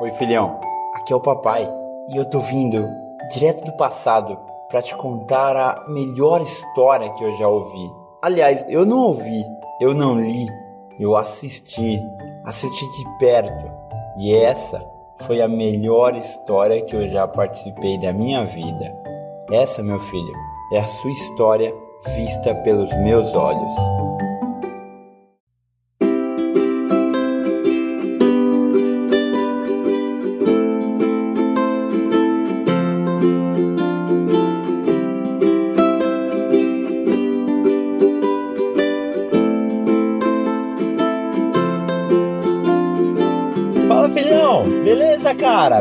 [0.00, 0.58] Oi, filhão.
[0.94, 1.68] Aqui é o papai
[2.08, 2.88] e eu tô vindo
[3.32, 4.38] direto do passado
[4.68, 7.92] para te contar a melhor história que eu já ouvi.
[8.22, 9.44] Aliás, eu não ouvi,
[9.80, 10.46] eu não li,
[10.98, 12.00] eu assisti,
[12.44, 13.70] assisti de perto.
[14.18, 14.84] E essa
[15.26, 18.94] foi a melhor história que eu já participei da minha vida.
[19.50, 20.32] Essa, meu filho,
[20.72, 21.74] é a sua história
[22.16, 24.09] vista pelos meus olhos.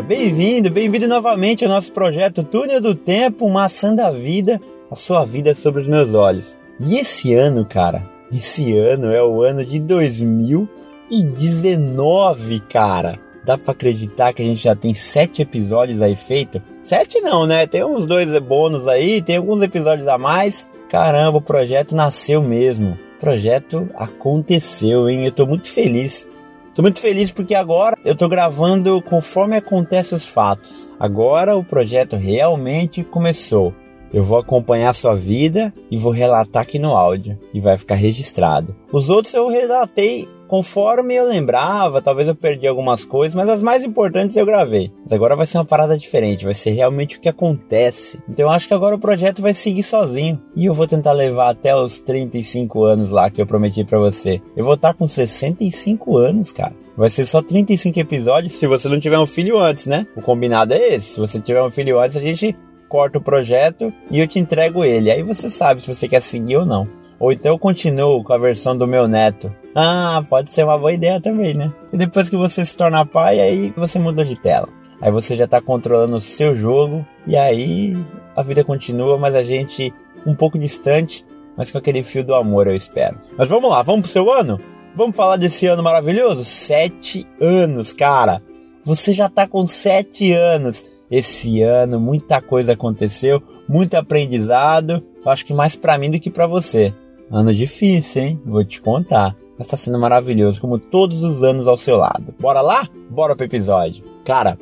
[0.02, 5.54] Bem-vindo, bem-vindo novamente ao nosso projeto Túnel do Tempo, Maçã da Vida, a sua vida
[5.54, 6.58] sobre os meus olhos.
[6.80, 13.20] E esse ano, cara, esse ano é o ano de 2019, cara.
[13.44, 16.62] Dá pra acreditar que a gente já tem sete episódios aí feito?
[16.82, 17.68] Sete não, né?
[17.68, 20.66] Tem uns dois bônus aí, tem alguns episódios a mais.
[20.90, 22.98] Caramba, o projeto nasceu mesmo.
[23.18, 25.26] O projeto aconteceu, hein?
[25.26, 26.26] Eu tô muito feliz.
[26.74, 30.90] Tô muito feliz porque agora eu tô gravando conforme acontecem os fatos.
[31.00, 33.74] Agora o projeto realmente começou.
[34.14, 38.76] Eu vou acompanhar sua vida e vou relatar aqui no áudio e vai ficar registrado.
[38.92, 43.84] Os outros eu relatei conforme eu lembrava, talvez eu perdi algumas coisas, mas as mais
[43.84, 44.92] importantes eu gravei.
[45.04, 48.20] Mas agora vai ser uma parada diferente, vai ser realmente o que acontece.
[48.28, 50.42] Então eu acho que agora o projeto vai seguir sozinho.
[50.56, 54.42] E eu vou tentar levar até os 35 anos lá que eu prometi para você.
[54.58, 56.74] Eu vou estar com 65 anos, cara.
[56.98, 60.08] Vai ser só 35 episódios se você não tiver um filho antes, né?
[60.18, 61.14] O combinado é esse.
[61.14, 62.56] Se você tiver um filho antes, a gente
[62.90, 65.12] corta o projeto e eu te entrego ele.
[65.12, 66.88] Aí você sabe se você quer seguir ou não.
[67.20, 69.54] Ou então eu continuo com a versão do meu neto.
[69.76, 71.72] Ah, pode ser uma boa ideia também, né?
[71.92, 74.70] E depois que você se torna pai, aí você muda de tela.
[75.02, 77.96] Aí você já está controlando o seu jogo e aí
[78.36, 79.94] a vida continua, mas a gente
[80.26, 81.26] um pouco distante,
[81.58, 83.18] mas com aquele fio do amor, eu espero.
[83.38, 84.60] Mas vamos lá, vamos pro seu ano?
[84.96, 86.44] Vamos falar desse ano maravilhoso?
[86.44, 88.42] Sete anos, cara!
[88.84, 90.86] Você já tá com sete anos.
[91.12, 95.04] Esse ano muita coisa aconteceu, muito aprendizado.
[95.24, 96.94] Eu acho que mais para mim do que para você.
[97.32, 98.42] Ano difícil, hein?
[98.46, 99.36] Vou te contar.
[99.58, 102.34] Mas tá sendo maravilhoso, como todos os anos ao seu lado.
[102.40, 102.88] Bora lá?
[103.10, 104.04] Bora pro episódio.
[104.26, 104.58] Cara,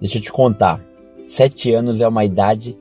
[0.00, 0.80] deixa eu te contar.
[1.26, 2.78] Sete anos é uma idade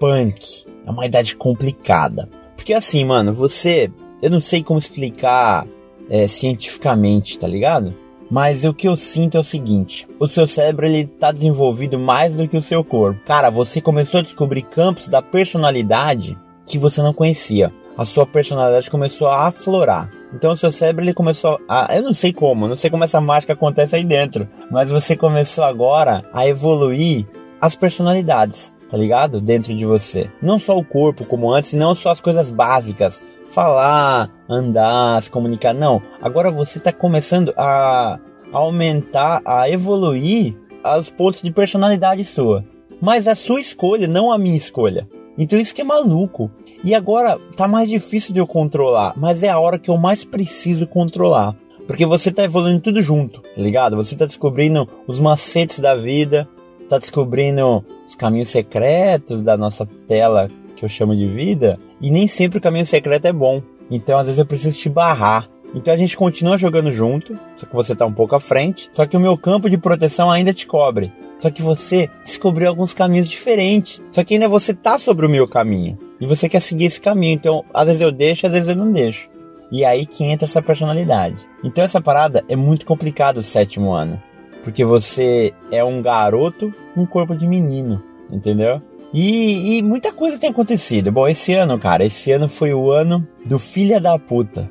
[0.00, 0.64] punk.
[0.86, 2.28] É uma idade complicada.
[2.56, 3.90] Porque assim, mano, você.
[4.22, 5.66] Eu não sei como explicar
[6.08, 7.94] é, cientificamente, tá ligado?
[8.30, 12.34] Mas o que eu sinto é o seguinte: o seu cérebro ele tá desenvolvido mais
[12.34, 13.20] do que o seu corpo.
[13.24, 16.36] Cara, você começou a descobrir campos da personalidade
[16.66, 20.08] que você não conhecia a sua personalidade começou a aflorar.
[20.32, 23.20] Então o seu cérebro ele começou a, eu não sei como, não sei como essa
[23.20, 27.26] mágica acontece aí dentro, mas você começou agora a evoluir
[27.60, 29.38] as personalidades, tá ligado?
[29.38, 30.30] Dentro de você.
[30.40, 33.20] Não só o corpo como antes, não só as coisas básicas,
[33.52, 36.00] falar, andar, se comunicar, não.
[36.22, 38.18] Agora você está começando a
[38.50, 40.56] aumentar, a evoluir
[40.98, 42.64] os pontos de personalidade sua.
[42.98, 45.06] Mas a sua escolha, não a minha escolha.
[45.36, 46.50] Então isso que é maluco.
[46.82, 50.24] E agora tá mais difícil de eu controlar, mas é a hora que eu mais
[50.24, 51.54] preciso controlar.
[51.86, 53.96] Porque você tá evoluindo tudo junto, tá ligado?
[53.96, 56.48] Você tá descobrindo os macetes da vida,
[56.88, 62.26] tá descobrindo os caminhos secretos da nossa tela que eu chamo de vida, e nem
[62.26, 63.60] sempre o caminho secreto é bom.
[63.90, 65.48] Então às vezes eu preciso te barrar.
[65.74, 69.06] Então a gente continua jogando junto, só que você tá um pouco à frente, só
[69.06, 71.12] que o meu campo de proteção ainda te cobre.
[71.38, 74.02] Só que você descobriu alguns caminhos diferentes.
[74.10, 75.96] Só que ainda você tá sobre o meu caminho.
[76.20, 77.32] E você quer seguir esse caminho.
[77.32, 79.30] Então, às vezes eu deixo, às vezes eu não deixo.
[79.72, 81.48] E aí que entra essa personalidade.
[81.64, 84.20] Então essa parada é muito complicada o sétimo ano.
[84.62, 88.02] Porque você é um garoto com um corpo de menino.
[88.30, 88.82] Entendeu?
[89.12, 91.10] E, e, muita coisa tem acontecido.
[91.10, 94.70] Bom, esse ano, cara, esse ano foi o ano do filha da puta.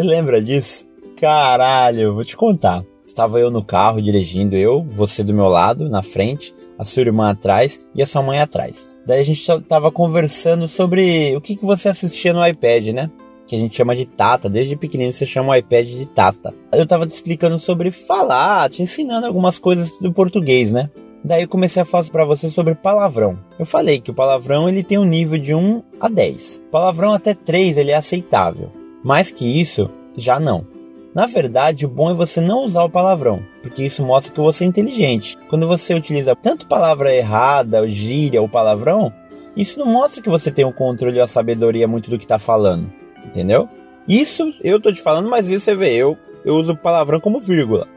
[0.00, 0.86] Você lembra disso?
[1.20, 2.82] Caralho, vou te contar.
[3.04, 7.28] Estava eu no carro dirigindo, eu, você do meu lado, na frente, a sua irmã
[7.28, 8.88] atrás e a sua mãe atrás.
[9.04, 13.10] Daí a gente estava conversando sobre o que, que você assistia no iPad, né?
[13.46, 16.54] Que a gente chama de Tata, desde pequenino você chama o iPad de Tata.
[16.72, 20.88] Eu estava te explicando sobre falar, te ensinando algumas coisas do português, né?
[21.22, 23.38] Daí eu comecei a falar para você sobre palavrão.
[23.58, 26.62] Eu falei que o palavrão ele tem um nível de 1 a 10.
[26.70, 28.79] Palavrão até 3 ele é aceitável.
[29.02, 30.66] Mais que isso, já não.
[31.14, 34.62] Na verdade, o bom é você não usar o palavrão, porque isso mostra que você
[34.62, 35.36] é inteligente.
[35.48, 39.12] Quando você utiliza tanto palavra errada, gíria ou palavrão,
[39.56, 42.38] isso não mostra que você tem o controle e a sabedoria muito do que está
[42.38, 42.92] falando,
[43.24, 43.68] entendeu?
[44.06, 47.88] Isso eu tô te falando, mas isso você vê, eu, eu uso palavrão como vírgula.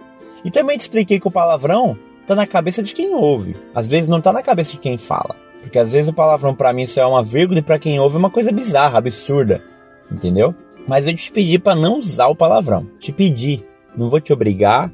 [0.44, 3.56] E também te expliquei que o palavrão tá na cabeça de quem ouve.
[3.76, 5.36] Às vezes não tá na cabeça de quem fala.
[5.62, 8.16] Porque às vezes o palavrão para mim só é uma vírgula e para quem ouve
[8.16, 9.64] é uma coisa bizarra, absurda.
[10.12, 10.54] Entendeu?
[10.88, 12.88] Mas eu te pedi para não usar o palavrão.
[13.00, 13.64] Te pedi.
[13.96, 14.92] Não vou te obrigar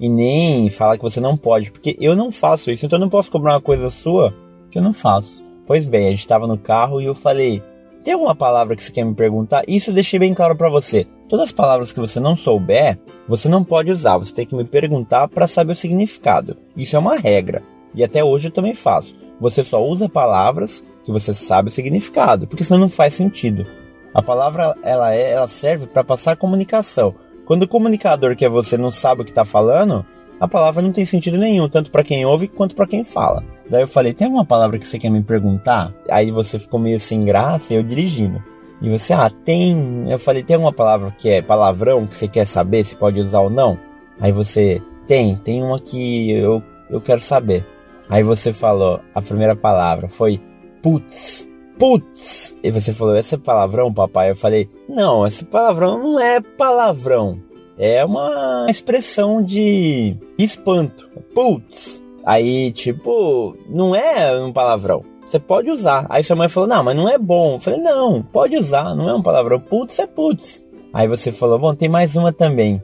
[0.00, 2.86] e nem falar que você não pode, porque eu não faço isso.
[2.86, 4.34] Então eu não posso cobrar uma coisa sua
[4.70, 5.44] que eu não faço.
[5.66, 7.62] Pois bem, a gente estava no carro e eu falei:
[8.04, 11.06] "Tem alguma palavra que você quer me perguntar?" Isso eu deixei bem claro para você.
[11.28, 12.98] Todas as palavras que você não souber,
[13.28, 14.16] você não pode usar.
[14.18, 16.56] Você tem que me perguntar para saber o significado.
[16.76, 17.62] Isso é uma regra.
[17.94, 19.14] E até hoje eu também faço.
[19.40, 23.66] Você só usa palavras que você sabe o significado, porque senão não faz sentido.
[24.14, 27.14] A palavra ela, é, ela serve para passar comunicação.
[27.44, 30.04] Quando o comunicador que é você não sabe o que está falando,
[30.40, 33.42] a palavra não tem sentido nenhum, tanto para quem ouve quanto para quem fala.
[33.68, 35.92] Daí eu falei: tem alguma palavra que você quer me perguntar?
[36.10, 38.42] Aí você ficou meio sem graça eu dirigindo.
[38.80, 40.10] E você, ah, tem.
[40.10, 43.40] Eu falei: tem alguma palavra que é palavrão que você quer saber se pode usar
[43.40, 43.78] ou não?
[44.20, 47.66] Aí você, tem, tem uma que eu, eu quero saber.
[48.10, 50.40] Aí você falou, a primeira palavra foi
[50.82, 51.47] putz
[51.78, 52.56] putz.
[52.62, 54.30] E você falou, essa é palavrão, papai?
[54.30, 57.38] Eu falei, não, esse palavrão não é palavrão.
[57.78, 61.08] É uma expressão de espanto.
[61.32, 62.02] Putz.
[62.24, 65.04] Aí, tipo, não é um palavrão.
[65.24, 66.06] Você pode usar.
[66.08, 67.54] Aí sua mãe falou, não, mas não é bom.
[67.54, 69.60] Eu falei, não, pode usar, não é um palavrão.
[69.60, 70.62] Putz é putz.
[70.92, 72.82] Aí você falou, bom, tem mais uma também.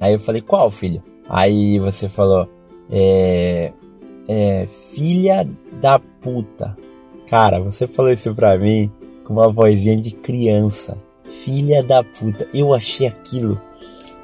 [0.00, 1.02] Aí eu falei, qual, filho?
[1.28, 2.48] Aí você falou,
[2.90, 3.72] é.
[4.28, 4.68] É.
[4.92, 5.48] Filha
[5.80, 6.76] da puta.
[7.30, 8.90] Cara, você falou isso pra mim
[9.24, 10.96] com uma vozinha de criança.
[11.44, 12.48] Filha da puta.
[12.54, 13.60] Eu achei aquilo.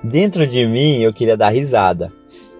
[0.03, 2.11] Dentro de mim eu queria dar risada.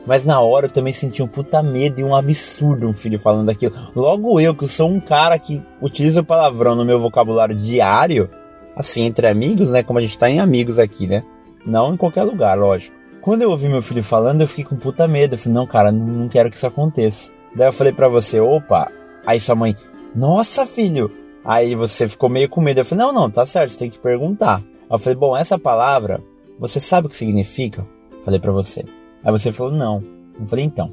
[0.07, 3.49] Mas na hora eu também senti um puta medo e um absurdo um filho falando
[3.49, 3.75] aquilo.
[3.97, 8.29] Logo eu, que sou um cara que utiliza o palavrão no meu vocabulário diário,
[8.77, 9.83] assim, entre amigos, né?
[9.83, 11.25] Como a gente tá em amigos aqui, né?
[11.65, 12.95] Não em qualquer lugar, lógico.
[13.23, 15.35] Quando eu ouvi meu filho falando, eu fiquei com puta medo.
[15.35, 17.31] Eu falei, não, cara, não quero que isso aconteça.
[17.57, 18.93] Daí eu falei pra você, opa.
[19.27, 19.75] Aí sua mãe,
[20.15, 21.11] nossa, filho!
[21.45, 22.81] Aí você ficou meio com medo.
[22.81, 24.59] Eu falei, não, não, tá certo, você tem que perguntar.
[24.59, 26.23] Aí eu falei, bom, essa palavra,
[26.59, 27.87] você sabe o que significa?
[28.25, 28.85] Falei para você.
[29.23, 30.03] Aí você falou, não.
[30.41, 30.91] Eu falei, então.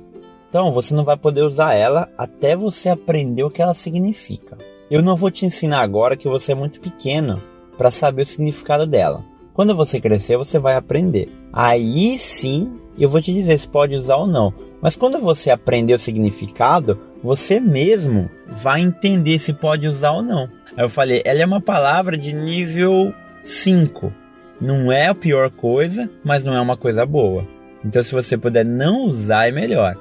[0.49, 4.57] Então você não vai poder usar ela até você aprender o que ela significa.
[4.89, 7.41] Eu não vou te ensinar agora que você é muito pequeno
[7.77, 9.23] para saber o significado dela.
[9.53, 11.29] Quando você crescer, você vai aprender.
[11.53, 14.53] Aí sim, eu vou te dizer se pode usar ou não.
[14.81, 20.49] Mas quando você aprender o significado, você mesmo vai entender se pode usar ou não.
[20.75, 24.13] Aí eu falei, ela é uma palavra de nível 5.
[24.59, 27.47] Não é a pior coisa, mas não é uma coisa boa.
[27.83, 29.95] Então se você puder não usar é melhor.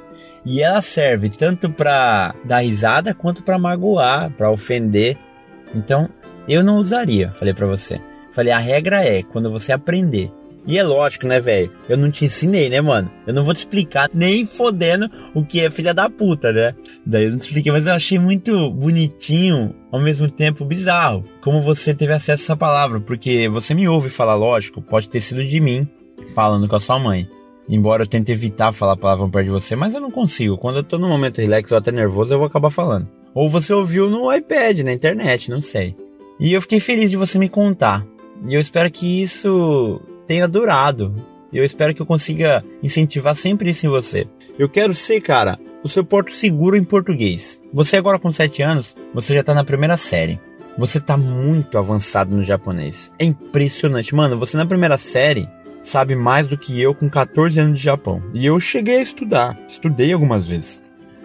[0.45, 5.17] E ela serve tanto para dar risada quanto para magoar, para ofender.
[5.75, 6.09] Então
[6.49, 8.01] eu não usaria, falei para você.
[8.33, 10.31] Falei, a regra é quando você aprender
[10.67, 11.71] e é lógico, né, velho?
[11.89, 13.11] Eu não te ensinei, né, mano?
[13.27, 16.75] Eu não vou te explicar nem fodendo o que é filha da puta, né?
[17.05, 21.63] Daí eu não te expliquei, mas eu achei muito bonitinho, ao mesmo tempo bizarro, como
[21.63, 25.45] você teve acesso a essa palavra, porque você me ouve falar, lógico, pode ter sido
[25.45, 25.89] de mim,
[26.35, 27.29] falando com a sua mãe.
[27.69, 30.59] Embora eu tente evitar falar a palavra perto de você, mas eu não consigo.
[30.59, 33.09] Quando eu tô num momento relax ou até nervoso, eu vou acabar falando.
[33.33, 35.95] Ou você ouviu no iPad, na internet, não sei.
[36.41, 38.05] E eu fiquei feliz de você me contar.
[38.49, 40.01] E eu espero que isso
[40.31, 41.13] tenha durado.
[41.53, 44.29] E eu espero que eu consiga incentivar sempre isso em você.
[44.57, 47.59] Eu quero ser, cara, o seu porto seguro em português.
[47.73, 50.39] Você agora com 7 anos, você já tá na primeira série.
[50.79, 53.11] Você tá muito avançado no japonês.
[53.19, 54.15] É impressionante.
[54.15, 55.49] Mano, você na primeira série
[55.83, 58.23] sabe mais do que eu com 14 anos de Japão.
[58.33, 59.59] E eu cheguei a estudar.
[59.67, 60.81] Estudei algumas vezes.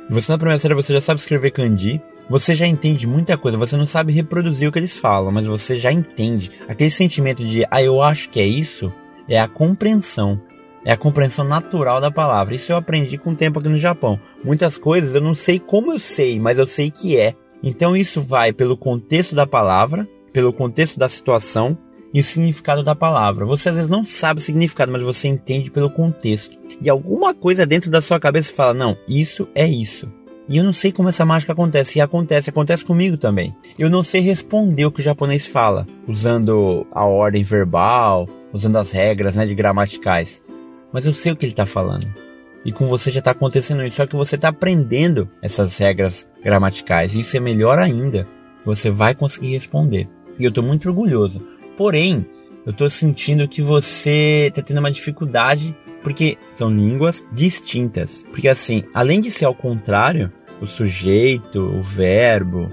[0.09, 3.77] Você na primeira série você já sabe escrever kanji, você já entende muita coisa, você
[3.77, 6.51] não sabe reproduzir o que eles falam, mas você já entende.
[6.67, 8.91] Aquele sentimento de, ah, eu acho que é isso,
[9.27, 10.39] é a compreensão.
[10.83, 12.53] É a compreensão natural da palavra.
[12.53, 14.19] Isso eu aprendi com o tempo aqui no Japão.
[14.43, 17.33] Muitas coisas eu não sei como eu sei, mas eu sei que é.
[17.63, 21.75] Então isso vai pelo contexto da palavra, pelo contexto da situação
[22.13, 23.47] e o significado da palavra.
[23.47, 26.55] Você às vezes não sabe o significado, mas você entende pelo contexto.
[26.79, 30.07] E alguma coisa dentro da sua cabeça fala: não, isso é isso.
[30.47, 31.97] E eu não sei como essa mágica acontece.
[31.97, 33.55] E acontece, acontece comigo também.
[33.77, 38.91] Eu não sei responder o que o japonês fala, usando a ordem verbal, usando as
[38.91, 40.41] regras né, de gramaticais.
[40.91, 42.07] Mas eu sei o que ele está falando.
[42.63, 43.97] E com você já está acontecendo isso.
[43.97, 47.15] Só que você está aprendendo essas regras gramaticais.
[47.15, 48.27] E isso é melhor ainda.
[48.65, 50.07] Você vai conseguir responder.
[50.39, 51.45] E eu estou muito orgulhoso.
[51.77, 52.25] Porém,
[52.65, 55.75] eu estou sentindo que você está tendo uma dificuldade
[56.05, 58.23] porque são línguas distintas.
[58.29, 60.31] Porque assim, além de ser ao contrário,
[60.61, 62.69] o sujeito, o verbo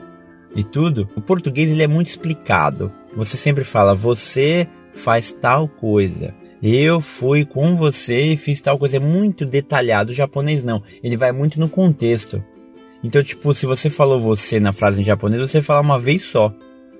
[0.54, 2.92] e tudo, o português ele é muito explicado.
[3.16, 6.34] Você sempre fala você faz tal coisa.
[6.62, 8.98] Eu fui com você e fiz tal coisa.
[8.98, 10.12] É muito detalhado.
[10.12, 10.82] O japonês não.
[11.02, 12.44] Ele vai muito no contexto.
[13.02, 16.54] Então, tipo, se você falou você na frase em japonês, você fala uma vez só.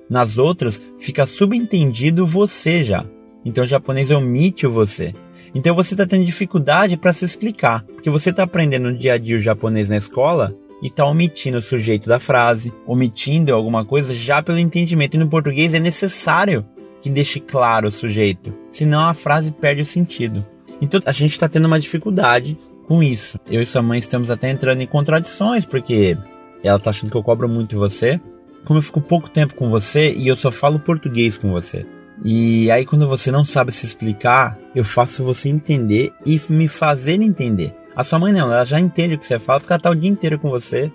[0.09, 3.05] Nas outras, fica subentendido você já.
[3.45, 5.13] Então, o japonês omite o você.
[5.55, 7.85] Então, você está tendo dificuldade para se explicar.
[7.85, 11.59] Porque você está aprendendo no dia a dia o japonês na escola e está omitindo
[11.59, 15.15] o sujeito da frase, omitindo alguma coisa já pelo entendimento.
[15.15, 16.65] E no português é necessário
[17.01, 20.45] que deixe claro o sujeito, senão a frase perde o sentido.
[20.81, 23.39] Então a gente está tendo uma dificuldade com isso.
[23.49, 26.17] Eu e sua mãe estamos até entrando em contradições, porque
[26.63, 28.21] ela tá achando que eu cobro muito você.
[28.65, 31.85] Como eu fico pouco tempo com você e eu só falo português com você.
[32.25, 37.21] E aí quando você não sabe se explicar, eu faço você entender e me fazer
[37.21, 37.75] entender.
[37.95, 39.95] A sua mãe não, ela já entende o que você fala porque ela tá o
[39.95, 40.91] dia inteiro com você,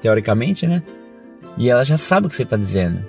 [0.00, 0.82] teoricamente, né?
[1.56, 3.04] E ela já sabe o que você tá dizendo.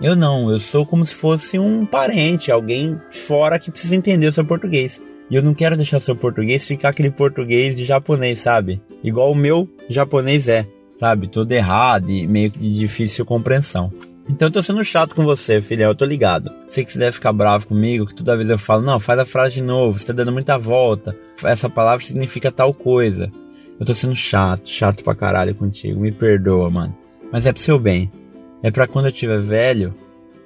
[0.00, 4.32] Eu não, eu sou como se fosse um parente, alguém fora que precisa entender o
[4.32, 5.00] seu português.
[5.28, 8.80] E eu não quero deixar o seu português ficar aquele português de japonês, sabe?
[9.02, 10.66] Igual o meu japonês é,
[10.98, 11.26] sabe?
[11.26, 13.92] Todo errado e meio que de difícil compreensão.
[14.28, 16.50] Então eu tô sendo chato com você, filha, eu tô ligado.
[16.68, 19.24] Sei que você deve ficar bravo comigo, que toda vez eu falo, não, faz a
[19.24, 21.16] frase de novo, você tá dando muita volta.
[21.42, 23.30] Essa palavra significa tal coisa.
[23.80, 26.96] Eu tô sendo chato, chato pra caralho contigo, me perdoa, mano.
[27.32, 28.10] Mas é pro seu bem.
[28.62, 29.94] É para quando eu tiver velho,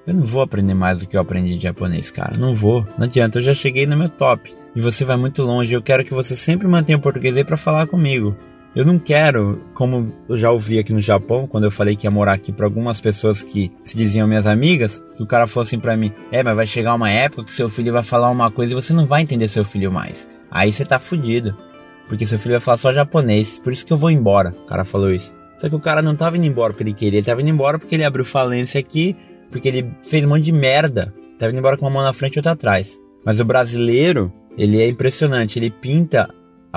[0.06, 2.36] eu não vou aprender mais do que eu aprendi de japonês, cara.
[2.36, 2.86] Não vou.
[2.98, 4.54] Não adianta, eu já cheguei no meu top.
[4.74, 5.72] E você vai muito longe.
[5.72, 8.36] Eu quero que você sempre mantenha o português aí para falar comigo.
[8.74, 12.10] Eu não quero, como eu já ouvi aqui no Japão, quando eu falei que ia
[12.10, 15.78] morar aqui para algumas pessoas que se diziam minhas amigas, que o cara falou assim
[15.78, 18.72] para mim: "É, mas vai chegar uma época que seu filho vai falar uma coisa
[18.72, 20.26] e você não vai entender seu filho mais.
[20.50, 21.54] Aí você tá fudido,
[22.08, 23.60] porque seu filho vai falar só japonês.
[23.60, 24.54] Por isso que eu vou embora".
[24.64, 25.34] O cara falou isso.
[25.58, 27.78] Só que o cara não tava indo embora porque ele queria, ele tava indo embora
[27.78, 29.14] porque ele abriu falência aqui,
[29.50, 31.14] porque ele fez um monte de merda.
[31.38, 32.98] Tava indo embora com uma mão na frente e outra atrás.
[33.22, 36.28] Mas o brasileiro, ele é impressionante, ele pinta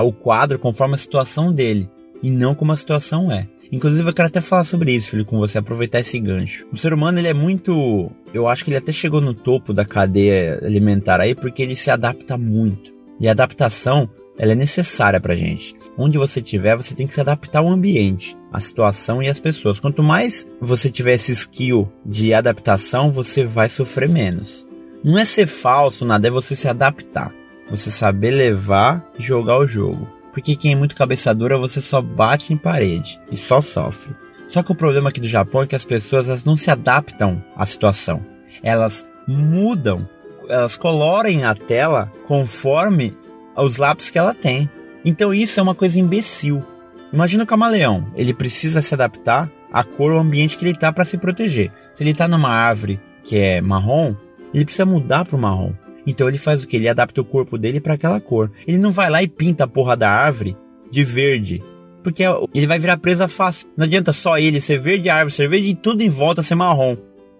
[0.02, 1.90] o quadro conforme a situação dele
[2.22, 3.48] e não como a situação é.
[3.72, 6.66] Inclusive eu quero até falar sobre isso, filho, com você, aproveitar esse gancho.
[6.72, 9.84] O ser humano, ele é muito, eu acho que ele até chegou no topo da
[9.84, 12.94] cadeia alimentar aí porque ele se adapta muito.
[13.20, 15.74] E a adaptação, ela é necessária pra gente.
[15.98, 19.80] Onde você estiver, você tem que se adaptar ao ambiente, à situação e às pessoas.
[19.80, 24.66] Quanto mais você tiver esse skill de adaptação, você vai sofrer menos.
[25.04, 27.34] Não é ser falso, nada, é você se adaptar.
[27.70, 30.08] Você saber levar e jogar o jogo.
[30.32, 34.14] Porque quem é muito cabeça dura, você só bate em parede e só sofre.
[34.50, 37.44] Só que o problema aqui do Japão é que as pessoas elas não se adaptam
[37.56, 38.26] à situação.
[38.62, 40.08] Elas mudam,
[40.48, 43.16] elas colorem a tela conforme
[43.56, 44.70] os lápis que ela tem.
[45.04, 46.64] Então isso é uma coisa imbecil.
[47.14, 51.06] Imagina o camaleão, ele precisa se adaptar à cor ou ambiente que ele está para
[51.06, 51.72] se proteger.
[51.94, 54.16] Se ele está numa árvore que é marrom,
[54.54, 55.74] ele precisa mudar para o marrom.
[56.06, 56.76] Então ele faz o que?
[56.76, 58.52] Ele adapta o corpo dele para aquela cor.
[58.68, 60.56] Ele não vai lá e pinta a porra da árvore
[60.92, 61.64] de verde.
[62.04, 63.68] Porque ele vai virar presa fácil.
[63.76, 66.56] Não adianta só ele ser verde, a árvore ser verde e tudo em volta ser
[66.56, 66.96] marrom.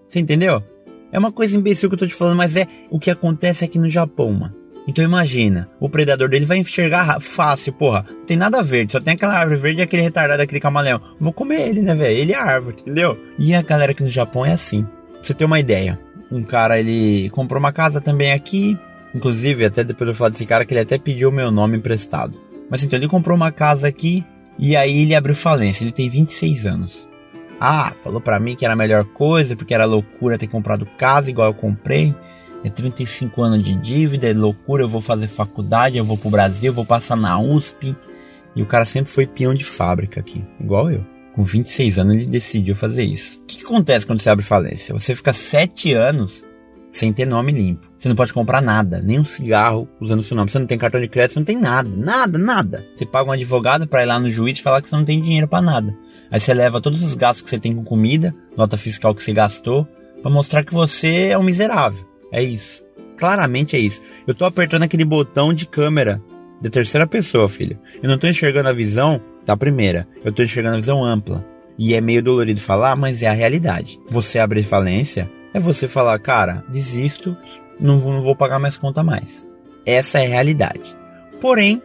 [0.10, 0.64] Você entendeu?
[1.12, 3.78] É uma coisa imbecil que eu tô te falando, mas é o que acontece aqui
[3.78, 4.56] no Japão, mano.
[4.88, 8.06] Então imagina, o predador dele vai enxergar fácil, porra.
[8.08, 11.02] Não tem nada verde, só tem aquela árvore verde e aquele retardado, aquele camaleão.
[11.20, 12.18] Vou comer ele, né, velho?
[12.18, 13.18] Ele é a árvore, entendeu?
[13.40, 14.84] E a galera aqui no Japão é assim.
[14.84, 16.00] Pra você ter uma ideia,
[16.32, 18.78] um cara ele comprou uma casa também aqui.
[19.14, 22.40] Inclusive, até depois eu falar desse cara que ele até pediu meu nome emprestado.
[22.70, 24.24] Mas então, ele comprou uma casa aqui
[24.58, 25.84] e aí ele abriu falência.
[25.84, 27.08] Ele tem 26 anos.
[27.60, 31.30] Ah, falou pra mim que era a melhor coisa, porque era loucura ter comprado casa
[31.30, 32.14] igual eu comprei
[32.66, 36.72] é 35 anos de dívida, é loucura, eu vou fazer faculdade, eu vou pro Brasil,
[36.72, 37.96] eu vou passar na USP.
[38.56, 41.06] E o cara sempre foi peão de fábrica aqui, igual eu.
[41.36, 43.42] Com 26 anos ele decidiu fazer isso.
[43.42, 44.94] O que, acontece quando você abre falência?
[44.94, 46.46] Você fica 7 anos
[46.90, 47.92] sem ter nome limpo.
[47.98, 50.50] Você não pode comprar nada, nem um cigarro usando seu nome.
[50.50, 52.86] Você não tem cartão de crédito, você não tem nada, nada, nada.
[52.96, 55.22] Você paga um advogado para ir lá no juiz e falar que você não tem
[55.22, 55.94] dinheiro para nada.
[56.32, 59.34] Aí você leva todos os gastos que você tem com comida, nota fiscal que você
[59.34, 59.86] gastou,
[60.22, 62.08] para mostrar que você é um miserável.
[62.32, 62.82] É isso.
[63.18, 64.02] Claramente é isso.
[64.26, 66.22] Eu tô apertando aquele botão de câmera
[66.62, 67.80] da terceira pessoa, filho.
[68.02, 70.08] Eu não tô enxergando a visão da primeira.
[70.24, 71.46] Eu tô enxergando a visão ampla.
[71.78, 74.00] E é meio dolorido falar, mas é a realidade.
[74.10, 77.36] Você abrir falência é você falar, cara, desisto,
[77.80, 79.46] não vou, não vou pagar mais conta mais.
[79.86, 80.96] Essa é a realidade.
[81.42, 81.82] Porém,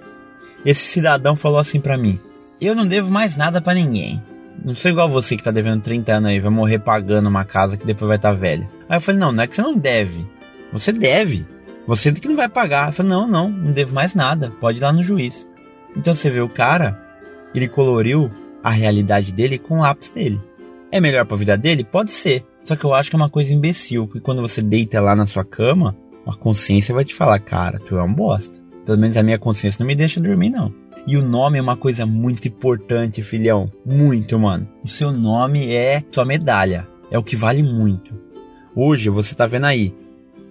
[0.65, 2.19] esse cidadão falou assim para mim:
[2.61, 4.23] eu não devo mais nada para ninguém.
[4.63, 7.77] Não sou igual você que tá devendo 30 anos aí, vai morrer pagando uma casa
[7.77, 8.69] que depois vai estar tá velha.
[8.89, 10.27] Aí eu falei, não, não é que você não deve.
[10.73, 11.47] Você deve.
[11.87, 12.89] Você que não vai pagar.
[12.89, 14.51] Eu falei, não, não, não devo mais nada.
[14.61, 15.47] Pode ir lá no juiz.
[15.97, 17.01] Então você vê o cara,
[17.55, 18.31] ele coloriu
[18.63, 20.41] a realidade dele com o lápis dele.
[20.93, 21.85] É melhor pra vida dele?
[21.85, 22.45] Pode ser.
[22.63, 25.27] Só que eu acho que é uma coisa imbecil, porque quando você deita lá na
[25.27, 25.97] sua cama,
[26.27, 28.61] A consciência vai te falar, cara, tu é um bosta.
[28.85, 30.73] Pelo menos a minha consciência não me deixa dormir, não.
[31.07, 33.71] E o nome é uma coisa muito importante, filhão.
[33.85, 34.69] Muito, mano.
[34.85, 36.87] O seu nome é sua medalha.
[37.11, 38.15] É o que vale muito.
[38.75, 39.95] Hoje, você tá vendo aí.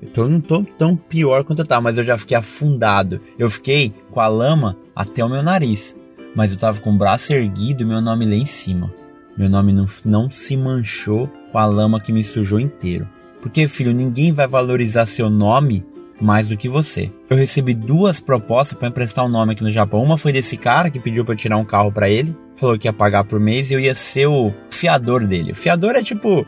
[0.01, 3.19] Eu tô, não tô tão pior quanto eu tava, mas eu já fiquei afundado.
[3.37, 5.95] Eu fiquei com a lama até o meu nariz.
[6.35, 8.93] Mas eu tava com o braço erguido e meu nome lá em cima.
[9.37, 13.07] Meu nome não, não se manchou com a lama que me sujou inteiro.
[13.41, 15.85] Porque, filho, ninguém vai valorizar seu nome
[16.21, 17.11] mais do que você.
[17.29, 20.03] Eu recebi duas propostas para emprestar um nome aqui no Japão.
[20.03, 22.93] Uma foi desse cara que pediu para tirar um carro para ele, falou que ia
[22.93, 25.53] pagar por mês e eu ia ser o fiador dele.
[25.53, 26.45] O fiador é tipo,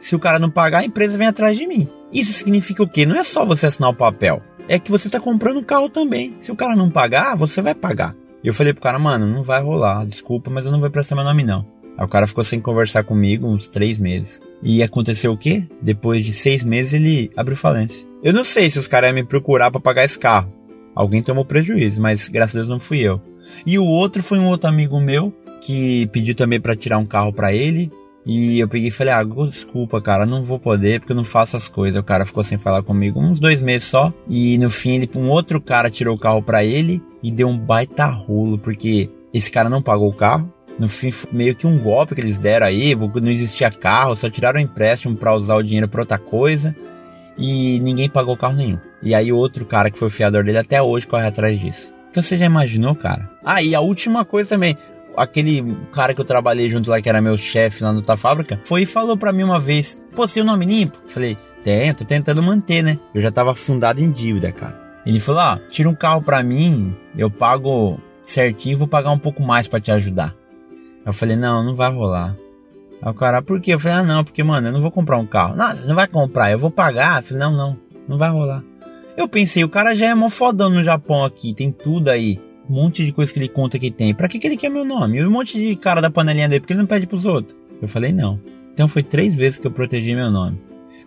[0.00, 1.86] se o cara não pagar, a empresa vem atrás de mim.
[2.12, 3.06] Isso significa o quê?
[3.06, 6.36] Não é só você assinar o papel, é que você está comprando um carro também.
[6.40, 8.16] Se o cara não pagar, você vai pagar.
[8.42, 11.14] E eu falei pro cara, mano, não vai rolar, desculpa, mas eu não vou prestar
[11.14, 11.66] meu nome não.
[11.98, 14.40] Aí o cara ficou sem conversar comigo uns três meses.
[14.62, 15.64] E aconteceu o quê?
[15.82, 18.06] Depois de seis meses ele abriu falência.
[18.22, 20.52] Eu não sei se os caras iam me procurar para pagar esse carro.
[20.94, 23.20] Alguém tomou prejuízo, mas graças a Deus não fui eu.
[23.66, 27.32] E o outro foi um outro amigo meu que pediu também para tirar um carro
[27.32, 27.90] para ele.
[28.24, 31.56] E eu peguei e falei, ah, desculpa, cara, não vou poder porque eu não faço
[31.56, 32.00] as coisas.
[32.00, 34.12] O cara ficou sem falar comigo uns dois meses só.
[34.28, 37.58] E no fim, ele, um outro cara tirou o carro para ele e deu um
[37.58, 40.52] baita rolo, porque esse cara não pagou o carro.
[40.78, 44.58] No fim, meio que um golpe que eles deram aí, não existia carro, só tiraram
[44.58, 46.74] o empréstimo para usar o dinheiro para outra coisa
[47.36, 48.78] e ninguém pagou carro nenhum.
[49.02, 51.92] E aí outro cara que foi o fiador dele até hoje corre atrás disso.
[52.10, 53.30] Então você já imaginou, cara?
[53.44, 54.76] Ah, e a última coisa também.
[55.16, 58.60] Aquele cara que eu trabalhei junto lá, que era meu chefe lá na tua fábrica,
[58.64, 60.98] foi e falou pra mim uma vez: Pô, o nome limpo?
[61.08, 62.98] Falei: Tem, tô tentando manter, né?
[63.14, 64.78] Eu já tava fundado em dívida, cara.
[65.04, 69.42] Ele falou: Ah, tira um carro pra mim, eu pago certinho, vou pagar um pouco
[69.42, 70.34] mais para te ajudar.
[71.04, 72.36] Eu falei: Não, não vai rolar.
[73.02, 73.72] Aí o cara, por quê?
[73.72, 75.56] Eu falei, ah, não, porque, mano, eu não vou comprar um carro.
[75.56, 77.22] Não, não vai comprar, eu vou pagar.
[77.22, 78.62] Eu falei, não, não, não vai rolar.
[79.16, 82.38] Eu pensei, o cara já é mó fodão no Japão aqui, tem tudo aí.
[82.70, 84.14] Um monte de coisa que ele conta que tem.
[84.14, 85.18] Pra que, que ele quer meu nome?
[85.18, 87.58] E um monte de cara da panelinha dele, porque ele não pede pros outros.
[87.82, 88.40] Eu falei, não.
[88.72, 90.56] Então foi três vezes que eu protegi meu nome.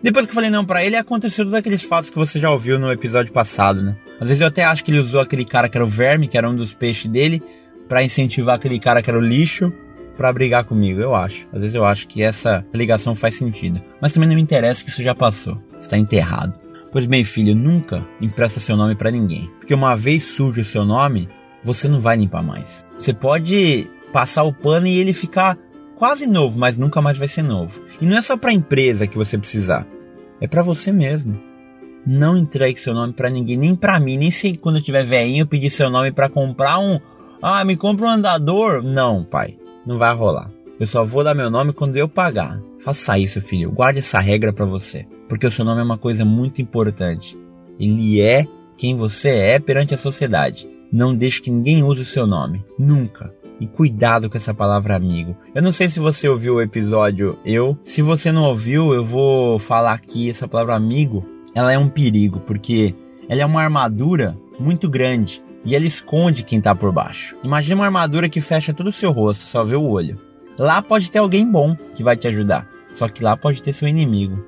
[0.02, 2.78] Depois que eu falei não pra ele, aconteceu todos aqueles fatos que você já ouviu
[2.78, 3.96] no episódio passado, né?
[4.20, 6.36] Às vezes eu até acho que ele usou aquele cara que era o verme, que
[6.36, 7.42] era um dos peixes dele,
[7.88, 9.72] para incentivar aquele cara que era o lixo
[10.18, 11.46] para brigar comigo, eu acho.
[11.50, 13.80] Às vezes eu acho que essa ligação faz sentido.
[14.00, 15.58] Mas também não me interessa que isso já passou.
[15.80, 16.52] Está enterrado.
[16.92, 19.50] Pois bem, filho, nunca empresta seu nome para ninguém.
[19.58, 21.28] Porque uma vez sujo o seu nome,
[21.64, 22.84] você não vai limpar mais.
[22.98, 25.58] Você pode passar o pano e ele ficar
[25.96, 27.80] quase novo, mas nunca mais vai ser novo.
[28.00, 29.86] E não é só para a empresa que você precisar.
[30.40, 31.40] É para você mesmo.
[32.06, 35.46] Não entregue seu nome para ninguém, nem para mim, nem se quando eu tiver velhinho
[35.46, 37.00] pedir seu nome para comprar um,
[37.42, 38.82] ah, me compra um andador.
[38.82, 40.50] Não, pai não vai rolar.
[40.78, 42.60] Eu só vou dar meu nome quando eu pagar.
[42.80, 43.70] Faça isso, filho.
[43.70, 47.38] Guarde essa regra para você, porque o seu nome é uma coisa muito importante.
[47.78, 48.46] Ele é
[48.76, 50.68] quem você é perante a sociedade.
[50.94, 53.34] Não deixe que ninguém use o seu nome, nunca.
[53.58, 55.36] E cuidado com essa palavra amigo.
[55.52, 57.76] Eu não sei se você ouviu o episódio eu.
[57.82, 61.26] Se você não ouviu, eu vou falar aqui essa palavra amigo.
[61.52, 62.94] Ela é um perigo porque
[63.28, 67.34] ela é uma armadura muito grande e ela esconde quem tá por baixo.
[67.42, 70.20] Imagina uma armadura que fecha todo o seu rosto, só vê o olho.
[70.56, 73.88] Lá pode ter alguém bom que vai te ajudar, só que lá pode ter seu
[73.88, 74.44] inimigo.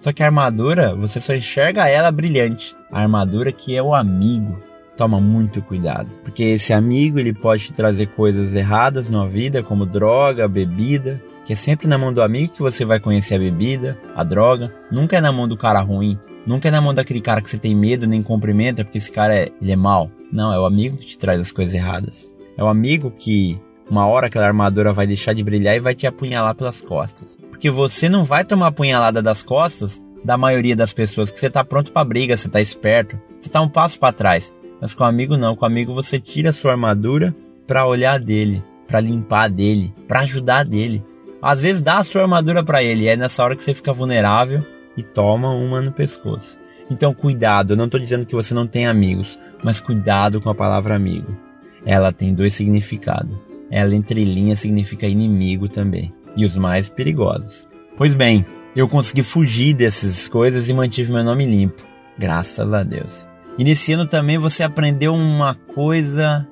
[0.00, 2.74] Só que a armadura, você só enxerga ela brilhante.
[2.90, 4.69] A armadura que é o amigo.
[5.00, 9.86] Toma muito cuidado, porque esse amigo ele pode te trazer coisas erradas na vida, como
[9.86, 13.98] droga, bebida, que é sempre na mão do amigo que você vai conhecer a bebida,
[14.14, 14.70] a droga.
[14.92, 17.56] Nunca é na mão do cara ruim, nunca é na mão daquele cara que você
[17.56, 20.10] tem medo nem cumprimenta, porque esse cara é, ele é mal.
[20.30, 22.30] Não, é o amigo que te traz as coisas erradas.
[22.58, 23.58] É o amigo que
[23.88, 27.38] uma hora aquela armadura vai deixar de brilhar e vai te apunhalar pelas costas.
[27.48, 31.64] Porque você não vai tomar apunhalada das costas da maioria das pessoas, que você tá
[31.64, 34.52] pronto para briga, você tá esperto, você tá um passo para trás.
[34.80, 37.34] Mas com o amigo não, com o amigo você tira a sua armadura
[37.66, 41.04] para olhar dele, para limpar dele, para ajudar dele.
[41.42, 44.64] Às vezes dá a sua armadura para ele, é nessa hora que você fica vulnerável
[44.96, 46.58] e toma uma no pescoço.
[46.90, 50.54] Então cuidado, eu não estou dizendo que você não tem amigos, mas cuidado com a
[50.54, 51.34] palavra amigo.
[51.86, 53.34] Ela tem dois significados.
[53.70, 57.68] Ela entre linhas significa inimigo também, e os mais perigosos.
[57.96, 61.86] Pois bem, eu consegui fugir dessas coisas e mantive meu nome limpo,
[62.18, 63.29] graças a Deus.
[63.58, 66.46] E nesse ano também você aprendeu uma coisa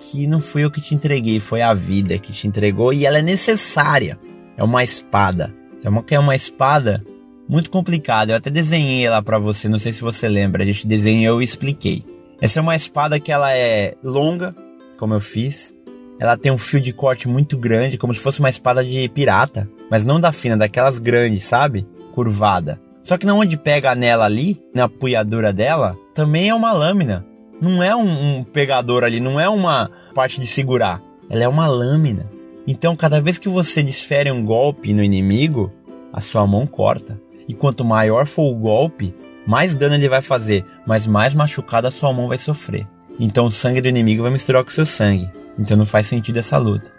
[0.00, 3.18] que não fui eu que te entreguei, foi a vida que te entregou e ela
[3.18, 4.18] é necessária.
[4.56, 5.54] É uma espada.
[5.82, 7.02] É uma, é uma espada
[7.48, 8.30] muito complicado.
[8.30, 10.62] Eu até desenhei ela para você, não sei se você lembra.
[10.62, 12.04] A gente desenhou e expliquei.
[12.40, 14.54] Essa é uma espada que ela é longa,
[14.98, 15.74] como eu fiz.
[16.18, 19.68] Ela tem um fio de corte muito grande, como se fosse uma espada de pirata,
[19.90, 21.86] mas não da fina, daquelas grandes, sabe?
[22.12, 22.80] Curvada.
[23.02, 27.24] Só que na onde pega nela ali, na apoiadura dela, também é uma lâmina.
[27.62, 31.00] Não é um, um pegador ali, não é uma parte de segurar.
[31.30, 32.26] Ela é uma lâmina.
[32.66, 35.72] Então, cada vez que você desfere um golpe no inimigo,
[36.12, 37.18] a sua mão corta.
[37.48, 39.14] E quanto maior for o golpe,
[39.46, 42.86] mais dano ele vai fazer, mas mais machucada a sua mão vai sofrer.
[43.18, 45.30] Então o sangue do inimigo vai misturar com o seu sangue.
[45.58, 46.92] Então não faz sentido essa luta.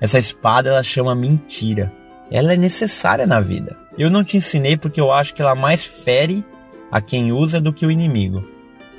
[0.00, 1.92] Essa espada ela chama mentira.
[2.30, 3.76] Ela é necessária na vida.
[3.98, 6.42] Eu não te ensinei porque eu acho que ela mais fere
[6.90, 8.42] a quem usa do que o inimigo.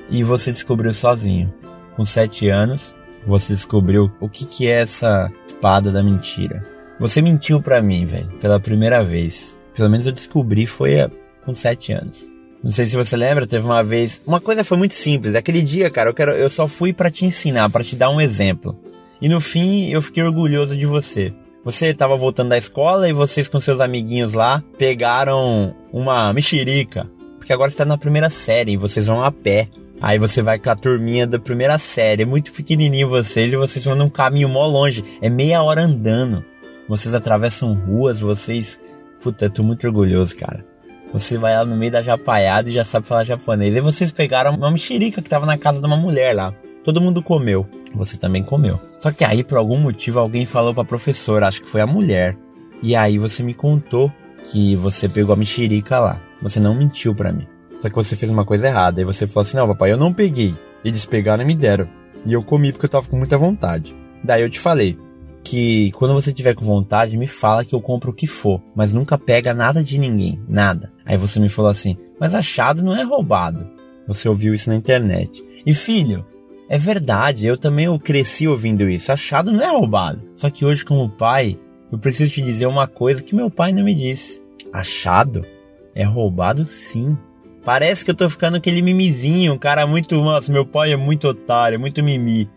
[0.10, 1.54] E você descobriu sozinho.
[1.96, 2.94] Com sete anos,
[3.26, 6.66] você descobriu o que, que é essa espada da mentira.
[7.00, 9.56] Você mentiu para mim, velho, pela primeira vez.
[9.76, 11.10] Pelo menos eu descobri foi
[11.44, 12.30] com sete anos.
[12.64, 14.22] Não sei se você lembra, teve uma vez.
[14.26, 15.36] Uma coisa foi muito simples.
[15.36, 18.22] Aquele dia, cara, eu, quero, eu só fui para te ensinar, para te dar um
[18.22, 18.80] exemplo.
[19.22, 21.34] E no fim, eu fiquei orgulhoso de você.
[21.66, 27.10] Você estava voltando da escola e vocês com seus amiguinhos lá pegaram uma mexerica.
[27.38, 29.68] Porque agora está na primeira série e vocês vão a pé.
[30.04, 32.24] Aí você vai com a turminha da primeira série.
[32.24, 35.02] É muito pequenininho vocês e vocês vão num caminho mó longe.
[35.22, 36.44] É meia hora andando.
[36.90, 38.78] Vocês atravessam ruas, vocês.
[39.22, 40.66] Puta, eu tô muito orgulhoso, cara.
[41.14, 43.74] Você vai lá no meio da japaiada e já sabe falar japonês.
[43.74, 46.54] E vocês pegaram uma mexerica que tava na casa de uma mulher lá.
[46.84, 47.66] Todo mundo comeu.
[47.96, 48.82] Você também comeu.
[49.00, 52.36] Só que aí, por algum motivo, alguém falou pra professora, acho que foi a mulher.
[52.82, 54.12] E aí você me contou
[54.52, 56.22] que você pegou a mexerica lá.
[56.42, 57.48] Você não mentiu para mim.
[57.84, 59.02] Só que você fez uma coisa errada.
[59.02, 60.56] E você falou assim: Não, papai, eu não peguei.
[60.86, 61.86] Eles pegaram e me deram.
[62.26, 63.94] E eu comi porque eu tava com muita vontade.
[64.24, 64.98] Daí eu te falei:
[65.44, 68.94] que quando você tiver com vontade, me fala que eu compro o que for, mas
[68.94, 70.94] nunca pega nada de ninguém, nada.
[71.06, 73.68] Aí você me falou assim: "Mas achado não é roubado".
[74.08, 75.44] Você ouviu isso na internet.
[75.66, 76.26] E filho,
[76.70, 79.12] é verdade, eu também eu cresci ouvindo isso.
[79.12, 80.22] Achado não é roubado.
[80.36, 81.60] Só que hoje como pai,
[81.92, 84.42] eu preciso te dizer uma coisa que meu pai não me disse.
[84.72, 85.46] Achado
[85.94, 87.18] é roubado sim.
[87.64, 91.28] Parece que eu tô ficando aquele mimizinho, um cara muito, nossa, meu pai é muito
[91.28, 92.50] otário, é muito mimi.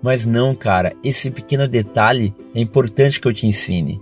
[0.00, 4.00] Mas não, cara, esse pequeno detalhe é importante que eu te ensine.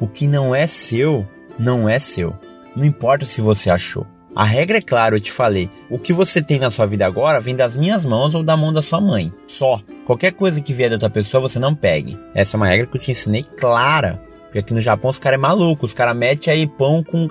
[0.00, 1.26] O que não é seu,
[1.58, 2.34] não é seu.
[2.74, 4.06] Não importa se você achou.
[4.34, 5.70] A regra é clara, eu te falei.
[5.88, 8.72] O que você tem na sua vida agora vem das minhas mãos ou da mão
[8.72, 9.32] da sua mãe.
[9.46, 9.80] Só.
[10.04, 12.18] Qualquer coisa que vier da outra pessoa, você não pegue.
[12.34, 14.20] Essa é uma regra que eu te ensinei clara.
[14.44, 15.86] Porque aqui no Japão os caras é maluco.
[15.86, 17.26] Os caras metem aí pão com,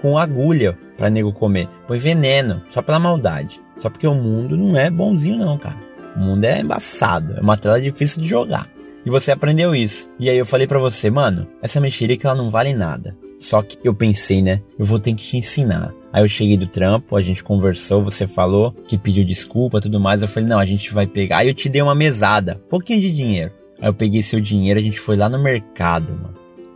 [0.00, 1.68] com agulha pra nego comer.
[1.86, 2.62] Põe veneno.
[2.70, 3.60] Só pela maldade.
[3.80, 5.78] Só porque o mundo não é bonzinho não, cara.
[6.16, 8.68] O mundo é embaçado, é uma tela difícil de jogar.
[9.04, 10.10] E você aprendeu isso.
[10.18, 13.16] E aí eu falei para você, mano, essa mexerica ela não vale nada.
[13.38, 14.60] Só que eu pensei, né?
[14.78, 15.94] Eu vou ter que te ensinar.
[16.12, 20.20] Aí eu cheguei do trampo, a gente conversou, você falou que pediu desculpa tudo mais.
[20.20, 21.38] Eu falei, não, a gente vai pegar.
[21.38, 23.52] Aí eu te dei uma mesada, pouquinho de dinheiro.
[23.80, 26.34] Aí eu peguei seu dinheiro, a gente foi lá no mercado, mano.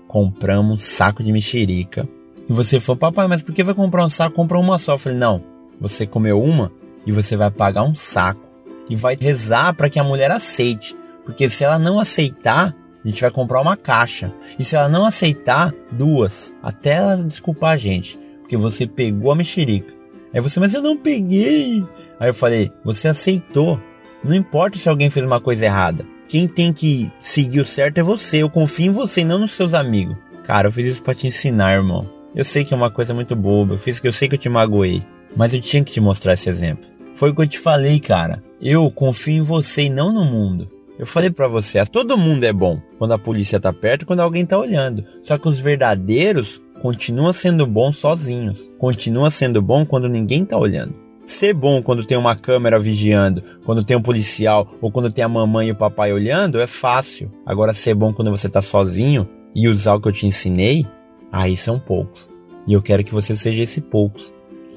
[0.08, 2.08] Compramos um saco de mexerica.
[2.48, 4.34] E você falou, papai, mas por que vai comprar um saco?
[4.34, 4.94] Compra uma só.
[4.94, 5.42] Eu falei, não,
[5.80, 6.70] você comeu uma
[7.06, 8.42] e você vai pagar um saco
[8.88, 10.94] e vai rezar para que a mulher aceite.
[11.24, 14.32] Porque se ela não aceitar, a gente vai comprar uma caixa.
[14.58, 16.54] E se ela não aceitar, duas.
[16.62, 18.18] Até ela desculpar a gente.
[18.40, 19.92] Porque você pegou a mexerica.
[20.32, 21.84] Aí você, mas eu não peguei.
[22.20, 23.80] Aí eu falei, você aceitou.
[24.22, 26.04] Não importa se alguém fez uma coisa errada.
[26.28, 28.38] Quem tem que seguir o certo é você.
[28.38, 30.16] Eu confio em você não nos seus amigos.
[30.42, 32.13] Cara, eu fiz isso para te ensinar, irmão.
[32.34, 33.74] Eu sei que é uma coisa muito boba.
[33.74, 35.02] Eu fiz que eu sei que eu te magoei.
[35.36, 36.84] Mas eu tinha que te mostrar esse exemplo.
[37.14, 38.42] Foi o que eu te falei, cara.
[38.60, 40.68] Eu confio em você e não no mundo.
[40.98, 44.46] Eu falei para você, todo mundo é bom quando a polícia tá perto quando alguém
[44.46, 45.04] tá olhando.
[45.22, 48.70] Só que os verdadeiros continuam sendo bons sozinhos.
[48.78, 50.94] Continua sendo bom quando ninguém tá olhando.
[51.26, 55.28] Ser bom quando tem uma câmera vigiando, quando tem um policial ou quando tem a
[55.28, 57.30] mamãe e o papai olhando é fácil.
[57.46, 60.86] Agora ser bom quando você tá sozinho e usar o que eu te ensinei,
[61.34, 62.28] aí são poucos.
[62.66, 64.32] E eu quero que você seja esse poucos.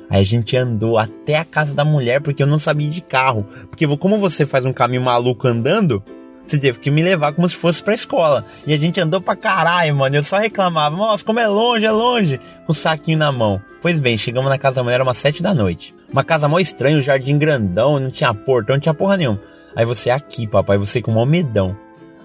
[0.09, 3.45] Aí a gente andou até a casa da mulher porque eu não sabia de carro.
[3.69, 6.03] Porque como você faz um caminho maluco andando,
[6.45, 8.43] você teve que me levar como se fosse pra escola.
[8.65, 10.15] E a gente andou pra caralho, mano.
[10.15, 12.39] Eu só reclamava, nossa, como é longe, é longe.
[12.65, 13.61] Com o saquinho na mão.
[13.81, 15.93] Pois bem, chegamos na casa da mulher, era umas sete da noite.
[16.11, 19.39] Uma casa mó estranha, um jardim grandão, não tinha portão, não tinha porra nenhuma.
[19.75, 21.77] Aí você aqui, papai, você com um medão.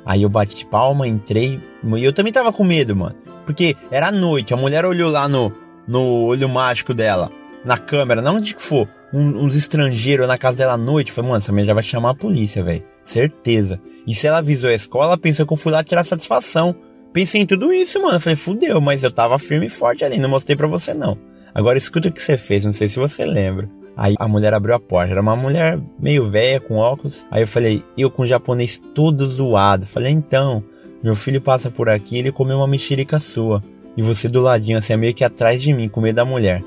[0.04, 1.60] Aí eu bati palma, entrei.
[1.84, 3.16] E eu também tava com medo, mano.
[3.44, 5.52] Porque era noite, a mulher olhou lá no,
[5.86, 7.30] no olho mágico dela
[7.64, 11.30] na câmera, não onde que for, um, uns estrangeiros na casa dela à noite, falei,
[11.30, 12.82] mano, essa mulher já vai chamar a polícia, velho.
[13.04, 13.80] Certeza.
[14.06, 16.74] E se ela avisou a escola, pensou que eu fui lá tirar satisfação.
[17.12, 18.18] Pensei em tudo isso, mano.
[18.18, 21.16] Falei, fudeu, mas eu tava firme e forte ali, não mostrei pra você não.
[21.54, 23.68] Agora escuta o que você fez, não sei se você lembra.
[23.96, 27.26] Aí a mulher abriu a porta, era uma mulher meio velha, com óculos.
[27.30, 29.86] Aí eu falei, eu com japonês todo zoado.
[29.86, 30.64] Falei, então,
[31.02, 33.62] meu filho passa por aqui, ele comeu uma mexerica sua.
[33.96, 36.62] E você do ladinho, assim, meio que atrás de mim, com medo da mulher.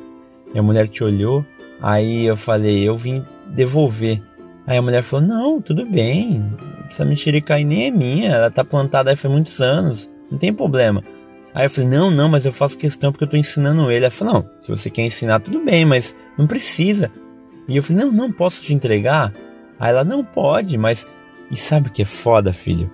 [0.54, 1.44] E a mulher te olhou,
[1.82, 4.22] aí eu falei, eu vim devolver.
[4.68, 6.46] Aí a mulher falou, não, tudo bem,
[6.90, 10.54] essa mexerica aí nem é minha, ela tá plantada aí faz muitos anos, não tem
[10.54, 11.04] problema.
[11.56, 14.04] Aí eu falei, não, não, mas eu faço questão porque eu tô ensinando ele.
[14.04, 17.10] Ela falou, não, se você quer ensinar, tudo bem, mas não precisa.
[17.66, 19.32] E eu falei, não, não, posso te entregar?
[19.80, 21.08] Aí ela, não pode, mas.
[21.50, 22.92] E sabe o que é foda, filho?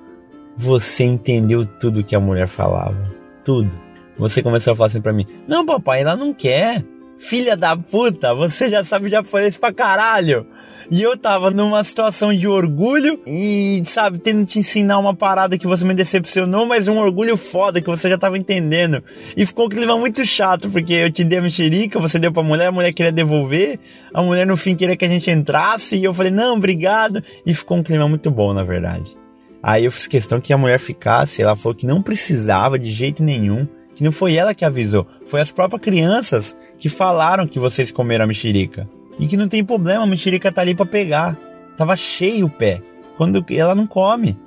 [0.56, 3.02] Você entendeu tudo que a mulher falava.
[3.44, 3.72] Tudo.
[4.16, 6.86] Você começou a falar assim pra mim: Não, papai, ela não quer.
[7.18, 10.46] Filha da puta, você já sabe japonês pra caralho.
[10.92, 15.66] E eu tava numa situação de orgulho e, sabe, tendo te ensinar uma parada que
[15.66, 19.02] você me decepcionou, mas um orgulho foda que você já tava entendendo.
[19.38, 22.44] E ficou um clima muito chato, porque eu te dei a mexerica, você deu pra
[22.44, 23.80] mulher, a mulher queria devolver,
[24.14, 27.24] a mulher no fim queria que a gente entrasse, e eu falei, não, obrigado.
[27.46, 29.16] E ficou um clima muito bom, na verdade.
[29.64, 33.24] Aí eu fiz questão que a mulher ficasse, ela falou que não precisava de jeito
[33.24, 37.94] nenhum, que não foi ela que avisou, foi as próprias crianças que falaram que vocês
[37.94, 38.90] comeram a mexerica.
[39.20, 41.38] E que não tem problema, a mexerica tá ali para pegar.
[41.78, 42.82] Tava cheio o pé.
[43.18, 44.38] Quando ela não come.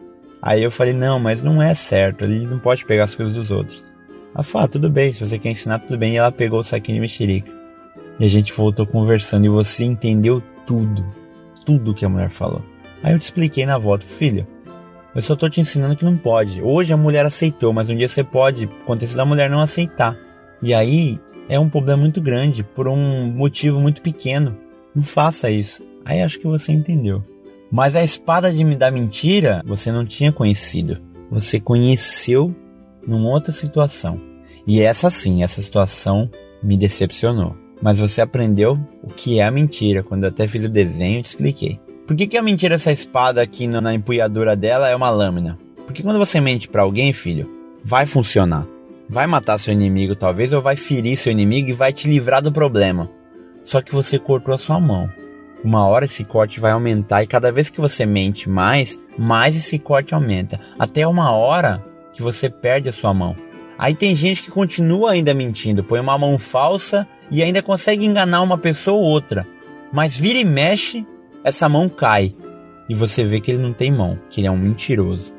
[0.43, 3.51] Aí eu falei, não, mas não é certo, ele não pode pegar as coisas dos
[3.51, 3.85] outros.
[4.35, 6.15] Ela falou, ah, tudo bem, se você quer ensinar, tudo bem.
[6.15, 7.51] E ela pegou o saquinho de mexerica.
[8.19, 11.05] E a gente voltou conversando e você entendeu tudo.
[11.65, 12.63] Tudo que a mulher falou.
[13.03, 14.47] Aí eu te expliquei na volta, filho,
[15.15, 16.61] eu só tô te ensinando que não pode.
[16.61, 20.17] Hoje a mulher aceitou, mas um dia você pode acontecer da mulher não aceitar.
[20.61, 24.57] E aí é um problema muito grande por um motivo muito pequeno.
[24.95, 25.83] Não faça isso.
[26.05, 27.23] Aí acho que você entendeu.
[27.71, 31.01] Mas a espada de me dar mentira você não tinha conhecido.
[31.31, 32.55] Você conheceu
[33.07, 34.21] numa outra situação.
[34.67, 36.31] E essa sim, essa situação
[36.63, 37.57] me decepcionou.
[37.83, 40.03] Mas você aprendeu o que é a mentira.
[40.03, 41.81] Quando eu até fiz o desenho, eu te expliquei.
[42.07, 45.59] Por que, que a mentira, essa espada aqui na empunhadura dela é uma lâmina?
[45.85, 47.51] Porque quando você mente para alguém, filho,
[47.83, 48.67] vai funcionar.
[49.15, 52.51] Vai matar seu inimigo, talvez, ou vai ferir seu inimigo e vai te livrar do
[52.51, 53.09] problema.
[53.63, 55.09] Só que você cortou a sua mão.
[55.63, 59.79] Uma hora esse corte vai aumentar e cada vez que você mente mais, mais esse
[59.79, 60.59] corte aumenta.
[60.77, 61.81] Até uma hora
[62.13, 63.37] que você perde a sua mão.
[63.79, 68.43] Aí tem gente que continua ainda mentindo, põe uma mão falsa e ainda consegue enganar
[68.43, 69.47] uma pessoa ou outra.
[69.93, 71.07] Mas vira e mexe,
[71.45, 72.35] essa mão cai.
[72.89, 75.33] E você vê que ele não tem mão, que ele é um mentiroso.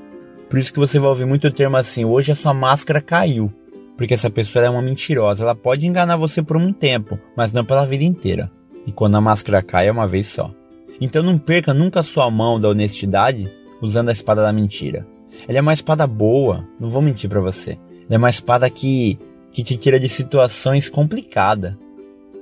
[0.49, 3.51] Por isso que você vai ouvir muito o termo assim: hoje a sua máscara caiu.
[3.97, 5.43] Porque essa pessoa é uma mentirosa.
[5.43, 8.51] Ela pode enganar você por um tempo, mas não pela vida inteira.
[8.85, 10.51] E quando a máscara cai é uma vez só.
[10.99, 15.05] Então não perca nunca a sua mão da honestidade usando a espada da mentira.
[15.47, 17.71] Ela é uma espada boa, não vou mentir para você.
[18.07, 19.19] Ela é uma espada que,
[19.51, 21.75] que te tira de situações complicadas.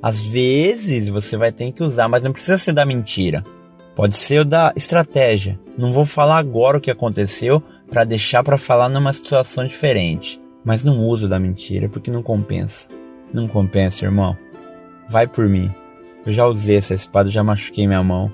[0.01, 3.43] Às vezes você vai ter que usar, mas não precisa ser da mentira.
[3.95, 5.59] Pode ser o da estratégia.
[5.77, 10.42] Não vou falar agora o que aconteceu para deixar para falar numa situação diferente.
[10.63, 12.87] Mas não uso da mentira porque não compensa.
[13.33, 14.37] Não compensa, irmão.
[15.09, 15.73] Vai por mim.
[16.25, 18.31] Eu já usei essa espada, já machuquei minha mão.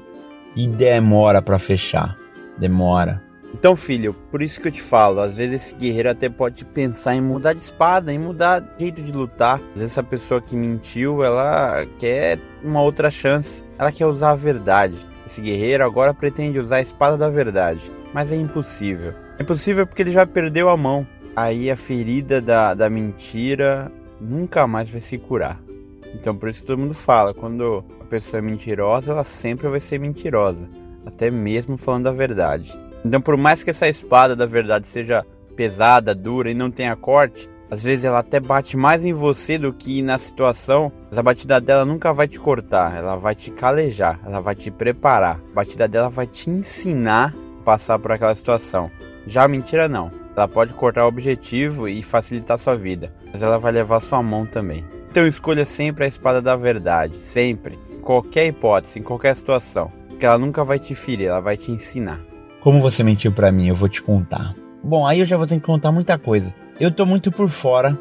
[0.55, 2.15] E demora para fechar.
[2.57, 3.23] Demora.
[3.53, 7.15] Então, filho, por isso que eu te falo, às vezes esse guerreiro até pode pensar
[7.15, 9.55] em mudar de espada, em mudar de jeito de lutar.
[9.55, 13.63] Às vezes essa pessoa que mentiu, ela quer uma outra chance.
[13.77, 14.97] Ela quer usar a verdade.
[15.25, 17.81] Esse guerreiro agora pretende usar a espada da verdade,
[18.13, 19.13] mas é impossível.
[19.37, 21.05] É impossível porque ele já perdeu a mão.
[21.35, 25.59] Aí a ferida da, da mentira nunca mais vai se curar.
[26.13, 29.79] Então por isso que todo mundo fala, quando a pessoa é mentirosa, ela sempre vai
[29.79, 30.67] ser mentirosa,
[31.05, 32.73] até mesmo falando a verdade.
[33.03, 37.49] Então, por mais que essa espada da verdade seja pesada, dura e não tenha corte,
[37.71, 40.91] às vezes ela até bate mais em você do que na situação.
[41.15, 45.39] A batida dela nunca vai te cortar, ela vai te calejar, ela vai te preparar.
[45.51, 48.89] A batida dela vai te ensinar a passar por aquela situação.
[49.27, 50.11] Já a mentira não.
[50.39, 54.45] Ela pode cortar o objetivo e facilitar sua vida, mas ela vai levar sua mão
[54.45, 54.85] também.
[55.11, 60.25] Então escolha sempre a espada da verdade, sempre, em qualquer hipótese, em qualquer situação, porque
[60.25, 62.21] ela nunca vai te ferir, ela vai te ensinar.
[62.61, 64.55] Como você mentiu para mim, eu vou te contar.
[64.81, 66.53] Bom, aí eu já vou ter que contar muita coisa.
[66.79, 67.99] Eu tô muito por fora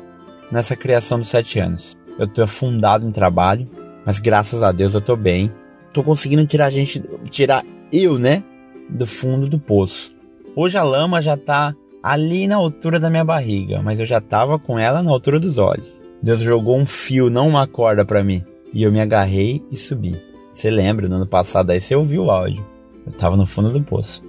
[0.49, 1.99] nessa criação dos sete anos.
[2.17, 3.69] Eu tô afundado em trabalho,
[4.07, 5.53] mas graças a Deus eu tô bem.
[5.93, 8.45] Tô conseguindo tirar a gente, tirar eu, né,
[8.89, 10.15] do fundo do poço.
[10.55, 11.75] Hoje a lama já tá
[12.09, 15.59] ali na altura da minha barriga, mas eu já tava com ela na altura dos
[15.59, 16.01] olhos.
[16.23, 18.43] Deus jogou um fio, não uma corda para mim,
[18.73, 20.19] e eu me agarrei e subi.
[20.51, 22.65] Você lembra, no ano passado aí você ouviu o áudio.
[23.07, 24.25] Eu tava no fundo do poço.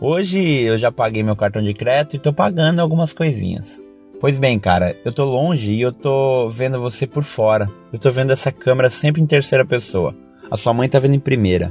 [0.00, 3.82] Hoje eu já paguei meu cartão de crédito e tô pagando algumas coisinhas.
[4.18, 7.70] Pois bem, cara, eu tô longe e eu tô vendo você por fora.
[7.92, 10.14] Eu tô vendo essa câmera sempre em terceira pessoa.
[10.50, 11.70] A sua mãe tá vendo em primeira.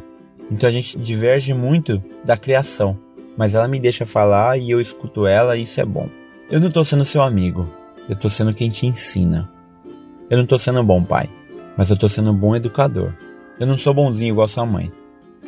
[0.52, 2.96] Então a gente diverge muito da criação.
[3.40, 6.10] Mas ela me deixa falar e eu escuto ela e isso é bom.
[6.52, 7.66] Eu não tô sendo seu amigo.
[8.10, 9.50] Eu tô sendo quem te ensina.
[10.30, 11.30] Eu não tô sendo um bom pai.
[11.78, 13.14] mas eu tô sendo um bom educador.
[13.58, 14.92] Eu não sou bonzinho igual sua mãe.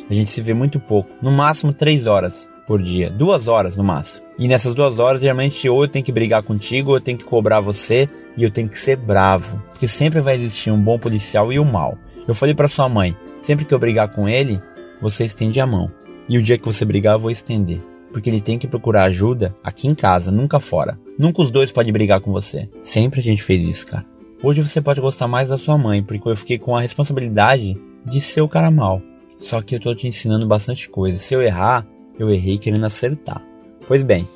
[0.08, 3.84] A gente se vê muito pouco, no máximo três horas por dia, duas horas no
[3.84, 4.24] máximo.
[4.38, 7.24] E nessas duas horas, geralmente, ou eu tenho que brigar contigo, ou eu tenho que
[7.24, 9.62] cobrar você, e eu tenho que ser bravo.
[9.72, 11.98] Porque sempre vai existir um bom policial e um mal.
[12.26, 14.62] Eu falei para sua mãe, sempre que eu brigar com ele,
[14.98, 15.90] você estende a mão.
[16.28, 17.80] E o dia que você brigar, eu vou estender.
[18.12, 20.98] Porque ele tem que procurar ajuda aqui em casa, nunca fora.
[21.18, 22.68] Nunca os dois podem brigar com você.
[22.82, 24.04] Sempre a gente fez isso, cara.
[24.42, 28.20] Hoje você pode gostar mais da sua mãe, porque eu fiquei com a responsabilidade de
[28.20, 29.00] ser o cara mal.
[29.38, 31.18] Só que eu tô te ensinando bastante coisa.
[31.18, 31.86] Se eu errar,
[32.18, 33.42] eu errei querendo acertar.
[33.86, 34.28] Pois bem,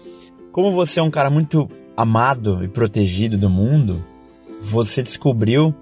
[0.52, 4.04] como você é um cara muito amado e protegido do mundo,
[4.62, 5.74] você descobriu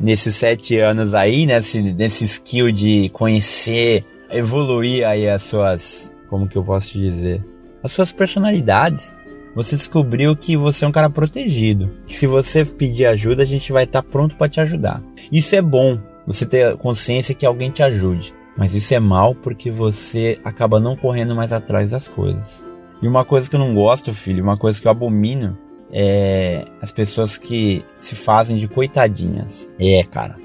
[0.00, 6.56] nesses sete anos aí, nesse, nesse skill de conhecer, evoluir aí as suas, como que
[6.56, 7.44] eu posso te dizer,
[7.82, 9.16] as suas personalidades.
[9.54, 13.72] Você descobriu que você é um cara protegido, que se você pedir ajuda, a gente
[13.72, 15.02] vai estar tá pronto para te ajudar.
[15.32, 18.32] Isso é bom, você ter consciência que alguém te ajude.
[18.56, 22.62] Mas isso é mal porque você acaba não correndo mais atrás das coisas.
[23.00, 25.56] E uma coisa que eu não gosto, filho, uma coisa que eu abomino
[25.90, 29.72] é as pessoas que se fazem de coitadinhas.
[29.78, 30.36] É, cara.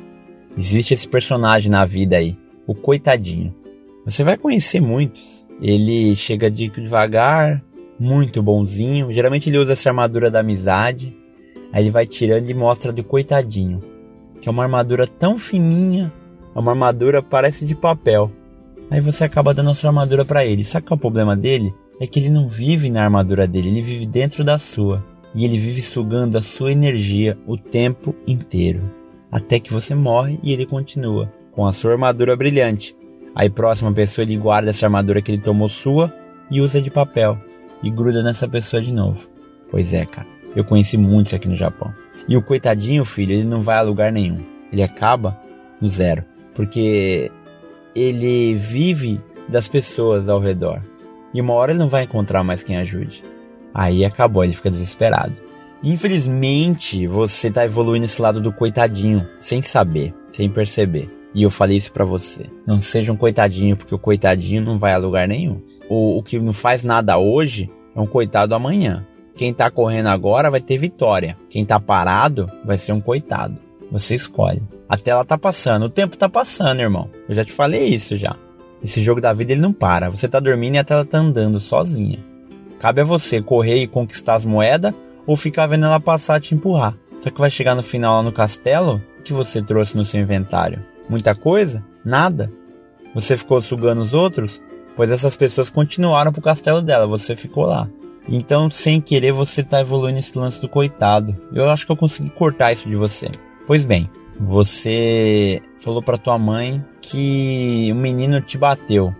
[0.56, 3.54] Existe esse personagem na vida aí, o coitadinho.
[4.06, 5.48] Você vai conhecer muitos.
[5.62, 7.63] Ele chega de devagar,
[8.00, 9.13] muito bonzinho.
[9.13, 11.16] Geralmente ele usa essa armadura da amizade.
[11.72, 13.80] Aí ele vai tirando e mostra do coitadinho.
[14.42, 16.12] Que é uma armadura tão fininha,
[16.54, 18.30] é uma armadura parece de papel.
[18.92, 20.63] Aí você acaba dando a sua armadura para ele.
[20.63, 21.74] Sabe qual é o problema dele?
[22.00, 25.04] É que ele não vive na armadura dele, ele vive dentro da sua.
[25.34, 28.82] E ele vive sugando a sua energia o tempo inteiro.
[29.32, 32.96] Até que você morre e ele continua com a sua armadura brilhante.
[33.36, 36.13] Aí próxima pessoa ele guarda essa armadura que ele tomou sua
[36.52, 37.38] e usa de papel
[37.82, 39.19] e gruda nessa pessoa de novo.
[39.72, 40.28] Pois é, cara.
[40.56, 41.91] Eu conheci muitos aqui no Japão.
[42.28, 44.38] E o coitadinho, filho, ele não vai a lugar nenhum.
[44.72, 45.39] Ele acaba
[45.82, 46.24] no zero
[46.56, 47.32] porque
[47.96, 50.82] ele vive das pessoas ao redor.
[51.34, 53.24] E uma hora ele não vai encontrar mais quem ajude.
[53.74, 55.41] Aí acabou, ele fica desesperado.
[55.84, 61.10] Infelizmente, você tá evoluindo esse lado do coitadinho, sem saber, sem perceber.
[61.34, 62.46] E eu falei isso para você.
[62.65, 65.62] Não seja um coitadinho, porque o coitadinho não vai a lugar nenhum.
[65.89, 69.06] O, o que não faz nada hoje é um coitado amanhã.
[69.36, 71.38] Quem tá correndo agora vai ter vitória.
[71.50, 73.58] Quem tá parado vai ser um coitado.
[73.91, 74.62] Você escolhe.
[74.88, 77.10] A tela tá passando, o tempo tá passando, irmão.
[77.28, 78.36] Eu já te falei isso já.
[78.84, 80.10] Esse jogo da vida ele não para.
[80.10, 82.19] Você tá dormindo e a tela tá andando sozinha.
[82.80, 84.93] Cabe a você correr e conquistar as moedas
[85.26, 86.96] ou ficar vendo ela passar e te empurrar.
[87.22, 90.82] Só que vai chegar no final lá no castelo, que você trouxe no seu inventário?
[91.10, 91.84] Muita coisa?
[92.04, 92.52] Nada?
[93.13, 94.62] Você ficou sugando os outros?
[94.96, 97.88] Pois essas pessoas continuaram pro castelo dela, você ficou lá.
[98.28, 101.36] Então, sem querer, você tá evoluindo esse lance do coitado.
[101.54, 103.30] Eu acho que eu consegui cortar isso de você.
[103.68, 109.13] Pois bem, você falou para tua mãe que o menino te bateu.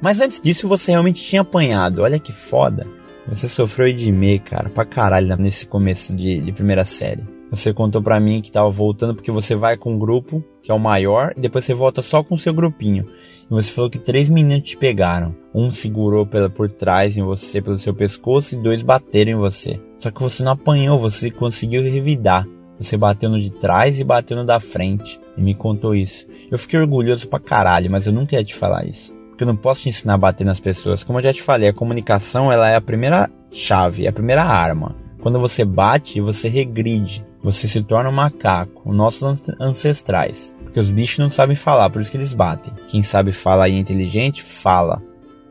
[0.00, 2.02] Mas antes disso você realmente tinha apanhado.
[2.02, 2.86] Olha que foda.
[3.28, 7.24] Você sofreu de me, cara, pra caralho nesse começo de, de primeira série.
[7.50, 10.74] Você contou pra mim que tava voltando porque você vai com um grupo, que é
[10.74, 13.06] o maior, e depois você volta só com o seu grupinho.
[13.50, 15.34] E você falou que três meninos te pegaram.
[15.52, 19.80] Um segurou pela, por trás em você, pelo seu pescoço, e dois bateram em você.
[19.98, 22.46] Só que você não apanhou, você conseguiu revidar.
[22.78, 25.20] Você bateu no de trás e bateu no da frente.
[25.36, 26.26] E me contou isso.
[26.50, 29.12] Eu fiquei orgulhoso pra caralho, mas eu nunca ia te falar isso.
[29.28, 31.02] Porque eu não posso te ensinar a bater nas pessoas.
[31.02, 34.44] Como eu já te falei, a comunicação ela é a primeira chave, é a primeira
[34.44, 34.94] arma.
[35.20, 37.24] Quando você bate, você regride.
[37.42, 40.54] Você se torna um macaco, nossos ancestrais.
[40.62, 42.72] Porque os bichos não sabem falar, por isso que eles batem.
[42.86, 45.02] Quem sabe falar e é inteligente, fala.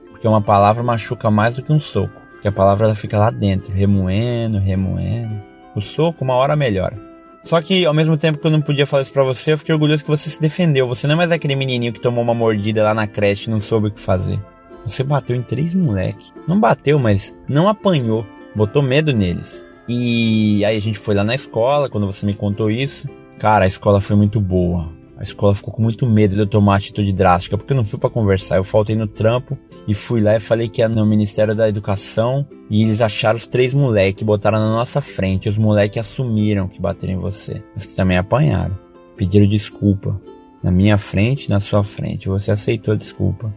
[0.09, 2.21] Porque uma palavra machuca mais do que um soco.
[2.33, 5.41] Porque a palavra ela fica lá dentro, remoendo, remoendo.
[5.75, 6.97] O soco uma hora melhora.
[7.43, 9.73] Só que ao mesmo tempo que eu não podia falar isso pra você, eu fiquei
[9.73, 10.87] orgulhoso que você se defendeu.
[10.87, 13.59] Você não é mais aquele menininho que tomou uma mordida lá na creche e não
[13.59, 14.39] soube o que fazer.
[14.85, 16.33] Você bateu em três moleques.
[16.47, 18.25] Não bateu, mas não apanhou.
[18.55, 19.65] Botou medo neles.
[19.91, 23.09] E aí a gente foi lá na escola, quando você me contou isso.
[23.39, 24.87] Cara, a escola foi muito boa.
[25.17, 27.97] A escola ficou com muito medo de eu tomar atitude drástica, porque eu não fui
[27.97, 28.57] para conversar.
[28.57, 29.57] Eu faltei no trampo
[29.87, 33.47] e fui lá e falei que ia no Ministério da Educação e eles acharam os
[33.47, 35.49] três moleques, botaram na nossa frente.
[35.49, 38.77] Os moleques assumiram que bateram em você, mas que também apanharam.
[39.17, 40.21] Pediram desculpa.
[40.61, 42.27] Na minha frente na sua frente.
[42.27, 43.51] Você aceitou a desculpa.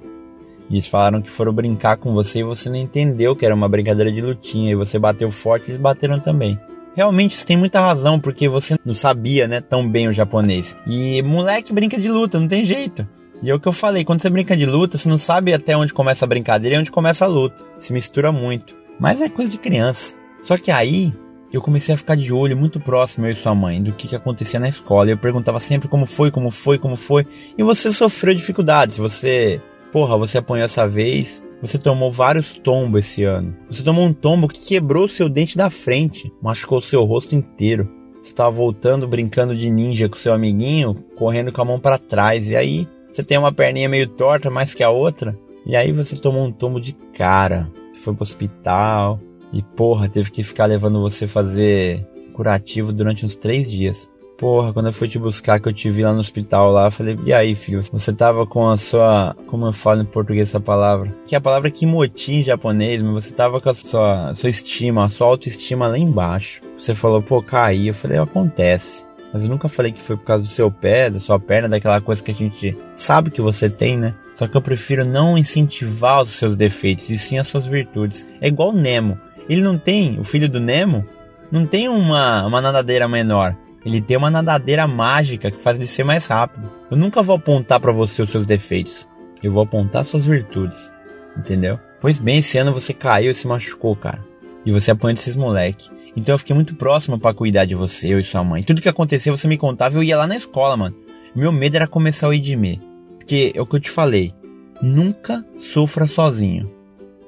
[0.72, 4.10] Eles falaram que foram brincar com você e você não entendeu que era uma brincadeira
[4.10, 4.72] de lutinha.
[4.72, 6.58] E você bateu forte e eles bateram também.
[6.94, 10.76] Realmente você tem muita razão, porque você não sabia, né, tão bem o japonês.
[10.86, 13.06] E moleque brinca de luta, não tem jeito.
[13.42, 15.76] E é o que eu falei, quando você brinca de luta, você não sabe até
[15.76, 17.64] onde começa a brincadeira e onde começa a luta.
[17.78, 18.74] Se mistura muito.
[18.98, 20.14] Mas é coisa de criança.
[20.42, 21.12] Só que aí,
[21.52, 24.16] eu comecei a ficar de olho muito próximo, eu e sua mãe, do que, que
[24.16, 25.10] acontecia na escola.
[25.10, 27.26] Eu perguntava sempre como foi, como foi, como foi.
[27.58, 28.96] E você sofreu dificuldades.
[28.96, 29.60] Você,
[29.93, 31.43] porra, você apanhou essa vez.
[31.61, 33.55] Você tomou vários tombos esse ano.
[33.70, 37.88] Você tomou um tombo que quebrou seu dente da frente, machucou seu rosto inteiro.
[38.20, 42.49] Você estava voltando brincando de ninja com seu amiguinho, correndo com a mão para trás.
[42.49, 45.38] E aí você tem uma perninha meio torta mais que a outra.
[45.64, 47.70] E aí você tomou um tombo de cara.
[47.93, 49.20] Você foi pro hospital.
[49.53, 54.11] E porra, teve que ficar levando você fazer curativo durante uns três dias.
[54.43, 56.90] Porra, quando eu fui te buscar, que eu te vi lá no hospital lá, eu
[56.90, 57.80] falei, e aí, filho?
[57.80, 59.36] Você tava com a sua.
[59.47, 61.14] Como eu falo em português essa palavra?
[61.28, 65.05] Que é a palavra kimoti em japonês, mas você tava com a sua, sua estima,
[65.05, 66.61] a sua autoestima lá embaixo.
[66.76, 67.86] Você falou, pô, caí.
[67.86, 69.07] Eu falei, acontece.
[69.32, 72.01] Mas eu nunca falei que foi por causa do seu pé, da sua perna, daquela
[72.01, 74.12] coisa que a gente sabe que você tem, né?
[74.34, 78.26] Só que eu prefiro não incentivar os seus defeitos, e sim as suas virtudes.
[78.40, 79.16] É igual o Nemo.
[79.49, 81.07] Ele não tem, o filho do Nemo,
[81.49, 83.57] não tem uma, uma nadadeira menor.
[83.84, 86.70] Ele tem uma nadadeira mágica que faz ele ser mais rápido.
[86.90, 89.08] Eu nunca vou apontar para você os seus defeitos.
[89.42, 90.92] Eu vou apontar suas virtudes.
[91.36, 91.78] Entendeu?
[92.00, 94.24] Pois bem, esse ano você caiu e se machucou, cara.
[94.64, 95.90] E você apanhou esses moleque.
[96.16, 98.62] Então eu fiquei muito próximo para cuidar de você, eu e sua mãe.
[98.62, 100.96] Tudo que aconteceu você me contava e eu ia lá na escola, mano.
[101.34, 102.80] Meu medo era começar o Idime.
[103.18, 104.34] Porque é o que eu te falei.
[104.80, 106.81] Nunca sofra sozinho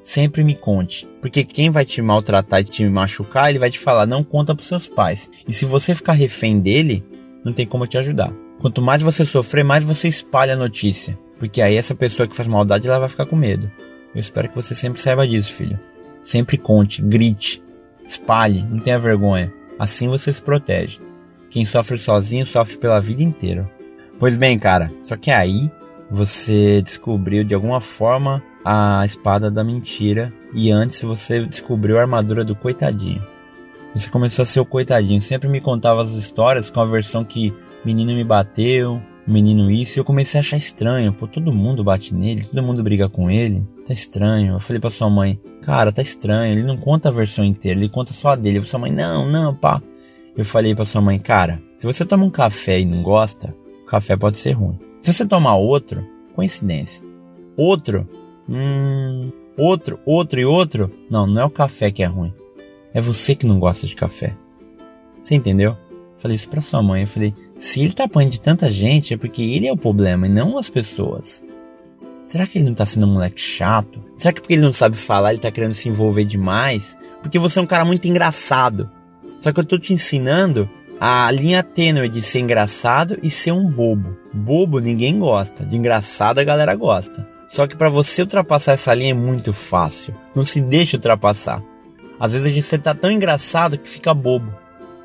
[0.04, 1.08] sempre me conte.
[1.20, 4.68] Porque quem vai te maltratar e te machucar, ele vai te falar, não conta pros
[4.68, 5.28] seus pais.
[5.48, 7.02] E se você ficar refém dele,
[7.42, 8.32] não tem como te ajudar.
[8.60, 11.18] Quanto mais você sofrer, mais você espalha a notícia.
[11.38, 13.70] Porque aí essa pessoa que faz maldade, ela vai ficar com medo.
[14.14, 15.78] Eu espero que você sempre saiba disso, filho.
[16.22, 17.62] Sempre conte, grite,
[18.06, 19.52] espalhe, não tenha vergonha.
[19.78, 21.00] Assim você se protege.
[21.50, 23.70] Quem sofre sozinho sofre pela vida inteira.
[24.18, 25.70] Pois bem, cara, só que aí
[26.10, 32.44] você descobriu de alguma forma a espada da mentira e antes você descobriu a armadura
[32.44, 33.22] do coitadinho.
[33.94, 37.54] Você começou a ser o coitadinho, sempre me contava as histórias com a versão que
[37.84, 41.12] menino me bateu, menino isso, e eu comecei a achar estranho.
[41.12, 43.66] Pô, todo mundo bate nele, todo mundo briga com ele.
[43.86, 44.54] Tá estranho.
[44.54, 47.88] Eu falei pra sua mãe, cara, tá estranho, ele não conta a versão inteira, ele
[47.88, 48.62] conta só a dele.
[48.64, 49.80] Sua mãe, não, não, pá.
[50.36, 53.86] Eu falei pra sua mãe, cara, se você toma um café e não gosta, o
[53.86, 54.78] café pode ser ruim.
[55.02, 56.04] Se você tomar outro,
[56.34, 57.04] coincidência.
[57.56, 58.08] Outro,
[58.48, 60.90] Hum, outro, outro e outro.
[61.10, 62.32] Não, não é o café que é ruim.
[62.92, 64.36] É você que não gosta de café.
[65.22, 65.76] Você entendeu?
[66.18, 67.02] Falei isso pra sua mãe.
[67.02, 70.26] Eu falei, se ele tá apanhando de tanta gente é porque ele é o problema
[70.26, 71.42] e não as pessoas.
[72.28, 74.02] Será que ele não tá sendo um moleque chato?
[74.18, 76.96] Será que porque ele não sabe falar ele tá querendo se envolver demais?
[77.22, 78.90] Porque você é um cara muito engraçado.
[79.40, 80.68] Só que eu tô te ensinando
[81.00, 84.16] a linha tênue de ser engraçado e ser um bobo.
[84.32, 87.33] Bobo ninguém gosta, de engraçado a galera gosta.
[87.54, 90.12] Só que para você ultrapassar essa linha é muito fácil.
[90.34, 91.62] Não se deixe ultrapassar.
[92.18, 94.52] Às vezes a gente tá tão engraçado que fica bobo.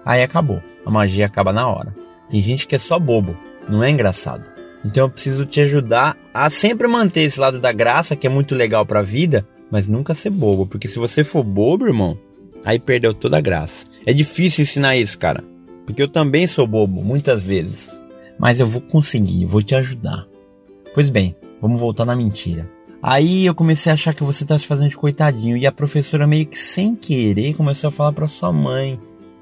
[0.04, 0.60] Aí acabou.
[0.84, 1.94] A magia acaba na hora.
[2.28, 3.38] Tem gente que é só bobo,
[3.68, 4.44] não é engraçado.
[4.84, 8.56] Então eu preciso te ajudar a sempre manter esse lado da graça, que é muito
[8.56, 10.66] legal pra vida, mas nunca ser bobo.
[10.66, 12.18] Porque se você for bobo, irmão,
[12.66, 13.86] aí perdeu toda a graça.
[14.08, 15.44] É difícil ensinar isso, cara.
[15.86, 17.88] Porque eu também sou bobo, muitas vezes.
[18.40, 20.26] Mas eu vou conseguir, vou te ajudar.
[20.96, 22.70] Pois bem, Vamos voltar na mentira.
[23.02, 26.28] Aí eu comecei a achar que você estava se fazendo de coitadinho e a professora
[26.28, 29.00] meio que sem querer começou a falar para sua mãe: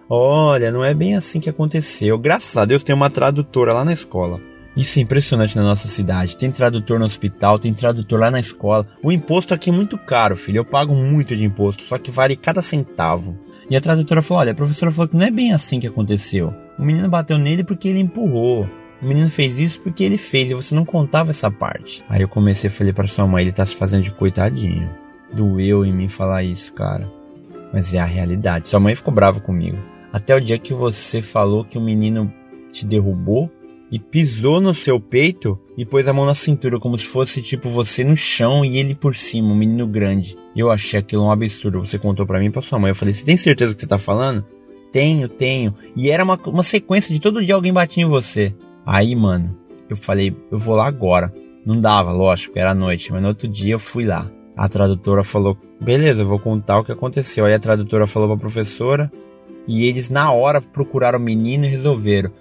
[0.09, 2.17] "Olha, não é bem assim que aconteceu.
[2.19, 4.39] Graças a Deus tem uma tradutora lá na escola."
[4.77, 6.37] Isso é impressionante na nossa cidade.
[6.37, 8.87] Tem tradutor no hospital, tem tradutor lá na escola.
[9.01, 10.57] O imposto aqui é muito caro, filho.
[10.57, 13.35] Eu pago muito de imposto, só que vale cada centavo.
[13.71, 16.53] E a tradutora falou: Olha, a professora falou que não é bem assim que aconteceu.
[16.77, 18.67] O menino bateu nele porque ele empurrou.
[19.01, 22.03] O menino fez isso porque ele fez e você não contava essa parte.
[22.09, 24.89] Aí eu comecei a falar para sua mãe, ele tá se fazendo de coitadinho.
[25.31, 27.11] Doeu em mim falar isso, cara.
[27.71, 28.69] Mas é a realidade.
[28.69, 29.77] Sua mãe ficou brava comigo.
[30.11, 32.33] Até o dia que você falou que o menino
[32.71, 33.51] te derrubou
[33.91, 37.69] e pisou no seu peito e pôs a mão na cintura, como se fosse tipo
[37.69, 40.35] você no chão e ele por cima, um menino grande.
[40.55, 41.79] Eu achei aquilo um absurdo.
[41.79, 42.89] Você contou para mim e pra sua mãe.
[42.89, 44.43] Eu falei: Você tem certeza que você tá falando?
[44.91, 45.75] Tenho, tenho.
[45.95, 48.53] E era uma, uma sequência de todo dia alguém batia em você.
[48.87, 49.53] Aí, mano,
[49.89, 51.33] eu falei, eu vou lá agora.
[51.65, 54.31] Não dava, lógico, era noite, mas no outro dia eu fui lá.
[54.55, 57.43] A tradutora falou, beleza, eu vou contar o que aconteceu.
[57.43, 59.11] Aí a tradutora falou pra professora
[59.67, 62.31] e eles na hora procuraram o menino e resolveram.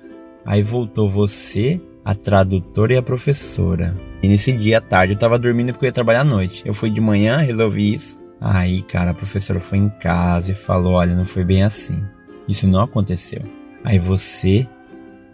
[0.45, 3.97] Aí voltou você, a tradutora e a professora.
[4.23, 6.63] E nesse dia à tarde eu tava dormindo porque eu ia trabalhar à noite.
[6.65, 8.17] Eu fui de manhã, resolvi isso.
[8.41, 12.01] Aí, cara, a professora foi em casa e falou: Olha, não foi bem assim.
[12.47, 13.43] Isso não aconteceu.
[13.83, 14.69] Aí você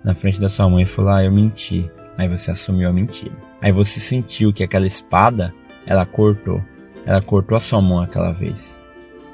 [0.05, 1.91] na frente da sua mãe e falou: Ah, eu menti.
[2.17, 3.35] Aí você assumiu a mentira.
[3.61, 5.55] Aí você sentiu que aquela espada,
[5.87, 6.63] ela cortou.
[7.07, 8.77] Ela cortou a sua mão aquela vez.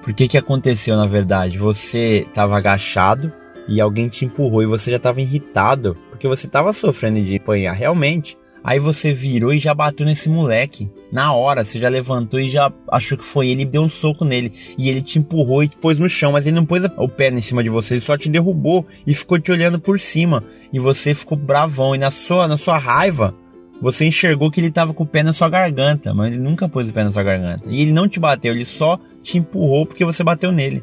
[0.02, 1.58] Por que que aconteceu na verdade?
[1.58, 3.32] Você estava agachado
[3.68, 7.72] e alguém te empurrou e você já estava irritado porque você estava sofrendo de apanhar
[7.72, 8.38] realmente.
[8.62, 10.90] Aí você virou e já bateu nesse moleque.
[11.12, 14.24] Na hora, você já levantou e já achou que foi ele e deu um soco
[14.24, 14.52] nele.
[14.76, 17.30] E ele te empurrou e te pôs no chão, mas ele não pôs o pé
[17.30, 20.44] em cima de você, ele só te derrubou e ficou te olhando por cima.
[20.72, 21.94] E você ficou bravão.
[21.94, 23.34] E na sua, na sua raiva,
[23.80, 26.88] você enxergou que ele tava com o pé na sua garganta, mas ele nunca pôs
[26.88, 27.64] o pé na sua garganta.
[27.68, 30.82] E ele não te bateu, ele só te empurrou porque você bateu nele.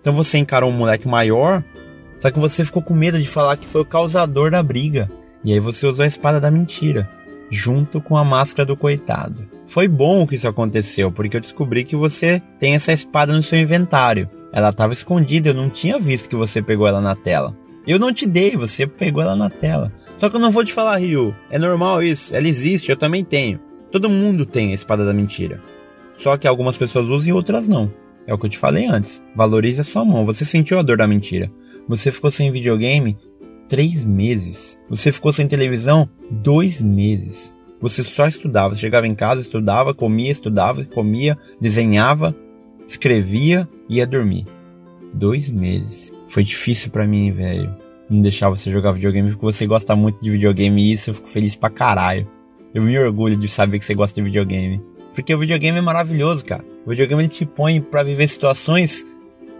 [0.00, 1.64] Então você encarou um moleque maior,
[2.20, 5.08] só que você ficou com medo de falar que foi o causador da briga.
[5.46, 7.08] E aí você usou a espada da mentira,
[7.48, 9.46] junto com a máscara do coitado.
[9.68, 13.56] Foi bom que isso aconteceu, porque eu descobri que você tem essa espada no seu
[13.56, 14.28] inventário.
[14.52, 17.56] Ela estava escondida, eu não tinha visto que você pegou ela na tela.
[17.86, 19.92] Eu não te dei, você pegou ela na tela.
[20.18, 21.32] Só que eu não vou te falar, Ryu.
[21.48, 22.34] É normal isso.
[22.34, 23.60] Ela existe, eu também tenho.
[23.92, 25.60] Todo mundo tem a espada da mentira.
[26.18, 27.88] Só que algumas pessoas usam e outras não.
[28.26, 29.22] É o que eu te falei antes.
[29.36, 30.26] Valorize a sua mão.
[30.26, 31.48] Você sentiu a dor da mentira.
[31.86, 33.16] Você ficou sem videogame
[33.68, 34.78] três meses.
[34.88, 37.54] Você ficou sem televisão dois meses.
[37.80, 38.74] Você só estudava.
[38.74, 42.34] Você chegava em casa, estudava, comia, estudava, comia, desenhava,
[42.88, 44.46] escrevia e ia dormir.
[45.12, 46.12] Dois meses.
[46.28, 50.30] Foi difícil para mim, velho não deixar você jogar videogame, porque você gosta muito de
[50.30, 52.26] videogame e isso eu fico feliz pra caralho.
[52.72, 54.82] Eu me orgulho de saber que você gosta de videogame.
[55.14, 56.64] Porque o videogame é maravilhoso, cara.
[56.84, 59.04] O videogame ele te põe para viver situações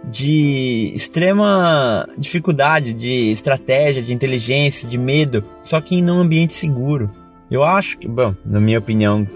[0.05, 7.11] de extrema dificuldade, de estratégia, de inteligência, de medo, só que em um ambiente seguro.
[7.49, 9.27] Eu acho que, bom, na minha opinião,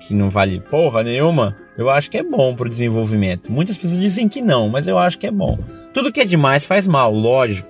[0.00, 3.50] que não vale porra nenhuma, eu acho que é bom pro desenvolvimento.
[3.50, 5.58] Muitas pessoas dizem que não, mas eu acho que é bom.
[5.92, 7.68] Tudo que é demais faz mal, lógico.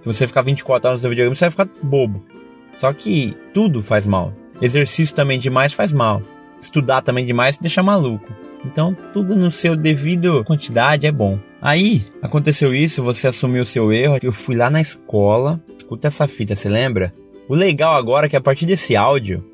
[0.00, 2.24] Se você ficar 24 horas no videogame, você vai ficar bobo.
[2.78, 4.32] Só que tudo faz mal.
[4.60, 6.22] Exercício também demais faz mal.
[6.60, 8.32] Estudar também demais deixa maluco.
[8.64, 11.38] Então, tudo no seu devido quantidade é bom.
[11.60, 14.18] Aí, aconteceu isso, você assumiu o seu erro.
[14.22, 15.60] Eu fui lá na escola.
[15.76, 17.12] Escuta essa fita, você lembra?
[17.48, 19.44] O legal agora é que a partir desse áudio,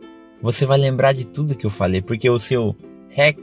[0.42, 2.76] você vai lembrar de tudo que eu falei, porque o seu
[3.16, 3.38] hack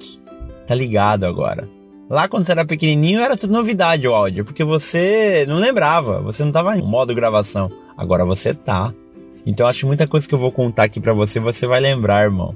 [0.68, 1.68] tá ligado agora.
[2.10, 6.44] Lá quando você era pequenininho era tudo novidade o áudio, porque você não lembrava, você
[6.44, 7.70] não tava em modo gravação.
[7.98, 8.94] Agora você tá.
[9.46, 12.54] Então acho muita coisa que eu vou contar aqui pra você, você vai lembrar, irmão.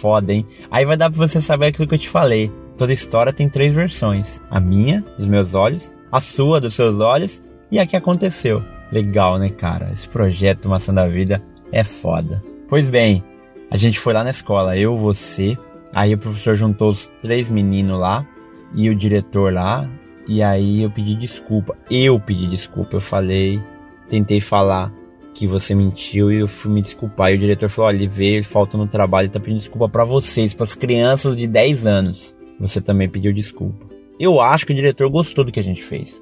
[0.00, 0.46] Foda, hein?
[0.70, 2.52] Aí vai dar pra você saber aquilo que eu te falei.
[2.76, 7.40] Toda história tem três versões: a minha, dos meus olhos, a sua, dos seus olhos,
[7.70, 8.62] e a que aconteceu.
[8.92, 9.90] Legal, né, cara?
[9.92, 12.42] Esse projeto Maçã da Vida é foda.
[12.68, 13.22] Pois bem,
[13.70, 15.58] a gente foi lá na escola, eu, você,
[15.92, 18.26] aí o professor juntou os três meninos lá,
[18.74, 19.88] e o diretor lá.
[20.26, 21.76] E aí eu pedi desculpa.
[21.90, 22.96] Eu pedi desculpa.
[22.96, 23.60] Eu falei,
[24.08, 24.92] tentei falar
[25.38, 27.30] que você mentiu e eu fui me desculpar.
[27.30, 30.04] E o diretor falou: olha, ele veio, falta no trabalho, ele tá pedindo desculpa para
[30.04, 32.34] vocês, para as crianças de 10 anos.
[32.58, 33.86] Você também pediu desculpa.
[34.18, 36.20] Eu acho que o diretor gostou do que a gente fez.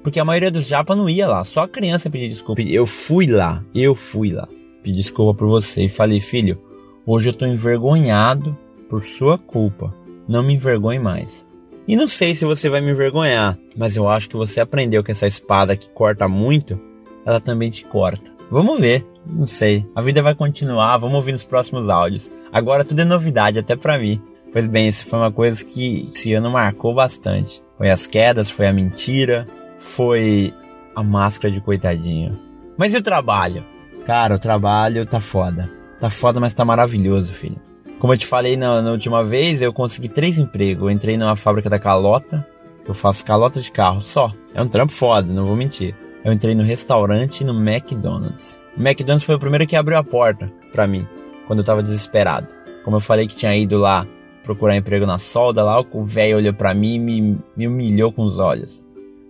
[0.00, 2.62] Porque a maioria dos japa não ia lá, só a criança pedia desculpa.
[2.62, 4.48] Eu fui lá, eu fui lá.
[4.82, 6.60] Pedi desculpa por você e falei, filho,
[7.04, 8.56] hoje eu tô envergonhado
[8.88, 9.94] por sua culpa.
[10.28, 11.46] Não me envergonhe mais.
[11.86, 15.10] E não sei se você vai me envergonhar, mas eu acho que você aprendeu que
[15.10, 16.80] essa espada que corta muito,
[17.24, 18.31] ela também te corta.
[18.52, 19.86] Vamos ver, não sei.
[19.94, 22.28] A vida vai continuar, vamos ouvir nos próximos áudios.
[22.52, 24.20] Agora tudo é novidade, até para mim.
[24.52, 27.62] Pois bem, isso foi uma coisa que esse ano marcou bastante.
[27.78, 29.46] Foi as quedas, foi a mentira,
[29.78, 30.52] foi
[30.94, 32.38] a máscara de coitadinho.
[32.76, 33.64] Mas e o trabalho?
[34.04, 35.70] Cara, o trabalho tá foda.
[35.98, 37.56] Tá foda, mas tá maravilhoso, filho.
[37.98, 40.84] Como eu te falei na, na, última vez, eu consegui três empregos.
[40.84, 42.46] Eu entrei numa fábrica da calota,
[42.86, 44.30] eu faço calota de carro só.
[44.54, 45.94] É um trampo foda, não vou mentir.
[46.24, 48.58] Eu entrei no restaurante no McDonald's.
[48.76, 51.06] O McDonald's foi o primeiro que abriu a porta para mim,
[51.46, 52.48] quando eu tava desesperado.
[52.84, 54.06] Como eu falei que tinha ido lá
[54.44, 58.24] procurar emprego na solda, lá o velho olhou para mim e me, me humilhou com
[58.24, 58.84] os olhos.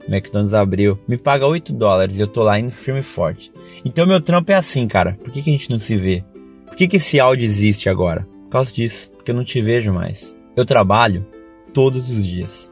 [0.06, 3.52] O McDonald's abriu, me paga 8 dólares e eu tô lá indo firme e forte.
[3.84, 5.16] Então meu trampo é assim, cara.
[5.22, 6.24] Por que, que a gente não se vê?
[6.66, 8.26] Por que, que esse áudio existe agora?
[8.52, 10.36] causa disso, porque eu não te vejo mais.
[10.54, 11.26] Eu trabalho
[11.72, 12.70] todos os dias,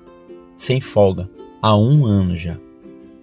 [0.55, 1.29] sem folga,
[1.63, 2.59] há um ano já.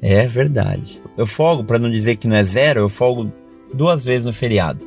[0.02, 1.02] É verdade.
[1.18, 3.32] Eu folgo, para não dizer que não é zero, eu folgo
[3.74, 4.86] duas vezes no feriado.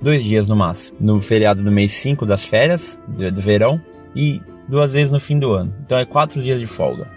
[0.00, 0.96] Dois dias no máximo.
[1.00, 3.80] No feriado do mês 5 das férias, do, verão,
[4.14, 5.74] e duas vezes no fim do ano.
[5.84, 7.08] Então é quatro dias de folga.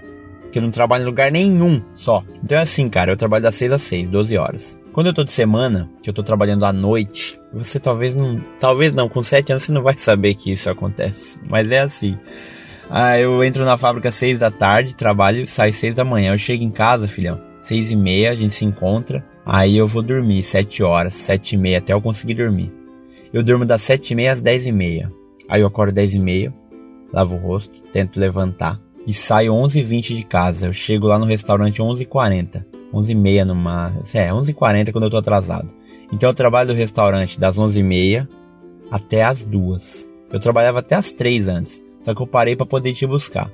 [0.52, 2.24] Que eu não trabalho em lugar nenhum só.
[2.44, 4.78] Então é assim, cara, eu trabalho das 6 às 6, 12 horas.
[4.94, 8.40] Quando eu tô de semana, que eu tô trabalhando à noite, você talvez não.
[8.60, 11.38] Talvez não, com 7 anos você não vai saber que isso acontece.
[11.50, 12.18] Mas é assim.
[12.90, 16.34] Ah, eu entro na fábrica às 6 da tarde, trabalho, saio 6 da manhã.
[16.34, 19.26] Eu chego em casa, filhão, 6 e meia, a gente se encontra.
[19.46, 22.72] Aí eu vou dormir 7 horas, 7 e meia, até eu conseguir dormir.
[23.34, 25.12] Eu durmo das 7 e meia às 10 e meia.
[25.50, 26.54] Aí eu acordo 10 e meia,
[27.12, 28.80] lavo o rosto, tento levantar.
[29.08, 30.68] e saio 11h20 de casa.
[30.68, 32.66] Eu chego lá no restaurante 11h40.
[32.94, 34.04] 11h30 no máximo.
[34.14, 35.72] É, 11h40 quando eu tô atrasado.
[36.12, 38.28] Então eu trabalho do restaurante das 11h30
[38.90, 42.94] até as 2 Eu trabalhava até as 3 antes, só que eu parei para poder
[42.94, 43.50] te buscar.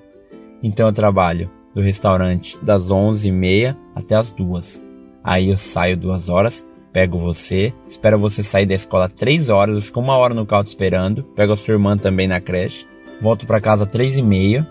[0.61, 4.81] Então eu trabalho do restaurante das 11h30 até as 2
[5.23, 9.81] Aí eu saio duas horas, pego você, espero você sair da escola 3 horas, eu
[9.81, 12.85] fico uma hora no carro te esperando, pego a sua irmã também na creche,
[13.21, 14.67] volto para casa 3 e meia,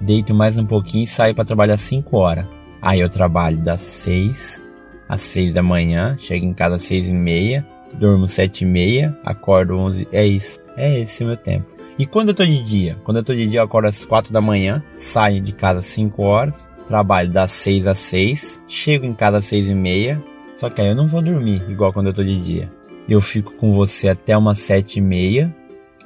[0.00, 2.48] deito mais um pouquinho e saio para trabalhar 5 horas.
[2.82, 4.60] Aí eu trabalho das 6
[5.08, 9.16] às 6 da manhã, chego em casa às 6 e meia, durmo 7 e meia,
[9.22, 11.69] acordo 11, é isso, é esse o meu tempo.
[12.00, 12.96] E quando eu tô de dia?
[13.04, 15.84] Quando eu tô de dia eu acordo às 4 da manhã, saio de casa às
[15.84, 20.24] 5 horas, trabalho das 6 às 6, chego em casa às 6 e meia,
[20.54, 22.72] só que aí eu não vou dormir igual quando eu tô de dia.
[23.06, 25.54] Eu fico com você até umas 7 e meia.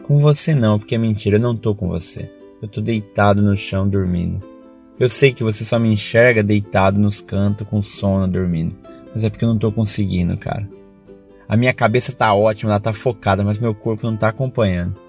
[0.02, 2.28] Com você não, porque é mentira, eu não tô com você.
[2.60, 4.44] Eu tô deitado no chão dormindo.
[4.98, 8.74] Eu sei que você só me enxerga deitado nos cantos com sono dormindo.
[9.14, 10.68] Mas é porque eu não tô conseguindo, cara.
[11.48, 15.03] A minha cabeça tá ótima, ela tá focada, mas meu corpo não tá acompanhando.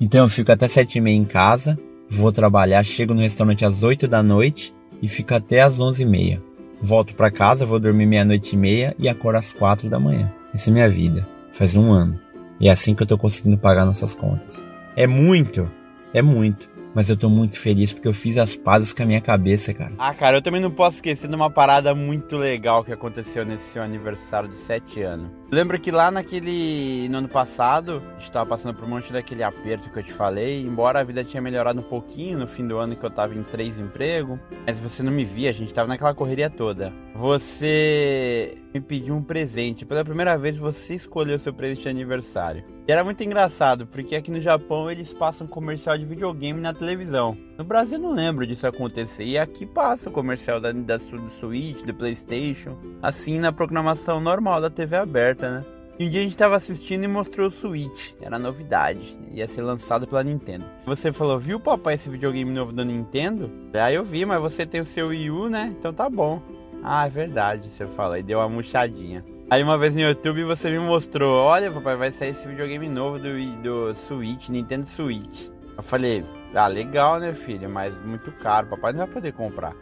[0.00, 1.78] Então eu fico até sete e meia em casa,
[2.10, 6.40] vou trabalhar, chego no restaurante às 8 da noite e fico até às 11h30.
[6.82, 10.30] Volto para casa, vou dormir meia-noite e meia e acordo às 4 da manhã.
[10.52, 11.26] Essa é minha vida.
[11.54, 12.20] Faz um ano.
[12.60, 14.64] E é assim que eu tô conseguindo pagar nossas contas.
[14.96, 15.70] É muito,
[16.12, 16.68] é muito.
[16.94, 19.92] Mas eu tô muito feliz porque eu fiz as pazes com a minha cabeça, cara.
[19.98, 23.72] Ah, cara, eu também não posso esquecer de uma parada muito legal que aconteceu nesse
[23.72, 25.30] seu aniversário de 7 anos.
[25.50, 27.08] Lembra que lá naquele.
[27.08, 30.12] no ano passado, a gente tava passando por um monte daquele aperto que eu te
[30.12, 30.62] falei.
[30.62, 33.42] Embora a vida tinha melhorado um pouquinho no fim do ano que eu tava em
[33.42, 34.38] três empregos.
[34.66, 36.92] Mas você não me via, a gente tava naquela correria toda.
[37.14, 39.86] Você me pediu um presente.
[39.86, 42.64] Pela primeira vez você escolheu seu presente de aniversário.
[42.86, 47.38] E era muito engraçado, porque aqui no Japão eles passam comercial de videogame na televisão.
[47.56, 49.24] No Brasil não lembro disso acontecer.
[49.24, 52.76] E aqui passa o comercial da, da do Switch, do Playstation.
[53.00, 55.64] Assim na programação normal da TV aberta, né?
[55.96, 58.14] E um dia a gente tava assistindo e mostrou o Switch.
[58.20, 59.16] Era novidade.
[59.30, 60.64] Ia ser lançado pela Nintendo.
[60.84, 63.48] Você falou, viu papai esse videogame novo da Nintendo?
[63.72, 65.72] Aí eu vi, mas você tem o seu Wii U, né?
[65.78, 66.42] Então tá bom.
[66.84, 68.16] Ah, é verdade, você falou.
[68.16, 69.24] E deu uma murchadinha.
[69.50, 73.18] Aí uma vez no YouTube você me mostrou, olha papai, vai sair esse videogame novo
[73.18, 75.48] do, do Switch, Nintendo Switch.
[75.76, 76.22] Eu falei,
[76.54, 79.74] ah, legal né filho, mas muito caro, papai não vai poder comprar.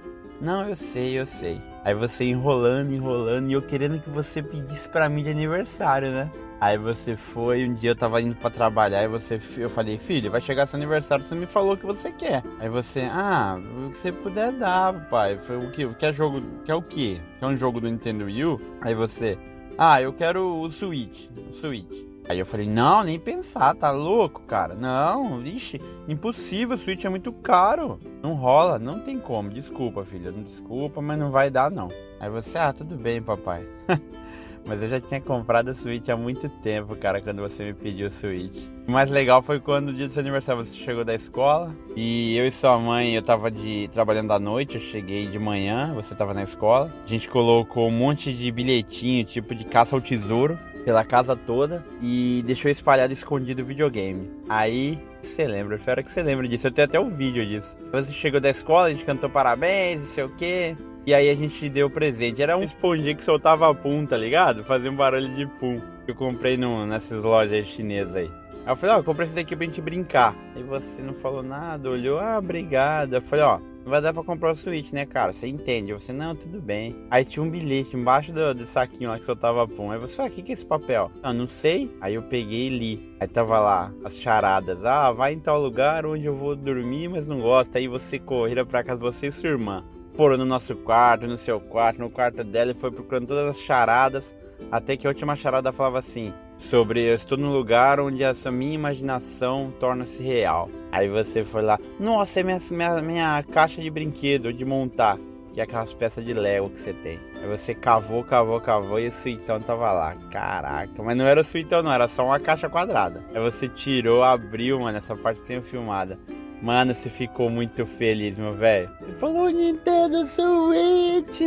[0.43, 1.63] Não, eu sei, eu sei.
[1.85, 6.29] Aí você enrolando, enrolando e eu querendo que você pedisse para mim de aniversário, né?
[6.61, 10.33] Aí você foi, um dia eu tava indo para trabalhar e você eu falei: "Filho,
[10.33, 12.43] vai chegar seu aniversário, você me falou o que você quer".
[12.59, 15.39] Aí você: "Ah, o que você puder dar, pai".
[15.47, 15.87] Foi o que?
[15.95, 16.43] Quer jogo?
[16.65, 17.21] Quer o quê?
[17.39, 18.59] Quer um jogo do Nintendo Wii?
[18.81, 19.39] Aí você:
[19.79, 21.29] "Ah, eu quero o Switch".
[21.53, 22.12] O Switch.
[22.33, 24.75] Aí eu falei, não, nem pensar, tá louco, cara?
[24.75, 25.79] Não, vixe,
[26.09, 28.01] impossível, o Switch é muito caro.
[28.23, 29.51] Não rola, não tem como.
[29.51, 31.91] Desculpa, filha, não desculpa, mas não vai dar não.
[32.19, 33.69] Aí você, ah, tudo bem, papai.
[34.65, 38.09] mas eu já tinha comprado a Switch há muito tempo, cara, quando você me pediu
[38.09, 38.67] o Switch.
[38.89, 42.35] O mais legal foi quando no dia do seu aniversário você chegou da escola e
[42.35, 46.15] eu e sua mãe, eu tava de trabalhando à noite, eu cheguei de manhã, você
[46.15, 46.91] tava na escola.
[47.05, 51.85] A gente colocou um monte de bilhetinho, tipo de caça ao tesouro pela casa toda
[52.01, 54.31] e deixou espalhado escondido o videogame.
[54.49, 56.67] Aí você lembra, espero que você lembre disso.
[56.67, 57.77] Eu tenho até um vídeo disso.
[57.93, 60.77] Você chegou da escola, a gente cantou parabéns, não sei o que.
[61.07, 62.43] E aí a gente deu presente.
[62.43, 64.65] Era um esponjinha que soltava pum, tá ligado?
[64.65, 65.81] Fazia um barulho de pum.
[66.07, 68.42] Eu comprei no, nessas lojas chinesas aí.
[68.65, 70.37] Aí eu falei, ó, oh, comprei esse daqui pra gente brincar.
[70.55, 73.15] Aí você não falou nada, olhou, ah, obrigado.
[73.15, 75.33] Eu falei, ó, não vai dar pra comprar o Switch, né, cara?
[75.33, 75.93] Você entende?
[75.93, 76.95] Você, não, tudo bem.
[77.11, 79.91] Aí tinha um bilhete embaixo do, do saquinho lá que soltava pum.
[79.91, 81.11] Aí você, ah, o que, que é esse papel?
[81.21, 81.91] Ah, não sei.
[82.01, 83.17] Aí eu peguei e li.
[83.19, 84.85] Aí tava lá as charadas.
[84.85, 87.79] Ah, vai em tal lugar onde eu vou dormir, mas não gosta.
[87.79, 89.83] Aí você corrida pra casa, você e sua irmã.
[90.15, 93.59] Foram no nosso quarto, no seu quarto, no quarto dela e foi procurando todas as
[93.59, 94.33] charadas.
[94.71, 96.33] Até que a última charada falava assim:
[96.63, 100.71] sobre eu estou num lugar onde a minha imaginação torna-se real.
[100.91, 105.19] Aí você foi lá, nossa, é minha, minha, minha caixa de brinquedo de montar,
[105.53, 107.19] que é aquelas peças de Lego que você tem.
[107.43, 110.15] Aí você cavou, cavou, cavou e o suitão tava lá.
[110.31, 113.23] Caraca, mas não era o suitão não, era só uma caixa quadrada.
[113.35, 116.19] Aí você tirou, abriu, mano, essa parte que tem filmada.
[116.63, 118.89] Mano, você ficou muito feliz, meu velho.
[119.19, 121.41] Falou Nintendo Switch!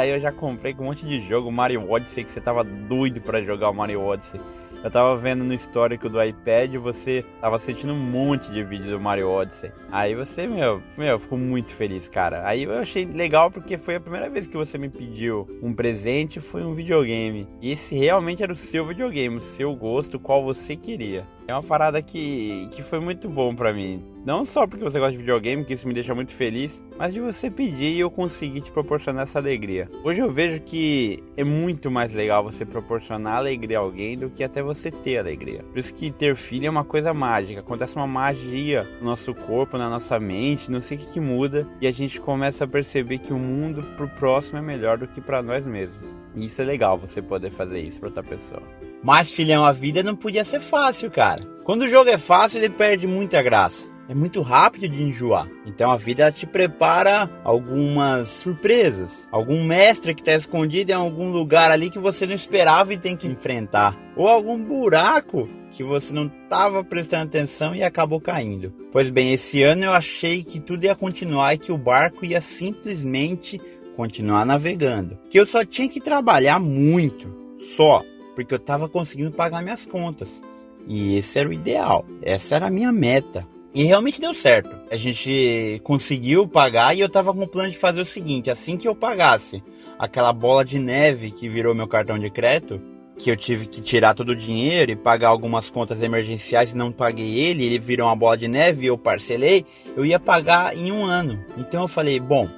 [0.00, 3.20] Aí eu já comprei com um monte de jogo, Mario Odyssey, que você tava doido
[3.20, 4.40] para jogar o Mario Odyssey.
[4.82, 9.00] Eu tava vendo no histórico do iPad, você tava assistindo um monte de vídeos do
[9.00, 9.70] Mario Odyssey.
[9.92, 12.46] Aí você, meu, meu, ficou muito feliz, cara.
[12.46, 16.40] Aí eu achei legal porque foi a primeira vez que você me pediu um presente,
[16.40, 17.46] foi um videogame.
[17.60, 21.24] E esse realmente era o seu videogame, o seu gosto, qual você queria.
[21.46, 25.12] É uma parada que, que foi muito bom para mim Não só porque você gosta
[25.12, 28.60] de videogame, que isso me deixa muito feliz, mas de você pedir e eu conseguir
[28.60, 29.90] te proporcionar essa alegria.
[30.04, 34.44] Hoje eu vejo que é muito mais legal você proporcionar alegria a alguém do que
[34.44, 35.64] até você ter alegria.
[35.64, 39.76] Por isso que ter filho é uma coisa mágica, acontece uma magia no nosso corpo,
[39.76, 43.18] na nossa mente, não sei o que, que muda, e a gente começa a perceber
[43.18, 46.14] que o mundo pro próximo é melhor do que para nós mesmos.
[46.36, 48.62] E isso é legal você poder fazer isso pra outra pessoa.
[49.02, 51.42] Mas, filhão, a vida não podia ser fácil, cara.
[51.64, 53.91] Quando o jogo é fácil, ele perde muita graça.
[54.12, 55.48] É muito rápido de enjoar.
[55.64, 59.26] Então a vida te prepara algumas surpresas.
[59.32, 63.16] Algum mestre que está escondido em algum lugar ali que você não esperava e tem
[63.16, 63.98] que enfrentar.
[64.14, 68.70] Ou algum buraco que você não estava prestando atenção e acabou caindo.
[68.92, 72.42] Pois bem, esse ano eu achei que tudo ia continuar e que o barco ia
[72.42, 73.58] simplesmente
[73.96, 75.18] continuar navegando.
[75.30, 77.34] Que eu só tinha que trabalhar muito,
[77.78, 78.04] só,
[78.34, 80.42] porque eu estava conseguindo pagar minhas contas.
[80.86, 83.50] E esse era o ideal, essa era a minha meta.
[83.74, 84.70] E realmente deu certo.
[84.90, 88.76] A gente conseguiu pagar e eu tava com o plano de fazer o seguinte: assim
[88.76, 89.62] que eu pagasse
[89.98, 92.80] aquela bola de neve que virou meu cartão de crédito,
[93.16, 96.92] que eu tive que tirar todo o dinheiro e pagar algumas contas emergenciais e não
[96.92, 99.64] paguei ele, ele virou uma bola de neve e eu parcelei,
[99.96, 101.42] eu ia pagar em um ano.
[101.56, 102.48] Então eu falei: bom,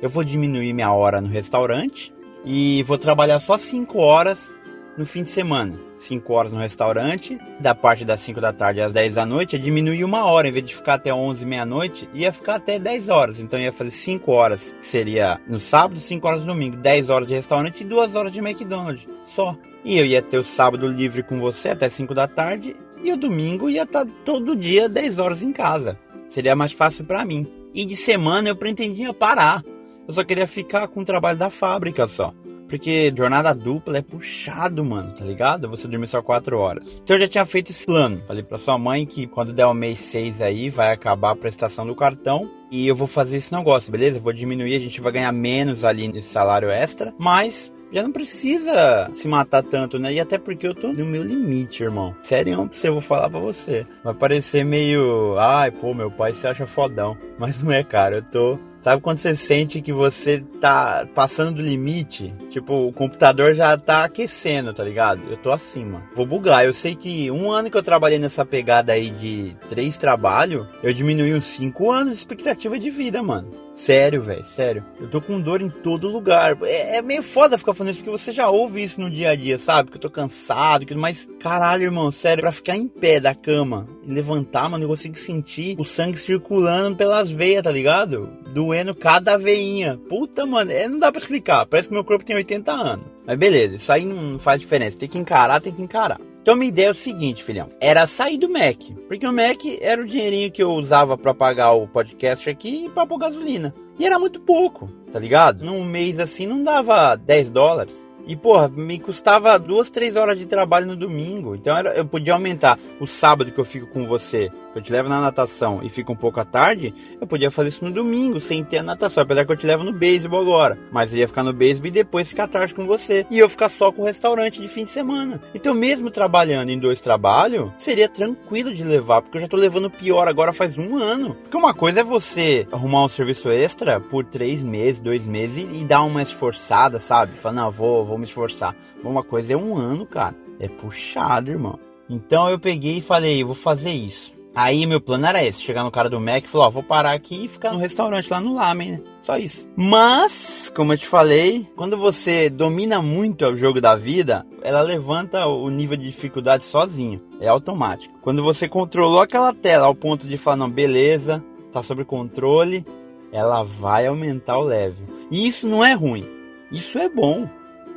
[0.00, 2.14] eu vou diminuir minha hora no restaurante
[2.46, 4.56] e vou trabalhar só 5 horas
[4.96, 5.74] no fim de semana.
[5.96, 9.62] 5 horas no restaurante, da parte das 5 da tarde às 10 da noite, eu
[9.62, 13.40] diminuí uma hora, em vez de ficar até 11, meia-noite, ia ficar até 10 horas.
[13.40, 17.28] Então ia fazer 5 horas, que seria no sábado, 5 horas no domingo, 10 horas
[17.28, 19.56] de restaurante e 2 horas de McDonald's, só.
[19.84, 23.16] E eu ia ter o sábado livre com você até 5 da tarde, e o
[23.16, 25.98] domingo ia estar todo dia 10 horas em casa.
[26.28, 27.46] Seria mais fácil para mim.
[27.74, 29.62] E de semana eu pretendia parar.
[30.06, 32.32] Eu só queria ficar com o trabalho da fábrica só.
[32.72, 35.68] Porque jornada dupla é puxado, mano, tá ligado?
[35.68, 37.02] Você dormir só 4 horas.
[37.04, 38.22] Então eu já tinha feito esse plano.
[38.26, 41.86] Falei pra sua mãe que quando der o mês 6 aí, vai acabar a prestação
[41.86, 42.48] do cartão.
[42.70, 44.18] E eu vou fazer esse negócio, beleza?
[44.18, 47.12] Vou diminuir, a gente vai ganhar menos ali nesse salário extra.
[47.18, 50.14] Mas já não precisa se matar tanto, né?
[50.14, 52.16] E até porque eu tô no meu limite, irmão.
[52.22, 53.86] Sério, você eu vou falar pra você.
[54.02, 55.38] Vai parecer meio.
[55.38, 57.18] Ai, pô, meu pai se acha fodão.
[57.38, 58.16] Mas não é, cara.
[58.16, 62.34] Eu tô Sabe quando você sente que você tá passando do limite?
[62.50, 65.22] Tipo, o computador já tá aquecendo, tá ligado?
[65.30, 66.02] Eu tô acima.
[66.16, 66.64] Vou bugar.
[66.64, 70.92] Eu sei que um ano que eu trabalhei nessa pegada aí de três trabalhos, eu
[70.92, 73.52] diminui uns cinco anos de expectativa de vida, mano.
[73.74, 74.84] Sério, velho, sério.
[75.00, 76.58] Eu tô com dor em todo lugar.
[76.62, 79.34] É, é, meio foda ficar falando isso, porque você já ouve isso no dia a
[79.34, 79.90] dia, sabe?
[79.90, 83.88] Que eu tô cansado, que mas caralho, irmão, sério, pra ficar em pé da cama
[84.04, 88.28] e levantar, mano, eu consigo sentir o sangue circulando pelas veias, tá ligado?
[88.52, 89.98] Doendo cada veinha.
[90.08, 91.66] Puta, mano, é, não dá pra explicar.
[91.66, 93.06] Parece que meu corpo tem 80 anos.
[93.26, 94.98] Mas beleza, isso aí não faz diferença.
[94.98, 96.20] Tem que encarar, tem que encarar.
[96.42, 100.02] Então minha ideia é o seguinte, filhão, era sair do Mac, porque o Mac era
[100.02, 103.72] o dinheirinho que eu usava para pagar o podcast aqui e para pôr gasolina.
[103.96, 105.64] E era muito pouco, tá ligado?
[105.64, 108.04] Num mês assim não dava 10 dólares.
[108.26, 111.54] E, porra, me custava duas, três horas de trabalho no domingo.
[111.54, 114.92] Então era, eu podia aumentar o sábado que eu fico com você, que eu te
[114.92, 116.94] levo na natação e fico um pouco à tarde.
[117.20, 119.22] Eu podia fazer isso no domingo, sem ter a natação.
[119.22, 120.78] Apesar que eu te levo no beisebol agora.
[120.90, 123.26] Mas eu ia ficar no beisebol e depois ficar tarde com você.
[123.30, 125.40] E eu ficar só com o restaurante de fim de semana.
[125.54, 129.90] Então, mesmo trabalhando em dois trabalhos, seria tranquilo de levar, porque eu já tô levando
[129.90, 131.34] pior agora faz um ano.
[131.34, 135.80] Porque uma coisa é você arrumar um serviço extra por três meses, dois meses e,
[135.80, 137.36] e dar uma esforçada, sabe?
[137.36, 138.76] Falar, não, vou vou me esforçar.
[139.02, 140.34] Uma coisa é um ano, cara.
[140.58, 141.78] É puxado, irmão.
[142.08, 144.32] Então eu peguei e falei, vou fazer isso.
[144.54, 147.12] Aí meu plano era esse, chegar no cara do Mac e falar, ó, vou parar
[147.12, 149.00] aqui e ficar no restaurante lá no Lamen, né?
[149.22, 149.66] Só isso.
[149.74, 155.46] Mas, como eu te falei, quando você domina muito o jogo da vida, ela levanta
[155.46, 157.22] o nível de dificuldade sozinho.
[157.40, 158.18] É automático.
[158.20, 161.42] Quando você controlou aquela tela ao ponto de falar, não, beleza,
[161.72, 162.84] tá sob controle,
[163.32, 165.06] ela vai aumentar o level.
[165.30, 166.28] E isso não é ruim.
[166.70, 167.48] Isso é bom.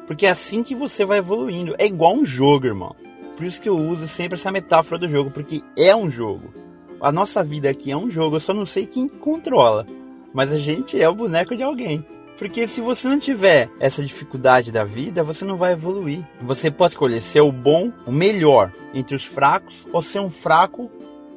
[0.08, 1.76] Porque é assim que você vai evoluindo.
[1.78, 2.96] É igual um jogo, irmão.
[3.36, 6.54] Por isso que eu uso sempre essa metáfora do jogo, porque é um jogo.
[7.02, 9.86] A nossa vida aqui é um jogo, eu só não sei quem controla.
[10.34, 12.06] Mas a gente é o boneco de alguém.
[12.38, 16.26] Porque se você não tiver essa dificuldade da vida, você não vai evoluir.
[16.42, 20.90] Você pode escolher ser o bom, o melhor entre os fracos, ou ser um fraco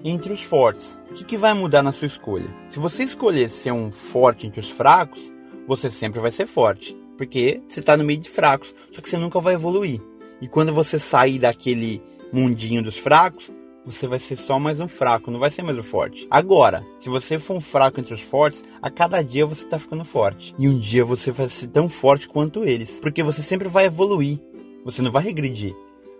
[0.04, 1.00] entre os fortes.
[1.10, 2.48] O que, que vai mudar na sua escolha?
[2.68, 5.20] Se você escolher ser um forte entre os fracos,
[5.66, 9.18] você sempre vai ser forte porque você tá no meio de fracos, só que você
[9.18, 10.00] nunca vai evoluir.
[10.40, 12.00] E quando você sair daquele
[12.32, 13.50] mundinho dos fracos,
[13.84, 16.26] você vai ser só mais um fraco, não vai ser mais um forte.
[16.30, 20.04] Agora, se você for um fraco entre os fortes, a cada dia você tá ficando
[20.04, 20.54] forte.
[20.58, 24.38] E um dia você vai ser tão forte quanto eles, porque você sempre vai evoluir.
[24.84, 25.74] Você não vai regredir.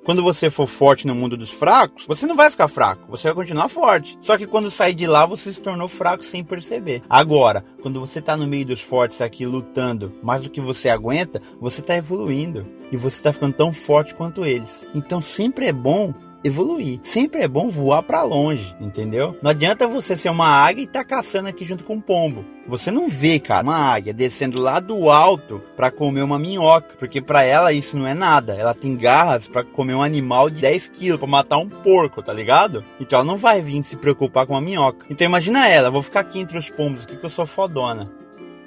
[0.09, 3.34] Quando você for forte no mundo dos fracos, você não vai ficar fraco, você vai
[3.34, 4.16] continuar forte.
[4.22, 7.02] Só que quando sair de lá, você se tornou fraco sem perceber.
[7.11, 11.42] Agora, quando você tá no meio dos fortes aqui lutando mais do que você aguenta,
[11.61, 14.86] você tá evoluindo e você tá ficando tão forte quanto eles.
[14.94, 17.01] Então sempre é bom evoluir.
[17.03, 19.36] Sempre é bom voar para longe, entendeu?
[19.43, 22.45] Não adianta você ser uma águia e tá caçando aqui junto com um pombo.
[22.66, 27.20] Você não vê, cara, uma águia descendo lá do alto para comer uma minhoca, porque
[27.20, 28.55] para ela isso não é nada.
[28.55, 32.32] Ela tem garras para comer um animal de 10 quilos, para matar um porco, tá
[32.32, 32.84] ligado?
[33.01, 35.07] Então ela não vai vir se preocupar com uma minhoca.
[35.09, 38.12] Então imagina ela, vou ficar aqui entre os pombos aqui que eu sou fodona.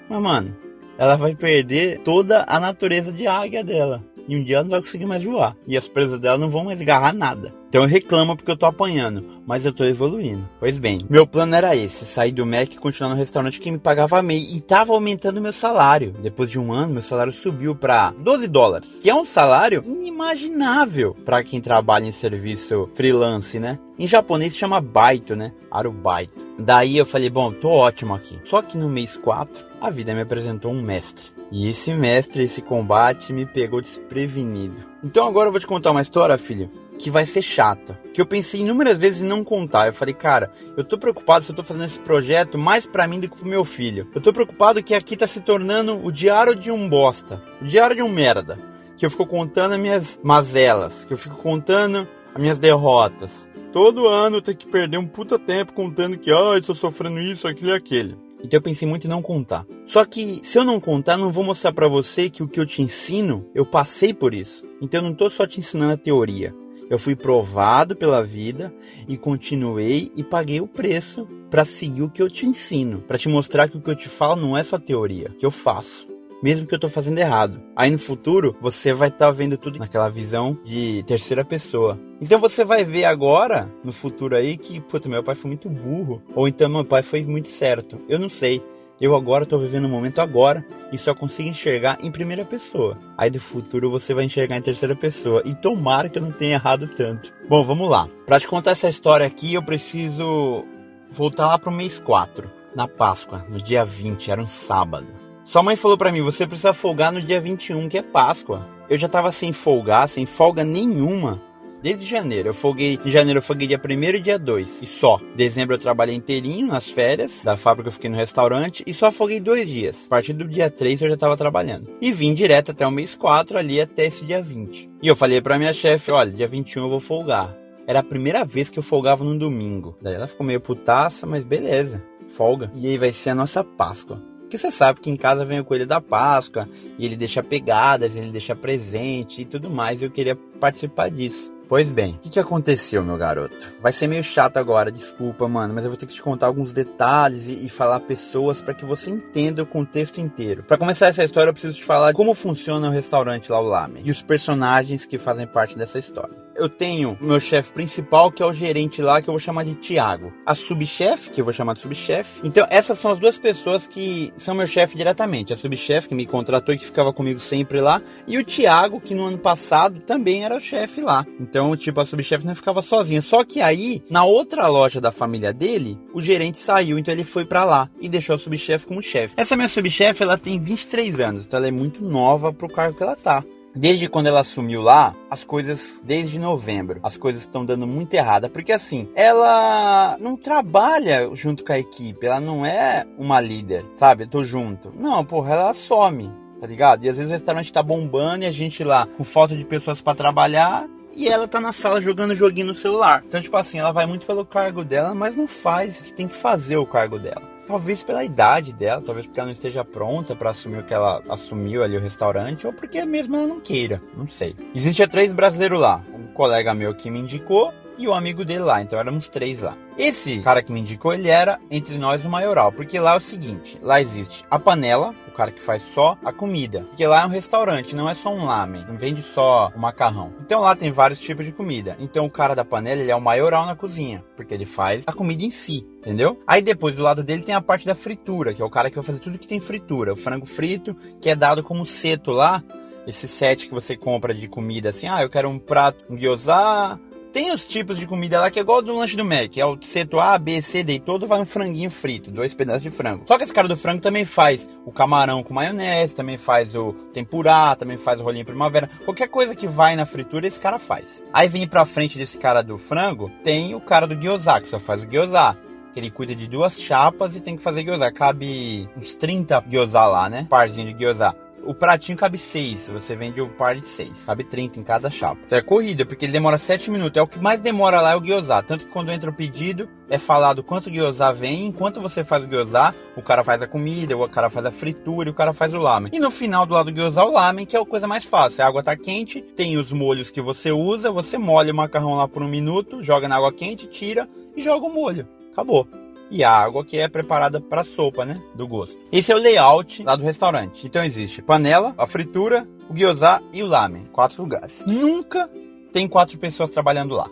[0.09, 0.55] Mas mano,
[0.97, 4.03] ela vai perder toda a natureza de águia dela.
[4.27, 5.55] E um dia ela não vai conseguir mais voar.
[5.67, 7.53] E as presas dela não vão mais agarrar nada.
[7.71, 10.47] Então eu reclamo porque eu tô apanhando, mas eu tô evoluindo.
[10.59, 13.77] Pois bem, meu plano era esse: sair do Mac e continuar no restaurante que me
[13.77, 14.45] pagava meio.
[14.53, 16.13] E tava aumentando meu salário.
[16.21, 21.15] Depois de um ano, meu salário subiu para 12 dólares, que é um salário inimaginável
[21.25, 23.79] para quem trabalha em serviço freelance, né?
[23.97, 25.53] Em japonês chama baito, né?
[25.69, 26.51] Arubaito.
[26.59, 28.39] Daí eu falei, bom, tô ótimo aqui.
[28.43, 31.25] Só que no mês 4, a vida me apresentou um mestre.
[31.51, 34.77] E esse mestre, esse combate me pegou desprevenido.
[35.03, 37.99] Então agora eu vou te contar uma história, filho, que vai ser chata.
[38.13, 39.87] Que eu pensei inúmeras vezes em não contar.
[39.87, 43.19] Eu falei, cara, eu tô preocupado se eu tô fazendo esse projeto mais para mim
[43.19, 44.07] do que pro meu filho.
[44.15, 47.43] Eu tô preocupado que aqui tá se tornando o diário de um bosta.
[47.61, 48.57] O diário de um merda.
[48.95, 51.03] Que eu fico contando as minhas mazelas.
[51.03, 53.49] Que eu fico contando as minhas derrotas.
[53.73, 57.19] Todo ano eu tenho que perder um puta tempo contando que, ah, eu tô sofrendo
[57.19, 58.17] isso, aquilo e aquele.
[58.43, 59.65] Então eu pensei muito em não contar.
[59.85, 62.65] Só que se eu não contar, não vou mostrar para você que o que eu
[62.65, 64.65] te ensino, eu passei por isso.
[64.81, 66.53] Então eu não tô só te ensinando a teoria.
[66.89, 68.73] Eu fui provado pela vida
[69.07, 73.29] e continuei e paguei o preço para seguir o que eu te ensino, para te
[73.29, 76.10] mostrar que o que eu te falo não é só teoria, que eu faço
[76.41, 77.61] mesmo que eu tô fazendo errado.
[77.75, 81.99] Aí no futuro, você vai estar tá vendo tudo naquela visão de terceira pessoa.
[82.19, 86.21] Então você vai ver agora, no futuro aí, que, puto, meu pai foi muito burro.
[86.35, 87.97] Ou então meu pai foi muito certo.
[88.07, 88.61] Eu não sei.
[88.99, 92.99] Eu agora estou vivendo o momento agora e só consigo enxergar em primeira pessoa.
[93.17, 95.41] Aí do futuro você vai enxergar em terceira pessoa.
[95.43, 97.33] E tomara que eu não tenha errado tanto.
[97.49, 98.07] Bom, vamos lá.
[98.27, 100.63] Para te contar essa história aqui, eu preciso
[101.11, 105.30] voltar lá pro mês 4, na Páscoa, no dia 20, era um sábado.
[105.51, 108.65] Sua mãe falou para mim: você precisa folgar no dia 21, que é Páscoa.
[108.89, 111.41] Eu já tava sem folgar, sem folga nenhuma.
[111.83, 112.47] Desde janeiro.
[112.47, 112.97] Eu folguei.
[113.03, 114.83] Em janeiro eu folguei dia 1 e dia 2.
[114.83, 115.19] E só.
[115.35, 117.43] Dezembro eu trabalhei inteirinho nas férias.
[117.43, 118.81] Da fábrica eu fiquei no restaurante.
[118.87, 120.05] E só folguei dois dias.
[120.05, 121.89] A partir do dia 3 eu já tava trabalhando.
[121.99, 124.89] E vim direto até o mês 4 ali até esse dia 20.
[125.03, 127.53] E eu falei pra minha chefe: olha, dia 21 eu vou folgar.
[127.85, 129.97] Era a primeira vez que eu folgava num domingo.
[130.01, 132.01] Daí ela ficou meio putaça, mas beleza.
[132.37, 132.71] Folga.
[132.73, 134.30] E aí vai ser a nossa Páscoa.
[134.51, 136.67] Porque você sabe que em casa vem o coelho da Páscoa
[136.99, 140.01] e ele deixa pegadas, ele deixa presente e tudo mais.
[140.01, 141.53] E eu queria participar disso.
[141.69, 143.71] Pois bem, o que, que aconteceu, meu garoto?
[143.81, 146.73] Vai ser meio chato agora, desculpa, mano, mas eu vou ter que te contar alguns
[146.73, 150.63] detalhes e, e falar pessoas para que você entenda o contexto inteiro.
[150.63, 154.01] Para começar essa história, eu preciso te falar como funciona o restaurante lá, o Lame,
[154.03, 158.45] e os personagens que fazem parte dessa história eu tenho meu chefe principal, que é
[158.45, 160.33] o gerente lá, que eu vou chamar de Tiago.
[160.45, 162.41] A subchefe, que eu vou chamar de subchefe.
[162.43, 165.53] Então, essas são as duas pessoas que são meu chefe diretamente.
[165.53, 168.01] A subchefe, que me contratou e que ficava comigo sempre lá.
[168.27, 171.25] E o Tiago, que no ano passado também era o chefe lá.
[171.39, 173.21] Então, tipo, a subchefe não ficava sozinha.
[173.21, 177.45] Só que aí, na outra loja da família dele, o gerente saiu, então ele foi
[177.45, 179.33] para lá e deixou a subchefe como chefe.
[179.37, 183.03] Essa minha subchefe, ela tem 23 anos, então ela é muito nova pro cargo que
[183.03, 183.43] ela tá.
[183.75, 188.49] Desde quando ela assumiu lá, as coisas, desde novembro, as coisas estão dando muito errada.
[188.49, 194.23] Porque assim, ela não trabalha junto com a equipe, ela não é uma líder, sabe?
[194.23, 194.93] Eu tô junto.
[194.99, 197.05] Não, porra, ela some, tá ligado?
[197.05, 200.01] E às vezes o restaurante tá bombando e a gente lá com falta de pessoas
[200.01, 203.23] para trabalhar e ela tá na sala jogando joguinho no celular.
[203.25, 206.77] Então, tipo assim, ela vai muito pelo cargo dela, mas não faz, tem que fazer
[206.77, 207.50] o cargo dela.
[207.71, 211.23] Talvez pela idade dela, talvez porque ela não esteja pronta para assumir o que ela
[211.29, 214.53] assumiu ali o restaurante, ou porque mesmo ela não queira, não sei.
[214.75, 216.03] Existia três brasileiros lá.
[216.13, 219.77] Um colega meu que me indicou e o amigo dele lá, então éramos três lá.
[219.97, 223.21] Esse cara que me indicou, ele era entre nós o maioral, porque lá é o
[223.21, 227.25] seguinte, lá existe a panela, o cara que faz só a comida, porque lá é
[227.25, 230.33] um restaurante, não é só um lamen, não vende só o macarrão.
[230.41, 231.95] Então lá tem vários tipos de comida.
[231.99, 235.13] Então o cara da panela, ele é o maioral na cozinha, porque ele faz a
[235.13, 236.41] comida em si, entendeu?
[236.47, 238.95] Aí depois do lado dele tem a parte da fritura, que é o cara que
[238.95, 242.63] vai fazer tudo que tem fritura, o frango frito, que é dado como seto lá,
[243.05, 246.99] esse set que você compra de comida assim, ah, eu quero um prato, um gyoza,
[247.31, 249.55] Tem os tipos de comida lá que é igual do lanche do Mac.
[249.55, 252.89] É o setor A, B, C, D todo vai um franguinho frito, dois pedaços de
[252.89, 253.23] frango.
[253.25, 256.91] Só que esse cara do frango também faz o camarão com maionese, também faz o
[257.13, 258.89] tempurá, também faz o rolinho primavera.
[259.05, 261.23] Qualquer coisa que vai na fritura, esse cara faz.
[261.31, 264.79] Aí vem pra frente desse cara do frango, tem o cara do gyoza, que só
[264.79, 265.57] faz o gyoza
[265.93, 268.11] que ele cuida de duas chapas e tem que fazer gyoza.
[268.11, 270.47] Cabe uns 30 gyoza lá, né?
[270.49, 271.35] Parzinho de gyoza.
[271.63, 274.23] O pratinho cabe 6, você vende o par de 6.
[274.25, 275.41] Cabe 30 em cada chapa.
[275.45, 277.17] Então é corrida, porque ele demora 7 minutos.
[277.17, 278.61] É o que mais demora lá é o gyoza.
[278.63, 281.67] Tanto que quando entra o pedido, é falado quanto gyoza vem.
[281.67, 285.29] Enquanto você faz o gyoza, o cara faz a comida, o cara faz a fritura
[285.29, 286.11] e o cara faz o lamen.
[286.13, 288.63] E no final do lado do gyoza, o lamen, que é a coisa mais fácil.
[288.63, 292.27] A água tá quente, tem os molhos que você usa, você molha o macarrão lá
[292.27, 295.27] por um minuto, joga na água quente, tira e joga o molho.
[295.51, 295.87] Acabou
[296.31, 298.97] e a água que é preparada para sopa, né, do gosto.
[299.11, 300.87] Esse é o layout lá do restaurante.
[300.87, 304.83] Então existe panela, a fritura, o gyoza e o lamen, quatro lugares.
[304.87, 305.49] Nunca
[305.91, 307.29] tem quatro pessoas trabalhando lá.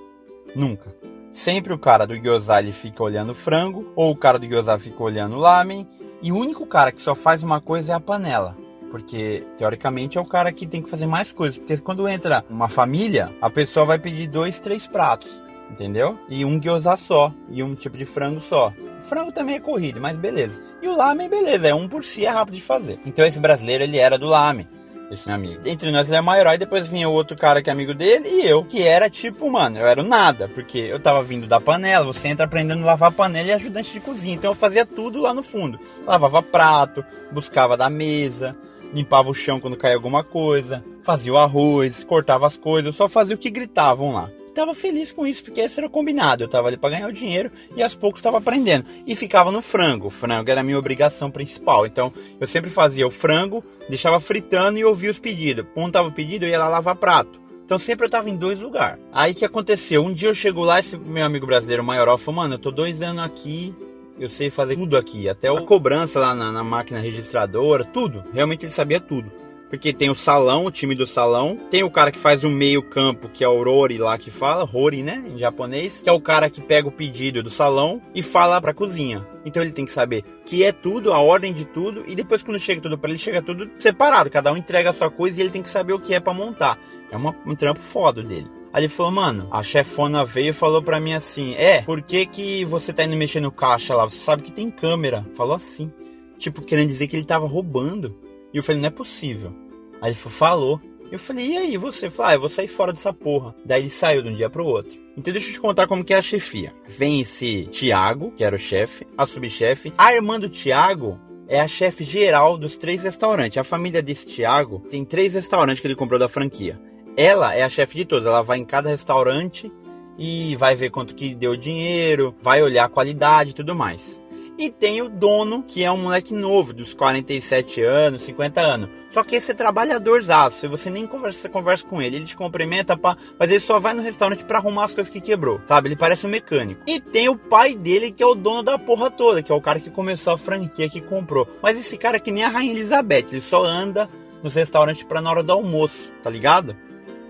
[0.53, 0.93] Nunca.
[1.31, 4.77] Sempre o cara do gyoza ele fica olhando o frango, ou o cara do gyoza
[4.77, 5.87] fica olhando o lamen,
[6.21, 8.57] e o único cara que só faz uma coisa é a panela.
[8.91, 11.59] Porque, teoricamente, é o cara que tem que fazer mais coisas.
[11.59, 15.29] Porque quando entra uma família, a pessoa vai pedir dois, três pratos
[15.69, 16.17] entendeu?
[16.29, 18.73] E um gyoza só, e um tipo de frango só.
[18.99, 20.61] O frango também é corrido, mas beleza.
[20.81, 22.99] E o lamen, beleza, é um por si, é rápido de fazer.
[23.05, 24.67] Então esse brasileiro, ele era do lamen,
[25.11, 25.67] esse meu amigo.
[25.67, 27.93] Entre nós ele é o maior, e depois vinha o outro cara que é amigo
[27.93, 31.47] dele, e eu, que era tipo, mano, eu era o nada, porque eu tava vindo
[31.47, 34.85] da panela, você entra aprendendo a lavar panela e ajudante de cozinha, então eu fazia
[34.85, 35.79] tudo lá no fundo.
[36.05, 38.55] Lavava prato, buscava da mesa,
[38.93, 43.07] limpava o chão quando caía alguma coisa, fazia o arroz, cortava as coisas, eu só
[43.07, 44.29] fazia o que gritavam lá
[44.59, 46.43] estava feliz com isso, porque esse era combinado.
[46.43, 48.85] Eu estava ali para ganhar o dinheiro e aos poucos estava aprendendo.
[49.07, 50.07] E ficava no frango.
[50.07, 51.85] O frango era a minha obrigação principal.
[51.85, 55.65] Então eu sempre fazia o frango, deixava fritando e ouvia os pedidos.
[55.73, 57.39] Quando tava o pedido, eu ia lá lavar prato.
[57.63, 59.01] Então sempre eu tava em dois lugares.
[59.13, 60.03] Aí que aconteceu?
[60.03, 63.01] Um dia eu chego lá, esse meu amigo brasileiro maior falou, mano, eu tô dois
[63.01, 63.73] anos aqui,
[64.19, 68.23] eu sei fazer tudo aqui, até a cobrança lá na, na máquina registradora, tudo.
[68.33, 69.31] Realmente ele sabia tudo.
[69.69, 71.57] Porque tem o salão, o time do salão.
[71.69, 74.63] Tem o cara que faz o meio campo, que é o Rory lá que fala.
[74.63, 75.23] Rory, né?
[75.27, 76.01] Em japonês.
[76.01, 79.25] Que é o cara que pega o pedido do salão e fala pra cozinha.
[79.45, 82.03] Então ele tem que saber que é tudo, a ordem de tudo.
[82.07, 84.29] E depois quando chega tudo para ele, chega tudo separado.
[84.29, 86.33] Cada um entrega a sua coisa e ele tem que saber o que é para
[86.33, 86.79] montar.
[87.11, 88.47] É uma, um trampo foda dele.
[88.71, 92.25] Aí ele falou, mano, a chefona veio e falou pra mim assim: É, por que,
[92.25, 94.07] que você tá indo mexer no caixa lá?
[94.07, 95.25] Você sabe que tem câmera.
[95.35, 95.91] Falou assim.
[96.37, 98.15] Tipo, querendo dizer que ele tava roubando.
[98.53, 99.53] E eu falei, não é possível.
[100.01, 100.81] Aí ele falou.
[101.11, 102.09] Eu falei, e aí você?
[102.09, 103.55] Falei, ah, eu vou sair fora dessa porra.
[103.65, 104.99] Daí ele saiu de um dia pro outro.
[105.17, 106.73] Então deixa eu te contar como que é a chefia.
[106.87, 109.91] Vem esse Tiago, que era o chefe, a subchefe.
[109.97, 113.57] A irmã do Tiago é a chefe geral dos três restaurantes.
[113.57, 116.79] A família desse Tiago tem três restaurantes que ele comprou da franquia.
[117.17, 118.27] Ela é a chefe de todos.
[118.27, 119.71] Ela vai em cada restaurante
[120.17, 124.21] e vai ver quanto que deu dinheiro, vai olhar a qualidade e tudo mais.
[124.59, 128.89] E tem o dono, que é um moleque novo, dos 47 anos, 50 anos.
[129.09, 130.67] Só que esse é trabalhadorzaço.
[130.67, 134.01] Você nem conversa, conversa com ele, ele te cumprimenta, pá, mas ele só vai no
[134.01, 135.87] restaurante para arrumar as coisas que quebrou, sabe?
[135.87, 136.81] Ele parece um mecânico.
[136.85, 139.61] E tem o pai dele, que é o dono da porra toda, que é o
[139.61, 141.47] cara que começou a franquia que comprou.
[141.63, 144.09] Mas esse cara é que nem a Rainha Elizabeth, ele só anda
[144.43, 146.75] nos restaurantes pra na hora do almoço, tá ligado?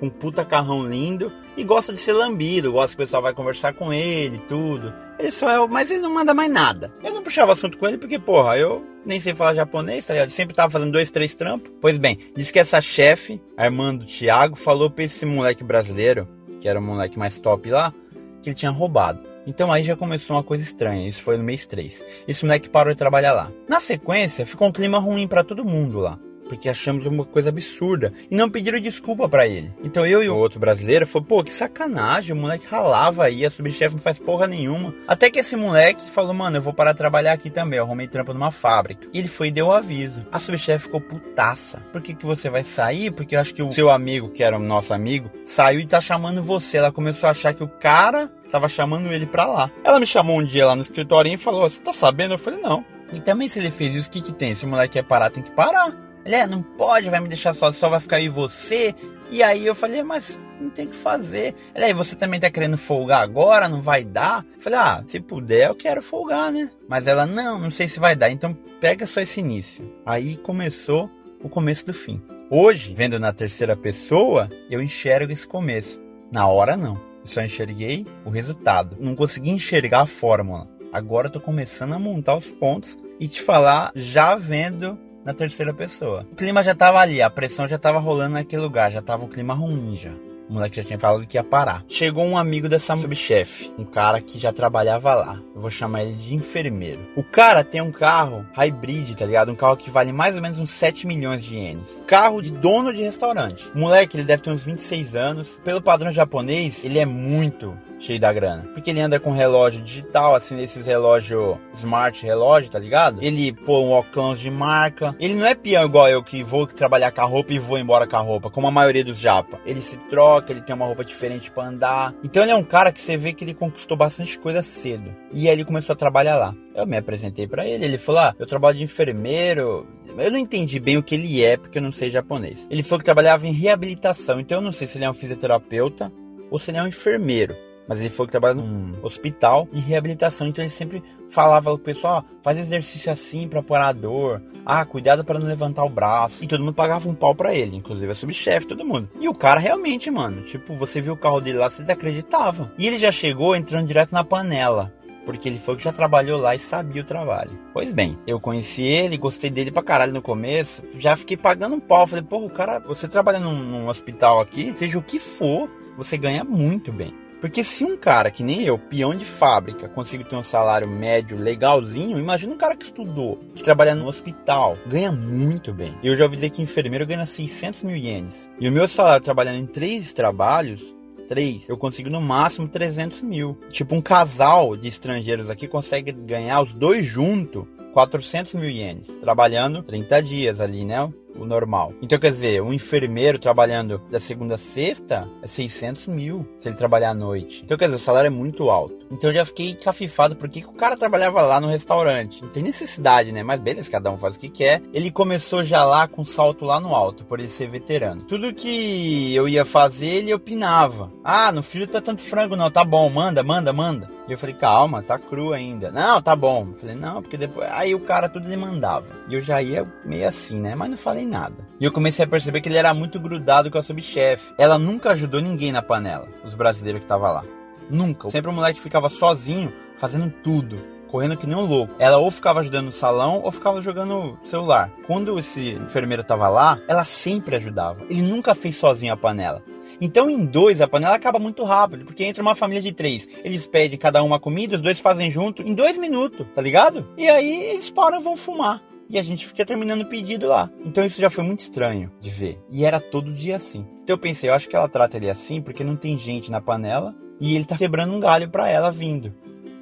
[0.02, 3.74] Um puta carrão lindo e gosta de ser lambido, gosta que o pessoal vai conversar
[3.74, 4.94] com ele, tudo.
[5.20, 6.94] Ele só é, mas ele não manda mais nada.
[7.04, 10.30] Eu não puxava assunto com ele porque, porra, eu nem sei falar japonês, tá ligado?
[10.30, 11.72] Sempre tava fazendo dois, três trampos.
[11.82, 16.28] Pois bem, disse que essa chefe, a irmã do Thiago, falou pra esse moleque brasileiro,
[16.62, 17.94] que era o moleque mais top lá,
[18.42, 19.20] que ele tinha roubado.
[19.46, 22.06] Então aí já começou uma coisa estranha, isso foi no mês 3.
[22.28, 23.52] Esse moleque parou de trabalhar lá.
[23.68, 26.20] Na sequência, ficou um clima ruim para todo mundo lá
[26.50, 29.72] porque achamos uma coisa absurda e não pediram desculpa para ele.
[29.84, 33.52] Então eu e o outro brasileiro falou, pô, que sacanagem, o moleque ralava aí, a
[33.52, 34.94] subchefe não faz porra nenhuma.
[35.08, 38.08] Até que esse moleque falou, mano, eu vou parar de trabalhar aqui também, eu arrumei
[38.08, 39.08] trampo numa fábrica.
[39.14, 40.20] E ele foi e deu o aviso.
[40.32, 41.80] A subchefe ficou putaça.
[41.92, 43.12] Por que, que você vai sair?
[43.12, 46.02] Porque eu acho que o seu amigo, que era o nosso amigo, saiu e tá
[46.02, 46.78] chamando você.
[46.78, 49.72] Ela começou a achar que o cara tava chamando ele pra lá.
[49.84, 52.34] Ela me chamou um dia lá no escritório e falou, você tá sabendo?
[52.34, 52.84] Eu falei, não.
[53.14, 54.54] E também se ele fez isso, o que que tem?
[54.56, 56.09] Se o moleque quer parar, tem que parar.
[56.30, 58.94] Ele, é, não pode, vai me deixar só, só vai ficar aí você.
[59.32, 61.56] E aí eu falei, mas não tem o que fazer.
[61.74, 64.46] Ele, aí você também tá querendo folgar agora, não vai dar?
[64.56, 66.70] Eu falei, ah, se puder eu quero folgar, né?
[66.88, 69.92] Mas ela, não, não sei se vai dar, então pega só esse início.
[70.06, 71.10] Aí começou
[71.44, 72.22] o começo do fim.
[72.48, 76.00] Hoje, vendo na terceira pessoa, eu enxergo esse começo.
[76.32, 76.94] Na hora, não.
[77.24, 78.96] Eu só enxerguei o resultado.
[79.00, 80.68] Não consegui enxergar a fórmula.
[80.94, 85.72] Agora eu tô começando a montar os pontos e te falar já vendo na terceira
[85.72, 86.26] pessoa.
[86.32, 89.28] O clima já tava ali, a pressão já tava rolando naquele lugar, já tava o
[89.28, 90.10] clima ruim já.
[90.50, 91.86] O moleque já tinha falado que ia parar.
[91.88, 95.40] Chegou um amigo dessa subchefe, um cara que já trabalhava lá.
[95.54, 97.08] Eu vou chamar ele de enfermeiro.
[97.16, 99.52] O cara tem um carro hybrid, tá ligado?
[99.52, 102.02] Um carro que vale mais ou menos uns 7 milhões de ienes.
[102.08, 103.64] Carro de dono de restaurante.
[103.76, 105.48] O moleque, ele deve ter uns 26 anos.
[105.64, 108.64] Pelo padrão japonês, ele é muito cheio da grana.
[108.74, 113.22] Porque ele anda com relógio digital, assim, desses relógio smart relógio, tá ligado?
[113.22, 115.16] Ele pô um óculos de marca.
[115.20, 118.08] Ele não é peão igual eu que vou trabalhar com a roupa e vou embora
[118.08, 119.60] com a roupa, como a maioria dos japa.
[119.66, 122.14] Ele se troca, ele tem uma roupa diferente para andar.
[122.24, 125.14] Então ele é um cara que você vê que ele conquistou bastante coisa cedo.
[125.34, 126.56] E aí ele começou a trabalhar lá.
[126.74, 129.86] Eu me apresentei para ele, ele falou: "Ah, eu trabalho de enfermeiro".
[130.18, 132.68] Eu não entendi bem o que ele é, porque eu não sei japonês.
[132.70, 136.12] Ele falou que trabalhava em reabilitação, então eu não sei se ele é um fisioterapeuta
[136.50, 137.56] ou se ele é um enfermeiro
[137.90, 142.24] mas ele foi que trabalha num hospital de reabilitação, então ele sempre falava pro pessoal,
[142.24, 146.44] ó, faz exercício assim para pôr a dor, ah, cuidado para não levantar o braço,
[146.44, 149.10] e todo mundo pagava um pau para ele, inclusive a subchefe, todo mundo.
[149.20, 152.72] E o cara realmente, mano, tipo, você viu o carro dele lá, você desacreditava.
[152.78, 154.94] E ele já chegou entrando direto na panela
[155.26, 157.52] porque ele foi que já trabalhou lá e sabia o trabalho.
[157.72, 161.80] Pois bem, eu conheci ele, gostei dele pra caralho no começo, já fiquei pagando um
[161.80, 162.08] pau.
[162.08, 166.18] Falei, pô, o cara, você trabalha num, num hospital aqui, seja o que for, você
[166.18, 167.14] ganha muito bem.
[167.42, 171.38] Porque se um cara que nem eu, peão de fábrica, consegue ter um salário médio
[171.38, 175.96] legalzinho, imagina um cara que estudou, que trabalha no hospital, ganha muito bem.
[176.04, 178.50] Eu já ouvi dizer que enfermeiro ganha 600 mil ienes.
[178.60, 180.84] E o meu salário trabalhando em três trabalhos,
[181.28, 183.58] três, eu consigo no máximo 300 mil.
[183.70, 189.82] Tipo, um casal de estrangeiros aqui consegue ganhar os dois juntos 400 mil ienes, trabalhando
[189.82, 191.12] 30 dias ali, né?
[191.36, 191.94] O normal.
[192.02, 196.76] Então, quer dizer, um enfermeiro trabalhando da segunda a sexta é 600 mil se ele
[196.76, 197.62] trabalhar à noite.
[197.64, 198.98] Então, quer dizer, o salário é muito alto.
[199.12, 202.42] Então, eu já fiquei cafifado porque o cara trabalhava lá no restaurante.
[202.42, 203.44] Não tem necessidade, né?
[203.44, 204.82] Mas beleza, cada um faz o que quer.
[204.94, 208.22] Ele começou já lá com salto lá no alto, por ele ser veterano.
[208.24, 211.12] Tudo que eu ia fazer, ele opinava.
[211.24, 212.70] Ah, no frio tá tanto frango, não.
[212.70, 214.10] Tá bom, manda, manda, manda.
[214.28, 215.92] E eu falei, calma, tá cru ainda.
[215.92, 216.68] Não, tá bom.
[216.72, 217.68] Eu falei, não, porque depois.
[217.72, 219.08] Aí o cara tudo ele mandava.
[219.28, 220.76] E eu já ia meio assim, né?
[220.76, 221.68] Mas não falei nada.
[221.80, 224.54] E eu comecei a perceber que ele era muito grudado com a subchefe.
[224.58, 227.44] Ela nunca ajudou ninguém na panela, os brasileiros que estavam lá.
[227.90, 228.30] Nunca.
[228.30, 231.94] Sempre o moleque ficava sozinho, fazendo tudo correndo que nem um louco.
[232.00, 234.92] Ela ou ficava ajudando no salão ou ficava jogando celular.
[235.06, 238.06] Quando esse enfermeiro tava lá, ela sempre ajudava.
[238.10, 239.64] Ele nunca fez sozinho a panela.
[240.02, 243.28] Então, em dois, a panela acaba muito rápido, porque entra uma família de três.
[243.44, 247.06] Eles pedem cada um uma comida, os dois fazem junto em dois minutos, tá ligado?
[247.18, 250.70] E aí eles param e vão fumar e a gente fica terminando o pedido lá.
[250.86, 252.62] Então isso já foi muito estranho de ver.
[252.72, 253.86] E era todo dia assim.
[254.04, 256.62] Então eu pensei, eu acho que ela trata ele assim porque não tem gente na
[256.62, 259.34] panela e ele tá quebrando um galho para ela vindo.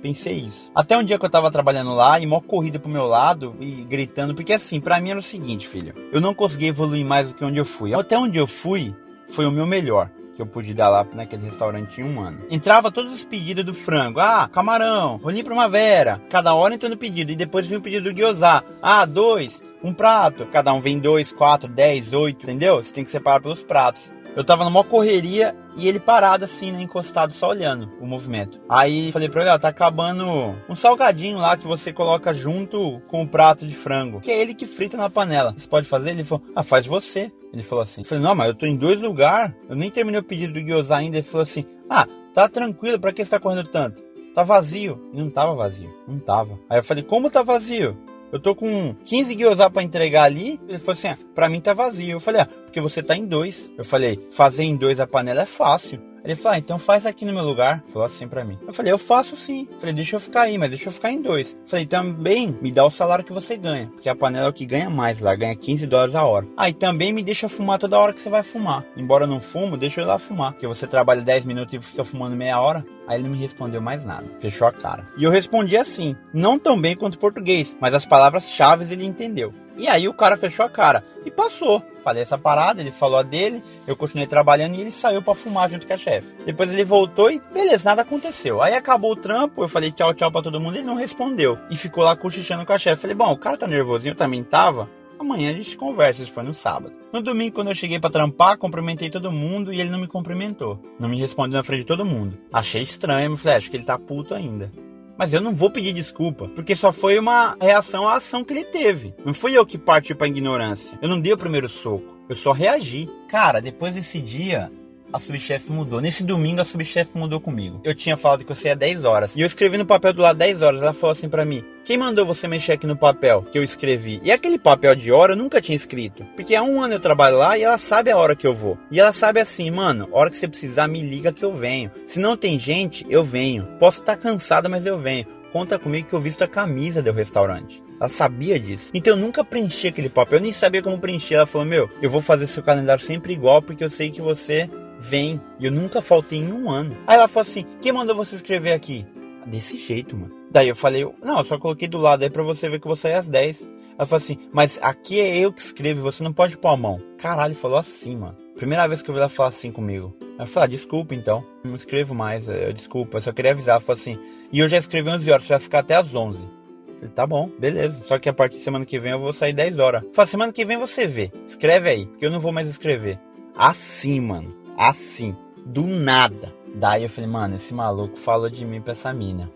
[0.01, 0.71] Pensei isso.
[0.73, 3.83] Até um dia que eu tava trabalhando lá e mó corrida pro meu lado e
[3.83, 5.93] gritando, porque assim, para mim era o seguinte, filho.
[6.13, 7.93] Eu não consegui evoluir mais do que onde eu fui.
[7.93, 8.95] Até onde eu fui
[9.27, 12.45] foi o meu melhor que eu pude dar lá naquele restaurante em um ano.
[12.49, 14.19] Entrava todos os pedidos do frango.
[14.19, 16.21] Ah, camarão, rolinho primavera.
[16.29, 17.31] Cada hora entrando pedido.
[17.31, 18.63] E depois vinha o pedido do gyoza.
[18.79, 20.45] Ah, dois, um prato.
[20.47, 22.83] Cada um vem dois, quatro, dez, oito, entendeu?
[22.83, 24.11] Você tem que separar pelos pratos.
[24.35, 28.61] Eu tava numa correria e ele parado assim, né, encostado, só olhando o movimento.
[28.69, 33.23] Aí falei pra ele, ó, tá acabando um salgadinho lá que você coloca junto com
[33.23, 34.21] o prato de frango.
[34.21, 35.55] Que é ele que frita na panela.
[35.57, 36.11] Você pode fazer?
[36.11, 37.31] Ele falou, ah, faz você.
[37.51, 38.01] Ele falou assim.
[38.01, 39.55] Eu falei, não, mas eu tô em dois lugares.
[39.67, 41.17] Eu nem terminei o pedido do gyoza ainda.
[41.17, 44.03] Ele falou assim, ah, tá tranquilo, pra que você tá correndo tanto?
[44.35, 45.01] Tá vazio.
[45.13, 45.91] E não tava vazio.
[46.07, 46.59] Não tava.
[46.69, 47.97] Aí eu falei, como tá vazio?
[48.31, 50.59] Eu tô com 15 gyoza para entregar ali.
[50.67, 52.11] Ele falou assim: ah, pra mim tá vazio.
[52.11, 53.71] Eu falei: ah, porque você tá em dois.
[53.77, 56.01] Eu falei: fazer em dois a panela é fácil.
[56.27, 57.81] Ele falou, ah, então faz aqui no meu lugar.
[57.93, 58.59] Falou assim pra mim.
[58.67, 59.65] Eu falei, eu faço sim.
[59.79, 61.57] Falei, deixa eu ficar aí, mas deixa eu ficar em dois.
[61.65, 63.87] Falei, também me dá o salário que você ganha.
[63.87, 66.45] Porque a panela é o que ganha mais lá, ganha 15 dólares a hora.
[66.57, 68.83] Ah, e também me deixa fumar toda hora que você vai fumar.
[68.97, 70.51] Embora eu não fumo, deixa eu ir lá fumar.
[70.51, 72.85] Porque você trabalha 10 minutos e fica fumando meia hora.
[73.07, 75.05] Aí ele não me respondeu mais nada, fechou a cara.
[75.17, 79.53] E eu respondi assim, não tão bem quanto português, mas as palavras-chave ele entendeu.
[79.77, 81.83] E aí o cara fechou a cara e passou.
[82.03, 85.69] Falei essa parada, ele falou a dele, eu continuei trabalhando e ele saiu para fumar
[85.69, 86.27] junto com a chefe.
[86.45, 88.61] Depois ele voltou e beleza, nada aconteceu.
[88.61, 91.59] Aí acabou o trampo, eu falei tchau, tchau para todo mundo, ele não respondeu.
[91.69, 93.01] E ficou lá cochichando com a chefe.
[93.01, 94.89] Falei, bom, o cara tá nervosinho, eu também tava.
[95.19, 96.93] Amanhã a gente conversa, isso foi no sábado.
[97.11, 100.79] No domingo, quando eu cheguei para trampar, cumprimentei todo mundo e ele não me cumprimentou.
[100.99, 102.37] Não me respondeu na frente de todo mundo.
[102.53, 104.71] Achei estranho, me falei, acho que ele tá puto ainda.
[105.17, 108.63] Mas eu não vou pedir desculpa, porque só foi uma reação à ação que ele
[108.63, 109.13] teve.
[109.25, 110.97] Não fui eu que parti pra ignorância.
[111.01, 113.09] Eu não dei o primeiro soco, eu só reagi.
[113.27, 114.71] Cara, depois desse dia,
[115.11, 116.01] a subchefe mudou.
[116.01, 117.79] Nesse domingo, a subchefe mudou comigo.
[117.83, 119.35] Eu tinha falado que eu saía 10 horas.
[119.35, 120.81] E eu escrevi no papel do lado 10 horas.
[120.81, 124.19] Ela falou assim para mim: Quem mandou você mexer aqui no papel que eu escrevi?
[124.23, 126.25] E aquele papel de hora eu nunca tinha escrito.
[126.35, 128.77] Porque há um ano eu trabalho lá e ela sabe a hora que eu vou.
[128.91, 131.91] E ela sabe assim, mano, hora que você precisar, me liga que eu venho.
[132.05, 133.65] Se não tem gente, eu venho.
[133.79, 135.25] Posso estar cansada, mas eu venho.
[135.51, 137.81] Conta comigo que eu visto a camisa do restaurante.
[137.99, 138.89] Ela sabia disso.
[138.93, 141.35] Então eu nunca preenchi aquele papel, eu nem sabia como preencher.
[141.35, 144.69] Ela falou: Meu, eu vou fazer seu calendário sempre igual porque eu sei que você
[144.99, 145.41] vem.
[145.59, 146.95] E eu nunca faltei em um ano.
[147.05, 149.05] Aí ela falou assim: Quem mandou você escrever aqui?
[149.45, 150.35] Desse jeito, mano.
[150.51, 152.89] Daí eu falei: Não, eu só coloquei do lado aí pra você ver que eu
[152.89, 153.67] vou sair às 10.
[153.97, 157.01] Ela falou assim: Mas aqui é eu que escrevo, você não pode pôr a mão.
[157.17, 158.37] Caralho, falou assim, mano.
[158.55, 160.15] Primeira vez que eu vi ela falar assim comigo.
[160.39, 162.47] Eu falei: ah, Desculpa então, não escrevo mais.
[162.47, 163.73] Eu, desculpa, eu só queria avisar.
[163.73, 164.19] Ela falou assim:
[164.51, 166.57] E eu já escrevi 11 horas, você vai ficar até às 11.
[166.97, 168.03] Falei, tá bom, beleza.
[168.03, 170.03] Só que a partir de semana que vem eu vou sair 10 horas.
[170.13, 171.31] Falei, semana que vem você vê.
[171.45, 173.19] Escreve aí, que eu não vou mais escrever.
[173.55, 174.55] Assim, mano.
[174.77, 175.35] Assim.
[175.65, 176.53] Do nada.
[176.75, 179.49] Daí eu falei, mano, esse maluco falou de mim pra essa mina.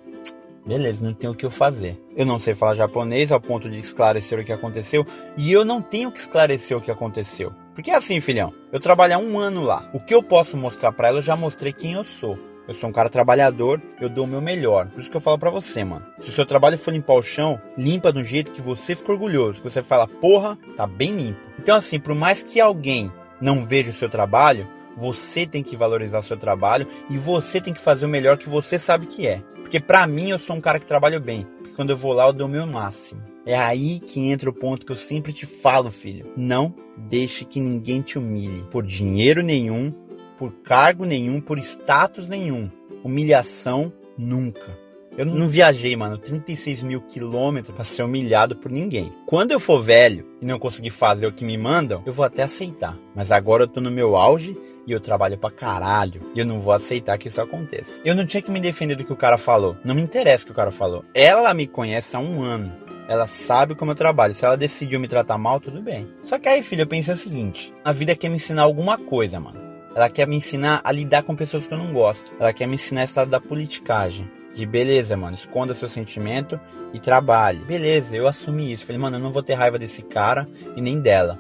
[0.66, 2.00] Beleza, não tenho o que eu fazer.
[2.16, 5.06] Eu não sei falar japonês ao ponto de esclarecer o que aconteceu.
[5.38, 7.54] E eu não tenho que esclarecer o que aconteceu.
[7.74, 8.54] Porque é assim, filhão.
[8.72, 9.90] Eu trabalho há um ano lá.
[9.94, 12.38] O que eu posso mostrar para ela, eu já mostrei quem eu sou.
[12.68, 14.88] Eu sou um cara trabalhador, eu dou o meu melhor.
[14.88, 16.06] Por isso que eu falo para você, mano.
[16.20, 19.62] Se o seu trabalho for limpar o chão, limpa do jeito que você fica orgulhoso.
[19.62, 21.40] Que você fala, porra, tá bem limpo.
[21.58, 23.12] Então, assim, por mais que alguém
[23.42, 24.68] não veja o seu trabalho,
[24.98, 28.50] você tem que valorizar o seu trabalho e você tem que fazer o melhor que
[28.50, 29.42] você sabe que é.
[29.56, 31.48] Porque pra mim, eu sou um cara que trabalha bem.
[31.60, 33.22] Porque quando eu vou lá, eu dou o meu máximo.
[33.46, 36.32] É aí que entra o ponto que eu sempre te falo, filho.
[36.36, 39.94] Não deixe que ninguém te humilhe por dinheiro nenhum,
[40.38, 42.70] por cargo nenhum, por status nenhum.
[43.04, 44.78] Humilhação nunca.
[45.18, 49.12] Eu não viajei, mano, 36 mil quilômetros para ser humilhado por ninguém.
[49.26, 52.44] Quando eu for velho e não conseguir fazer o que me mandam, eu vou até
[52.44, 52.98] aceitar.
[53.14, 54.58] Mas agora eu tô no meu auge
[54.92, 56.22] e eu trabalho pra caralho.
[56.36, 58.00] E eu não vou aceitar que isso aconteça.
[58.04, 59.78] Eu não tinha que me defender do que o cara falou.
[59.84, 61.04] Não me interessa o que o cara falou.
[61.14, 62.72] Ela me conhece há um ano.
[63.08, 64.36] Ela sabe como eu trabalho.
[64.36, 66.08] Se ela decidiu me tratar mal, tudo bem.
[66.26, 69.40] Só que aí, filho, eu pensei o seguinte: a vida quer me ensinar alguma coisa,
[69.40, 69.60] mano.
[69.94, 72.32] Ela quer me ensinar a lidar com pessoas que eu não gosto.
[72.40, 74.30] Ela quer me ensinar esse lado da politicagem.
[74.54, 76.60] De beleza, mano, esconda seu sentimento
[76.94, 77.60] e trabalhe.
[77.60, 78.86] Beleza, eu assumi isso.
[78.86, 81.40] Falei, mano, eu não vou ter raiva desse cara e nem dela.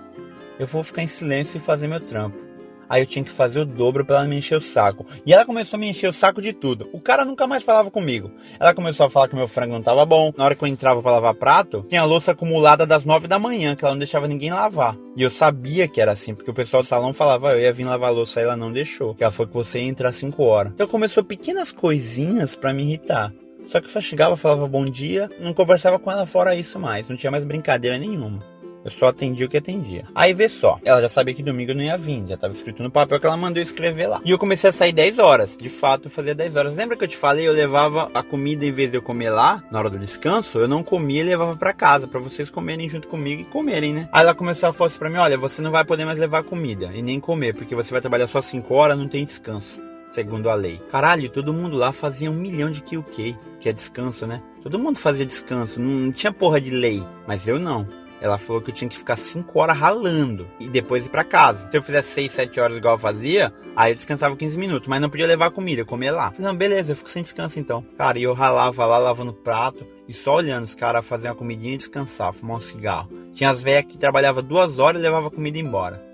[0.57, 2.50] Eu vou ficar em silêncio e fazer meu trampo
[2.91, 5.05] aí eu tinha que fazer o dobro para ela me encher o saco.
[5.25, 6.89] E ela começou a me encher o saco de tudo.
[6.91, 8.29] O cara nunca mais falava comigo.
[8.59, 10.33] Ela começou a falar que meu frango não tava bom.
[10.35, 13.75] Na hora que eu entrava para lavar prato, tinha louça acumulada das nove da manhã,
[13.77, 14.97] que ela não deixava ninguém lavar.
[15.15, 17.85] E eu sabia que era assim, porque o pessoal do salão falava, eu ia vir
[17.85, 19.15] lavar louça e ela não deixou.
[19.15, 20.73] Que ela falou que você ia entrar às horas.
[20.73, 23.33] Então começou pequenas coisinhas para me irritar.
[23.67, 27.15] Só que só chegava, falava bom dia, não conversava com ela fora isso mais, não
[27.15, 28.50] tinha mais brincadeira nenhuma.
[28.83, 30.05] Eu só atendi o que atendia.
[30.15, 32.81] Aí vê só, ela já sabia que domingo eu não ia vir, já estava escrito
[32.81, 34.21] no papel que ela mandou escrever lá.
[34.25, 35.55] E eu comecei a sair 10 horas.
[35.55, 36.75] De fato, eu fazia 10 horas.
[36.75, 39.63] Lembra que eu te falei, eu levava a comida em vez de eu comer lá,
[39.71, 43.07] na hora do descanso, eu não comia e levava para casa, para vocês comerem junto
[43.07, 44.09] comigo e comerem, né?
[44.11, 46.43] Aí ela começou a falar assim pra mim: olha, você não vai poder mais levar
[46.43, 50.49] comida e nem comer, porque você vai trabalhar só 5 horas, não tem descanso segundo
[50.49, 50.79] a lei.
[50.89, 54.41] Caralho, todo mundo lá fazia um milhão de QK, que é descanso, né?
[54.61, 57.87] Todo mundo fazia descanso, não tinha porra de lei, mas eu não.
[58.21, 61.67] Ela falou que eu tinha que ficar 5 horas ralando e depois ir para casa.
[61.69, 65.01] Se eu fizesse 6, 7 horas igual eu fazia, aí eu descansava 15 minutos, mas
[65.01, 66.29] não podia levar comida, comia lá.
[66.31, 67.83] Falei, não, beleza, eu fico sem descanso então.
[67.97, 71.73] Cara, e eu ralava lá, lavando prato e só olhando os caras fazer uma comidinha
[71.73, 73.09] e descansar, fumar um cigarro.
[73.33, 76.11] Tinha as velhas que trabalhava duas horas e levava comida embora.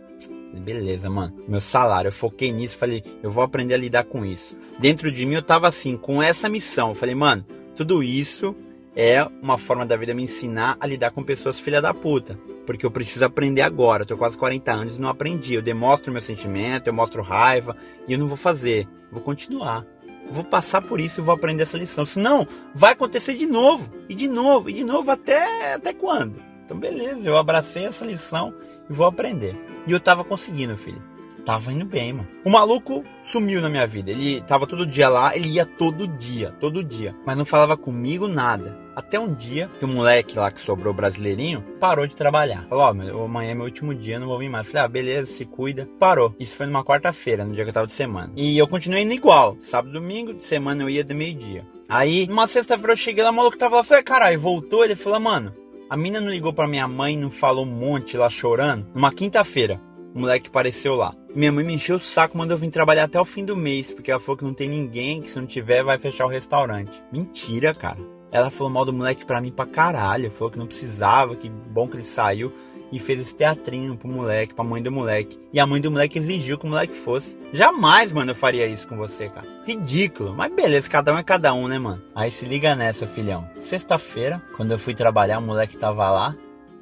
[0.53, 1.33] Beleza, mano.
[1.47, 4.55] Meu salário, eu foquei nisso, falei, eu vou aprender a lidar com isso.
[4.79, 6.95] Dentro de mim eu tava assim, com essa missão.
[6.95, 8.55] Falei, mano, tudo isso
[8.99, 12.35] é uma forma da vida me ensinar a lidar com pessoas filha da puta.
[12.65, 14.01] Porque eu preciso aprender agora.
[14.01, 15.53] Eu tô quase 40 anos e não aprendi.
[15.53, 18.87] Eu demonstro meu sentimento, eu mostro raiva e eu não vou fazer.
[19.11, 19.85] vou continuar.
[20.31, 22.07] Vou passar por isso e vou aprender essa lição.
[22.07, 26.41] Senão, vai acontecer de novo, e de novo, e de novo até, até quando?
[26.65, 28.53] Então, beleza, eu abracei essa lição
[28.89, 29.55] e vou aprender.
[29.85, 31.01] E eu tava conseguindo, filho
[31.45, 32.27] tava indo bem, mano.
[32.43, 34.11] O maluco sumiu na minha vida.
[34.11, 37.15] Ele tava todo dia lá, ele ia todo dia, todo dia.
[37.25, 38.86] Mas não falava comigo nada.
[38.97, 42.65] Até um dia que o moleque lá que sobrou brasileirinho parou de trabalhar.
[42.67, 44.65] Falou: Ó, oh, amanhã é meu último dia, não vou vir mais.
[44.65, 45.87] Falei: Ah, beleza, se cuida.
[45.99, 46.33] Parou.
[46.39, 48.33] Isso foi numa quarta-feira, no dia que eu tava de semana.
[48.35, 49.55] E eu continuei indo igual.
[49.61, 51.63] Sábado, domingo, de semana eu ia de meio-dia.
[51.87, 53.83] Aí, numa sexta-feira eu cheguei lá, o maluco tava lá.
[53.83, 54.83] Falei: Caralho, voltou?
[54.83, 55.53] Ele falou: Mano,
[55.87, 58.87] a mina não ligou pra minha mãe, não falou um monte lá chorando.
[58.95, 59.79] Numa quinta-feira
[60.15, 61.13] o moleque apareceu lá.
[61.35, 63.91] Minha mãe me encheu o saco, mandou eu vir trabalhar até o fim do mês,
[63.91, 67.03] porque ela falou que não tem ninguém, que se não tiver vai fechar o restaurante.
[67.11, 68.16] Mentira, cara.
[68.31, 71.87] Ela falou mal do moleque pra mim pra caralho, falou que não precisava, que bom
[71.87, 72.51] que ele saiu.
[72.91, 75.37] e fez esse teatrinho pro moleque, pra mãe do moleque.
[75.51, 77.37] E a mãe do moleque exigiu que o moleque fosse.
[77.51, 79.45] Jamais, mano, eu faria isso com você, cara.
[79.65, 80.33] Ridículo.
[80.33, 82.01] Mas beleza, cada um é cada um, né, mano?
[82.15, 83.47] Aí se liga nessa, filhão.
[83.59, 86.35] Sexta-feira, quando eu fui trabalhar, o moleque tava lá.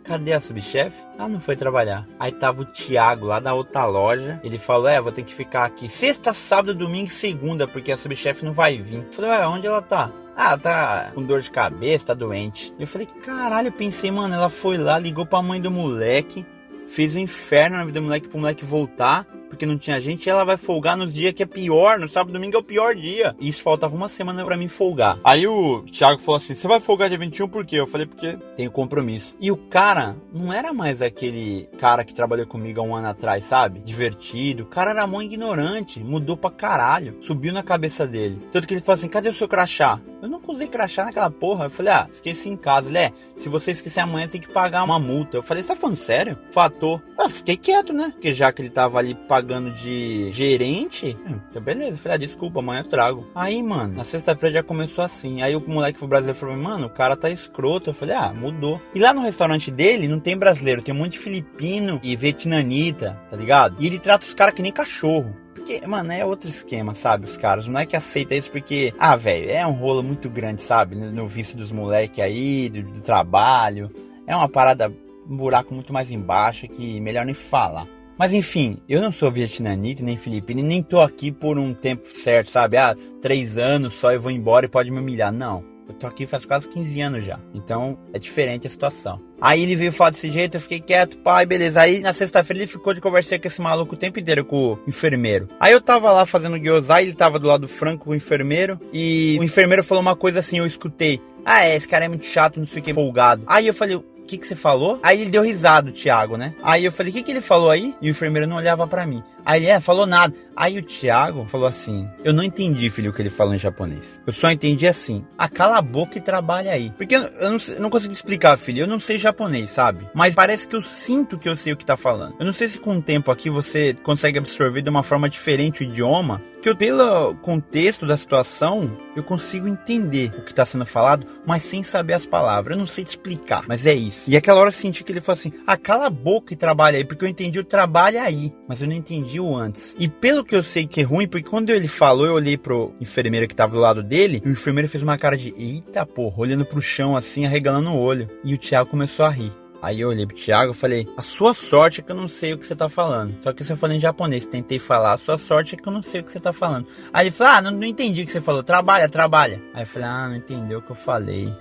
[0.06, 0.96] Cadê a subchefe?
[1.18, 2.06] Ah, não foi trabalhar.
[2.20, 4.40] Aí tava o Thiago lá da outra loja.
[4.44, 7.98] Ele falou: É, vou ter que ficar aqui sexta, sábado, domingo e segunda, porque a
[7.98, 8.98] subchefe não vai vir.
[8.98, 10.12] Eu falei: Ué, onde ela tá?
[10.38, 12.74] Ah, tá com dor de cabeça, tá doente.
[12.78, 16.46] Eu falei, caralho, eu pensei, mano, ela foi lá, ligou pra mãe do moleque,
[16.90, 19.26] fez o um inferno na vida do moleque pro moleque voltar
[19.56, 22.34] porque não tinha gente, ela vai folgar nos dias que é pior, no sábado e
[22.34, 23.36] domingo é o pior dia.
[23.40, 25.18] E isso faltava uma semana para mim folgar.
[25.24, 27.78] Aí o Thiago falou assim: Você vai folgar dia 21 por quê?
[27.78, 29.36] Eu falei: Porque tenho compromisso.
[29.40, 33.46] E o cara não era mais aquele cara que trabalhou comigo há um ano atrás,
[33.46, 33.80] sabe?
[33.80, 34.64] Divertido.
[34.64, 38.40] O cara era mó ignorante, mudou pra caralho, subiu na cabeça dele.
[38.52, 40.00] Tanto que ele falou assim: Cadê o seu crachá?
[40.22, 41.66] Eu nunca usei crachá naquela porra.
[41.66, 42.90] Eu falei: Ah, esqueci em casa.
[42.90, 45.38] Ele é: Se você esquecer amanhã, tem que pagar uma multa.
[45.38, 46.38] Eu falei: Você tá falando sério?
[46.52, 47.02] Fator.
[47.18, 48.10] Ah, fiquei quieto, né?
[48.12, 51.16] Porque já que ele tava ali pagando pagando de gerente,
[51.50, 51.98] então beleza.
[51.98, 53.28] falei, ah, desculpa, amanhã eu trago.
[53.36, 55.44] Aí, mano, na sexta-feira já começou assim.
[55.44, 57.92] Aí o moleque foi brasileiro falou, mano, o cara tá escroto.
[57.92, 58.82] Eu falei, ah, mudou.
[58.96, 63.22] E lá no restaurante dele não tem brasileiro, tem um monte de filipino e vietnamita,
[63.30, 63.76] tá ligado?
[63.80, 65.36] E ele trata os caras que nem cachorro.
[65.54, 67.26] Porque, mano, é outro esquema, sabe?
[67.26, 67.68] Os caras.
[67.68, 70.96] Não é que aceita isso porque, ah, velho, é um rolo muito grande, sabe?
[70.96, 73.92] No vício dos moleques aí, do, do trabalho.
[74.26, 74.92] É uma parada,
[75.30, 77.88] um buraco muito mais embaixo que melhor nem falar.
[78.18, 82.52] Mas enfim, eu não sou vietnamita nem filipino, nem tô aqui por um tempo certo,
[82.52, 82.78] sabe?
[82.78, 85.32] Ah, três anos só eu vou embora e pode me humilhar.
[85.32, 85.76] Não.
[85.88, 87.40] Eu tô aqui faz quase 15 anos já.
[87.54, 89.22] Então é diferente a situação.
[89.40, 91.82] Aí ele veio falar desse jeito, eu fiquei quieto, pai, beleza.
[91.82, 94.80] Aí na sexta-feira ele ficou de conversar com esse maluco o tempo inteiro, com o
[94.88, 95.48] enfermeiro.
[95.60, 98.80] Aí eu tava lá fazendo gyoza, ele tava do lado do Franco com o enfermeiro.
[98.92, 101.22] E o enfermeiro falou uma coisa assim, eu escutei.
[101.46, 103.44] Ah, é, esse cara é muito chato, não sei o que, folgado.
[103.46, 105.00] Aí eu falei, que, que você falou?
[105.04, 106.54] Aí ele deu risada, o Thiago, né?
[106.64, 107.96] Aí eu falei, o que, que ele falou aí?
[108.02, 109.24] E o enfermeiro não olhava para mim.
[109.46, 110.34] Aí ele, é, falou nada.
[110.56, 114.22] Aí o Thiago falou assim: Eu não entendi, filho, o que ele falou em japonês.
[114.26, 116.92] Eu só entendi assim: Ah, cala a boca e trabalha aí.
[116.98, 118.82] Porque eu, não, eu não consigo explicar, filho.
[118.82, 120.08] Eu não sei japonês, sabe?
[120.14, 122.36] Mas parece que eu sinto que eu sei o que tá falando.
[122.40, 125.82] Eu não sei se com o tempo aqui você consegue absorver de uma forma diferente
[125.82, 126.42] o idioma.
[126.62, 131.62] Que eu, pelo contexto da situação, eu consigo entender o que tá sendo falado, mas
[131.62, 132.76] sem saber as palavras.
[132.76, 134.22] Eu não sei te explicar, mas é isso.
[134.26, 136.98] E aquela hora eu senti que ele falou assim: Ah, cala a boca e trabalha
[136.98, 137.04] aí.
[137.04, 138.54] Porque eu entendi o trabalho aí.
[138.68, 139.96] Mas eu não entendi o antes.
[140.00, 142.94] E pelo que eu sei que é ruim, porque quando ele falou, eu olhei pro
[143.00, 146.40] enfermeiro que tava do lado dele, e o enfermeiro fez uma cara de eita porra,
[146.40, 148.30] olhando pro chão assim, arregalando o olho.
[148.44, 149.52] E o Thiago começou a rir.
[149.82, 152.54] Aí eu olhei pro Thiago e falei: A sua sorte é que eu não sei
[152.54, 153.36] o que você tá falando.
[153.44, 154.44] Só que você falou em japonês.
[154.44, 156.88] Tentei falar: A sua sorte é que eu não sei o que você tá falando.
[157.14, 158.64] Aí ele falou: Ah, não, não entendi o que você falou.
[158.64, 159.62] Trabalha, trabalha.
[159.76, 161.54] Aí eu falei: Ah, não entendeu o que eu falei.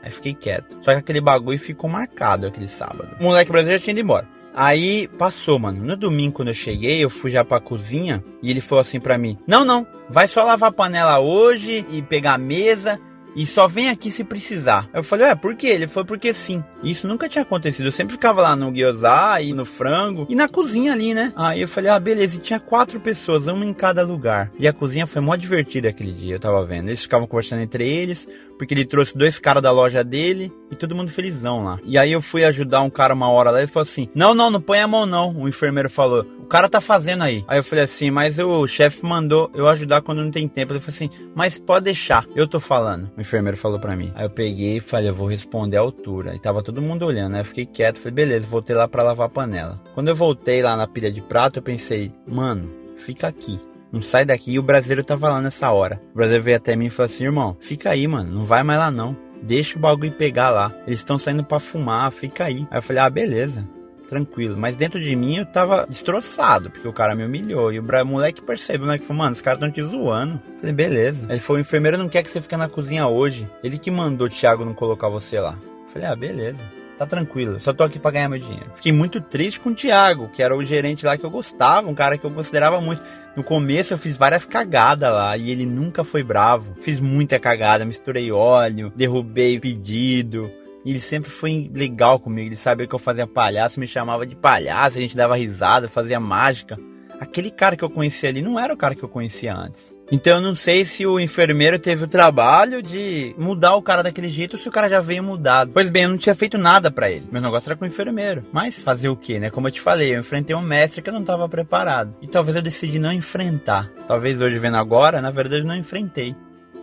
[0.00, 0.76] Aí fiquei quieto.
[0.82, 3.16] Só que aquele bagulho ficou marcado aquele sábado.
[3.18, 4.28] O moleque brasileiro já tinha ido embora.
[4.54, 5.82] Aí passou, mano.
[5.84, 9.18] No domingo, quando eu cheguei, eu fui já pra cozinha e ele falou assim pra
[9.18, 13.00] mim: Não, não, vai só lavar a panela hoje e pegar a mesa.
[13.34, 14.88] E só vem aqui se precisar.
[14.92, 15.68] Eu falei, ué, por quê?
[15.68, 16.62] Ele foi porque sim.
[16.82, 17.86] Isso nunca tinha acontecido.
[17.86, 21.32] Eu sempre ficava lá no gyoza e no frango e na cozinha ali, né?
[21.34, 22.36] Aí eu falei, ah, beleza.
[22.36, 24.52] E tinha quatro pessoas, uma em cada lugar.
[24.58, 26.88] E a cozinha foi mó divertida aquele dia, eu tava vendo.
[26.88, 30.94] Eles ficavam conversando entre eles porque ele trouxe dois caras da loja dele e todo
[30.94, 31.78] mundo felizão lá.
[31.84, 34.34] E aí eu fui ajudar um cara uma hora lá e ele falou assim: Não,
[34.34, 35.36] não, não põe a mão não.
[35.36, 37.44] O enfermeiro falou: O cara tá fazendo aí.
[37.46, 40.72] Aí eu falei assim: Mas o chefe mandou eu ajudar quando não tem tempo.
[40.72, 43.10] Ele falou assim: Mas pode deixar, eu tô falando.
[43.16, 44.10] O enfermeiro falou para mim.
[44.14, 46.34] Aí eu peguei e falei: Eu vou responder a altura.
[46.34, 47.34] E tava todo mundo olhando.
[47.34, 49.80] Aí eu fiquei quieto, falei: Beleza, voltei lá para lavar a panela.
[49.94, 53.58] Quando eu voltei lá na pilha de prato, eu pensei: Mano, fica aqui.
[53.92, 54.52] Não sai daqui.
[54.52, 56.00] E o brasileiro tava lá nessa hora.
[56.12, 58.32] O brasileiro veio até mim e falou assim: irmão, fica aí, mano.
[58.32, 59.16] Não vai mais lá não.
[59.42, 60.72] Deixa o bagulho pegar lá.
[60.86, 62.66] Eles estão saindo para fumar, fica aí.
[62.70, 63.68] Aí eu falei: ah, beleza
[64.12, 64.58] tranquilo.
[64.58, 67.72] Mas dentro de mim eu tava destroçado, porque o cara me humilhou.
[67.72, 68.98] E o moleque percebeu, né?
[68.98, 70.34] Que falou, mano, os caras estão te zoando.
[70.34, 71.26] Eu falei, beleza.
[71.30, 73.48] Ele falou, o enfermeiro não quer que você fique na cozinha hoje.
[73.64, 75.56] Ele que mandou o Thiago não colocar você lá.
[75.62, 78.70] Eu falei, ah, beleza tá tranquilo, só tô aqui pra ganhar meu dinheiro.
[78.74, 81.94] Fiquei muito triste com o Thiago, que era o gerente lá que eu gostava, um
[81.94, 83.02] cara que eu considerava muito.
[83.36, 86.74] No começo eu fiz várias cagadas lá e ele nunca foi bravo.
[86.80, 90.50] Fiz muita cagada, misturei óleo, derrubei pedido.
[90.84, 94.98] Ele sempre foi legal comigo, ele sabia que eu fazia palhaço, me chamava de palhaço,
[94.98, 96.78] a gente dava risada, fazia mágica.
[97.20, 99.94] Aquele cara que eu conhecia ali não era o cara que eu conhecia antes.
[100.12, 104.28] Então eu não sei se o enfermeiro teve o trabalho de mudar o cara daquele
[104.28, 105.70] jeito ou se o cara já veio mudado.
[105.72, 107.26] Pois bem, eu não tinha feito nada para ele.
[107.32, 108.44] Meu negócio era com o enfermeiro.
[108.52, 109.48] Mas fazer o que, né?
[109.48, 112.14] Como eu te falei, eu enfrentei um mestre que eu não estava preparado.
[112.20, 113.90] E talvez eu decidi não enfrentar.
[114.06, 116.36] Talvez hoje vendo agora, na verdade, não enfrentei.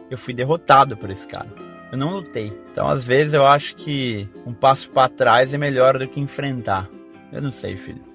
[0.09, 1.53] Eu fui derrotado por esse cara.
[1.91, 2.51] Eu não lutei.
[2.71, 6.89] Então, às vezes, eu acho que um passo para trás é melhor do que enfrentar.
[7.31, 8.08] Eu não sei, filho.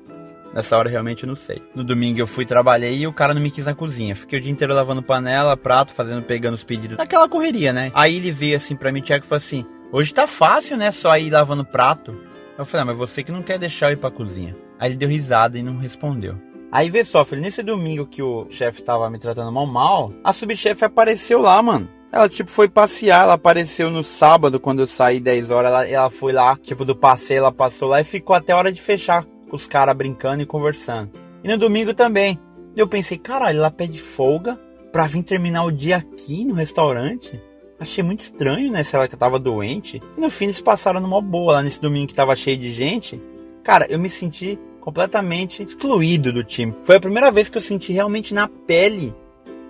[0.54, 1.60] Nessa hora realmente eu não sei.
[1.74, 4.14] No domingo eu fui, trabalhei e o cara não me quis na cozinha.
[4.14, 6.96] Fiquei o dia inteiro lavando panela, prato, fazendo, pegando os pedidos.
[6.96, 7.90] Naquela correria, né?
[7.92, 10.92] Aí ele veio assim pra mim, Tiago, e falou assim: Hoje tá fácil, né?
[10.92, 12.16] Só ir lavando prato.
[12.56, 14.56] Eu falei, ah, mas você que não quer deixar eu ir pra cozinha.
[14.78, 16.36] Aí ele deu risada e não respondeu.
[16.70, 20.32] Aí vê só, filho, nesse domingo que o chefe tava me tratando mal mal, a
[20.32, 21.88] subchefe apareceu lá, mano.
[22.12, 26.10] Ela, tipo, foi passear, ela apareceu no sábado, quando eu saí 10 horas, ela, ela
[26.10, 29.24] foi lá, tipo, do passeio, ela passou lá e ficou até a hora de fechar
[29.54, 31.12] com os caras brincando e conversando.
[31.44, 32.40] E no domingo também.
[32.76, 34.58] Eu pensei, caralho, ela pede folga
[34.90, 37.40] pra vir terminar o dia aqui no restaurante?
[37.78, 38.82] Achei muito estranho, né?
[38.82, 40.02] Se ela que tava doente.
[40.18, 43.22] E no fim eles passaram numa boa lá nesse domingo que tava cheio de gente.
[43.62, 46.74] Cara, eu me senti completamente excluído do time.
[46.82, 49.14] Foi a primeira vez que eu senti realmente na pele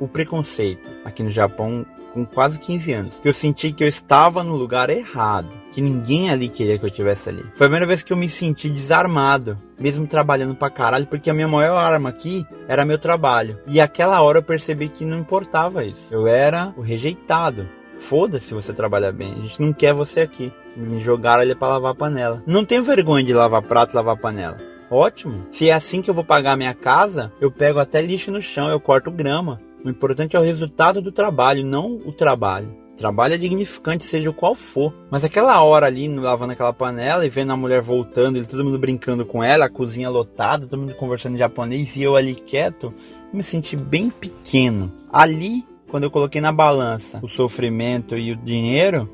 [0.00, 1.84] o preconceito aqui no Japão
[2.14, 3.20] com quase 15 anos.
[3.20, 6.90] Que eu senti que eu estava no lugar errado que ninguém ali queria que eu
[6.90, 7.42] tivesse ali.
[7.56, 11.34] Foi a primeira vez que eu me senti desarmado, mesmo trabalhando pra caralho, porque a
[11.34, 13.58] minha maior arma aqui era meu trabalho.
[13.66, 16.06] E aquela hora eu percebi que não importava isso.
[16.12, 17.68] Eu era o rejeitado.
[17.98, 20.52] Foda-se você trabalhar bem, a gente não quer você aqui.
[20.76, 22.42] Me jogaram ali pra lavar a panela.
[22.46, 24.58] Não tenho vergonha de lavar prato e lavar panela.
[24.88, 25.46] Ótimo.
[25.50, 28.68] Se é assim que eu vou pagar minha casa, eu pego até lixo no chão,
[28.68, 29.60] eu corto grama.
[29.84, 32.83] O importante é o resultado do trabalho, não o trabalho.
[32.96, 34.94] Trabalho é dignificante, seja o qual for.
[35.10, 38.78] Mas aquela hora ali, lavando aquela panela e vendo a mulher voltando, e todo mundo
[38.78, 42.94] brincando com ela, a cozinha lotada, todo mundo conversando em japonês e eu ali quieto,
[43.32, 44.92] me senti bem pequeno.
[45.12, 49.10] Ali, quando eu coloquei na balança o sofrimento e o dinheiro,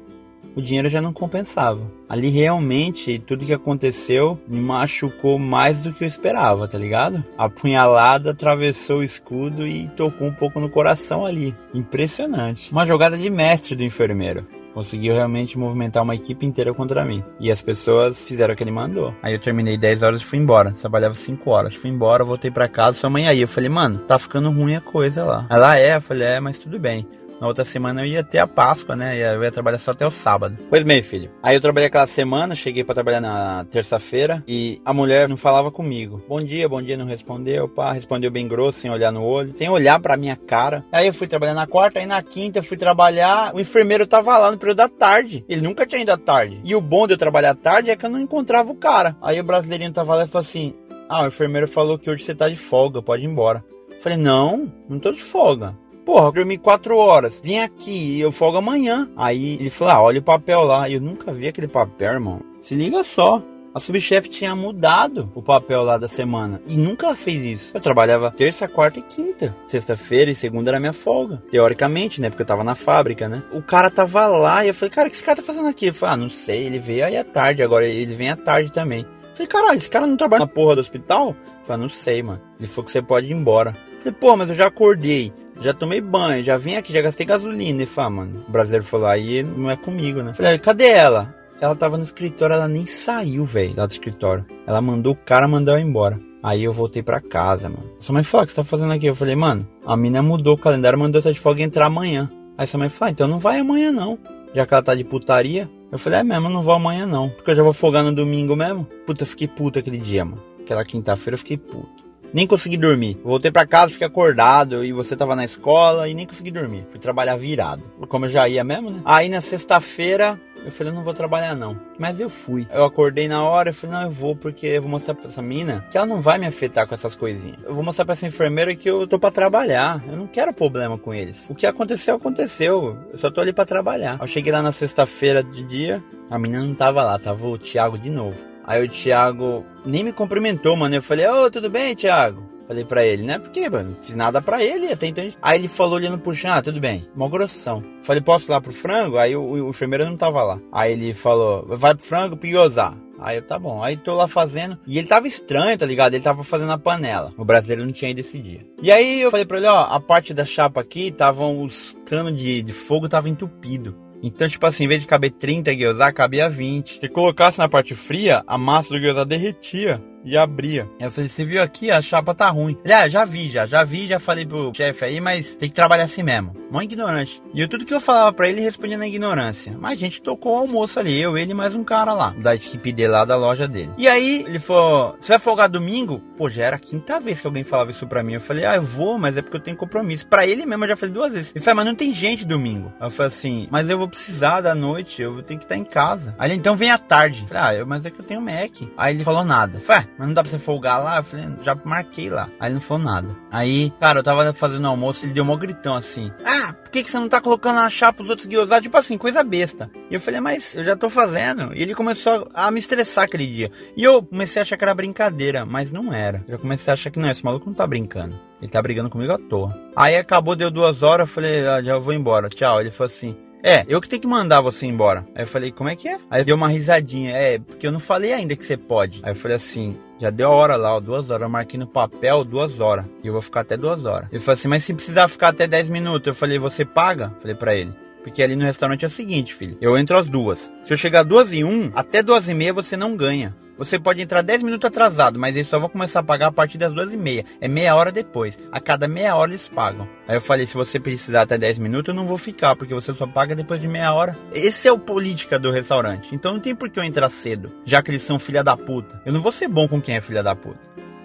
[0.56, 1.81] o dinheiro já não compensava.
[2.09, 7.24] Ali realmente tudo que aconteceu me machucou mais do que eu esperava, tá ligado?
[7.39, 11.55] A punhalada atravessou o escudo e tocou um pouco no coração ali.
[11.72, 12.72] Impressionante.
[12.72, 14.47] Uma jogada de mestre do enfermeiro.
[14.74, 17.24] Conseguiu realmente movimentar uma equipe inteira contra mim.
[17.40, 19.14] E as pessoas fizeram o que ele mandou.
[19.22, 20.70] Aí eu terminei 10 horas e fui embora.
[20.72, 21.74] Trabalhava 5 horas.
[21.74, 23.40] Fui embora, voltei para casa, sua mãe aí.
[23.40, 25.47] Eu falei, mano, tá ficando ruim a coisa lá.
[25.51, 27.06] Ela é, eu falei, é, mas tudo bem.
[27.41, 29.17] Na outra semana eu ia ter a Páscoa, né?
[29.35, 30.59] Eu ia trabalhar só até o sábado.
[30.69, 31.31] Pois bem, filho.
[31.43, 35.71] Aí eu trabalhei aquela semana, cheguei para trabalhar na terça-feira e a mulher não falava
[35.71, 36.23] comigo.
[36.29, 37.93] Bom dia, bom dia, não respondeu, pá.
[37.93, 40.85] Respondeu bem grosso, sem olhar no olho, sem olhar pra minha cara.
[40.93, 43.55] Aí eu fui trabalhar na quarta, aí na quinta eu fui trabalhar.
[43.55, 45.43] O enfermeiro tava lá no período da tarde.
[45.49, 46.61] Ele nunca tinha ido à tarde.
[46.62, 49.17] E o bom de eu trabalhar à tarde é que eu não encontrava o cara.
[49.23, 50.75] Aí o brasileirinho tava lá e falou assim:
[51.09, 53.65] Ah, o enfermeiro falou que hoje você tá de folga, pode ir embora.
[54.03, 55.75] falei, não, não tô de folga.
[56.05, 57.40] Porra, dormi quatro horas.
[57.43, 59.10] Vim aqui, eu folgo amanhã.
[59.16, 60.89] Aí ele falou: ah, olha o papel lá.
[60.89, 62.40] Eu nunca vi aquele papel, irmão.
[62.60, 63.43] Se liga só.
[63.72, 67.70] A subchefe tinha mudado o papel lá da semana e nunca fez isso.
[67.72, 69.55] Eu trabalhava terça, quarta e quinta.
[69.68, 71.40] Sexta-feira e segunda era minha folga.
[71.48, 72.28] Teoricamente, né?
[72.31, 73.44] Porque eu tava na fábrica, né?
[73.52, 75.86] O cara tava lá e eu falei, cara, o que esse cara tá fazendo aqui?
[75.86, 78.72] Eu falei, ah, não sei, ele veio aí à tarde, agora ele vem à tarde
[78.72, 79.02] também.
[79.02, 81.28] Eu falei, caralho, esse cara não trabalha na porra do hospital?
[81.28, 82.40] Eu falei, não sei, mano.
[82.59, 83.77] Ele falou que você pode ir embora.
[83.93, 87.27] Eu falei, pô, mas eu já acordei já tomei banho, já vim aqui, já gastei
[87.27, 87.82] gasolina.
[87.82, 90.32] E fala, mano, o brasileiro falou, aí não é comigo, né?
[90.35, 91.35] Falei, cadê ela?
[91.61, 94.47] Ela tava no escritório, ela nem saiu, velho, lá do escritório.
[94.66, 96.19] Ela mandou o cara mandar ela embora.
[96.43, 97.91] Aí eu voltei pra casa, mano.
[98.01, 99.07] Sua mãe falou, o que você tá fazendo aqui?
[99.07, 102.31] Eu falei, mano, a mina mudou o calendário, mandou eu estar de folga entrar amanhã.
[102.57, 104.19] Aí sua mãe falou, ah, então não vai amanhã não.
[104.55, 105.69] Já que ela tá de putaria.
[105.93, 107.28] Eu falei, é mesmo, não vou amanhã não.
[107.28, 108.87] Porque eu já vou folgar no domingo mesmo.
[109.07, 110.43] Puta, eu fiquei puto aquele dia, mano.
[110.62, 111.99] Aquela quinta-feira eu fiquei puto.
[112.32, 113.19] Nem consegui dormir.
[113.24, 116.86] Voltei para casa, fiquei acordado e você tava na escola e nem consegui dormir.
[116.90, 117.82] Fui trabalhar virado.
[118.09, 119.01] Como eu já ia mesmo, né?
[119.05, 121.78] Aí na sexta-feira eu falei, eu não vou trabalhar não.
[121.98, 122.66] Mas eu fui.
[122.70, 125.43] Eu acordei na hora, eu falei, não, eu vou porque eu vou mostrar pra essa
[125.43, 127.59] mina que ela não vai me afetar com essas coisinhas.
[127.65, 130.02] Eu vou mostrar pra essa enfermeira que eu tô para trabalhar.
[130.07, 131.47] Eu não quero problema com eles.
[131.48, 132.98] O que aconteceu, aconteceu.
[133.12, 134.19] Eu só tô ali para trabalhar.
[134.20, 137.98] Eu cheguei lá na sexta-feira de dia, a menina não tava lá, tava o Thiago
[137.98, 138.49] de novo.
[138.71, 140.95] Aí o Thiago nem me cumprimentou, mano.
[140.95, 142.49] Eu falei, ô, oh, tudo bem, Thiago?
[142.69, 143.37] Falei pra ele, né?
[143.37, 145.29] Porque, mano, não fiz nada pra ele até então.
[145.43, 147.05] Aí ele falou olhando pro chão, ah, tudo bem.
[147.17, 147.83] Mó grossão.
[148.05, 149.19] Falei, posso ir lá pro frango?
[149.19, 150.61] Aí o, o, o enfermeiro não tava lá.
[150.71, 152.97] Aí ele falou, vai pro frango Iosá.
[153.19, 153.83] Aí eu, tá bom.
[153.83, 154.79] Aí tô lá fazendo.
[154.87, 156.15] E ele tava estranho, tá ligado?
[156.15, 157.33] Ele tava fazendo a panela.
[157.37, 158.65] O brasileiro não tinha ido esse dia.
[158.81, 162.41] E aí eu falei pra ele, ó, a parte da chapa aqui, estavam os canos
[162.41, 163.97] de, de fogo tava entupido.
[164.23, 167.01] Então, tipo assim, em vez de caber 30 gyoza, cabia 20.
[167.01, 170.89] Se colocasse na parte fria, a massa do gyoza derretia e abria.
[170.99, 172.77] Eu falei, você viu aqui, a chapa tá ruim.
[172.85, 175.75] Ele, ah, já vi, já, já vi, já falei pro chefe aí, mas tem que
[175.75, 176.55] trabalhar assim mesmo.
[176.71, 177.43] Mó ignorante.
[177.53, 179.77] E eu, tudo que eu falava pra ele, respondia na ignorância.
[179.79, 182.93] Mas a gente tocou o almoço ali, eu, ele mais um cara lá, da equipe
[182.93, 183.91] dele lá, da loja dele.
[183.99, 186.21] E aí, ele falou, você vai folgar domingo?
[186.37, 188.35] Pô, já era a quinta vez que alguém falava isso pra mim.
[188.35, 190.27] Eu falei, ah, eu vou, mas é porque eu tenho compromisso.
[190.27, 191.53] Pra ele mesmo, eu já falei duas vezes.
[191.55, 192.93] Ele falou, mas não tem gente domingo.
[193.01, 196.35] Eu falei assim, mas eu vou precisar da noite, eu tenho que estar em casa.
[196.39, 197.43] Aí ele, então vem à tarde.
[197.43, 198.83] Eu falei, ah, mas é que eu tenho Mac.
[198.97, 199.79] Aí ele falou nada.
[199.79, 201.19] Eu falei, ah, mas não dá pra você folgar lá?
[201.19, 202.49] Eu falei, já marquei lá.
[202.59, 203.28] Aí ele não falou nada.
[203.51, 206.31] Aí, cara, eu tava fazendo almoço, ele deu um gritão assim.
[206.45, 208.81] Ah, por que, que você não tá colocando na chapa os outros guiosá?
[208.81, 209.91] Tipo assim, coisa besta.
[210.11, 211.74] E eu falei, mas eu já tô fazendo.
[211.74, 213.70] E ele começou a me estressar aquele dia.
[213.97, 216.45] E eu comecei a achar que era brincadeira, mas não era.
[216.49, 218.39] Eu comecei a achar que não, esse maluco não tá brincando.
[218.61, 219.74] Ele tá brigando comigo à toa.
[219.97, 222.81] Aí acabou, deu duas horas, eu falei, ah, já vou embora, tchau.
[222.81, 225.27] Ele falou assim, é, eu que tenho que mandar você embora.
[225.35, 226.19] Aí eu falei, como é que é?
[226.31, 227.37] Aí deu uma risadinha.
[227.37, 229.20] É, porque eu não falei ainda que você pode.
[229.23, 231.43] Aí eu falei assim, já deu a hora lá, ó, duas horas.
[231.43, 233.05] Eu marquei no papel duas horas.
[233.23, 234.28] E eu vou ficar até duas horas.
[234.31, 237.32] Ele falou assim, mas se precisar ficar até dez minutos, eu falei, você paga?
[237.41, 237.93] Falei pra ele.
[238.23, 239.79] Porque ali no restaurante é o seguinte, filho.
[239.81, 240.71] Eu entro às duas.
[240.85, 243.55] Se eu chegar duas e um, até duas e meia você não ganha.
[243.81, 246.77] Você pode entrar 10 minutos atrasado, mas eles só vão começar a pagar a partir
[246.77, 247.47] das duas e meia.
[247.63, 248.59] É meia hora depois.
[248.71, 250.07] A cada meia hora eles pagam.
[250.29, 253.15] Aí eu falei, se você precisar até 10 minutos, eu não vou ficar, porque você
[253.15, 254.37] só paga depois de meia hora.
[254.53, 256.35] Esse é o política do restaurante.
[256.35, 259.23] Então não tem por que eu entrar cedo, já que eles são filha da puta.
[259.25, 260.81] Eu não vou ser bom com quem é filha da puta.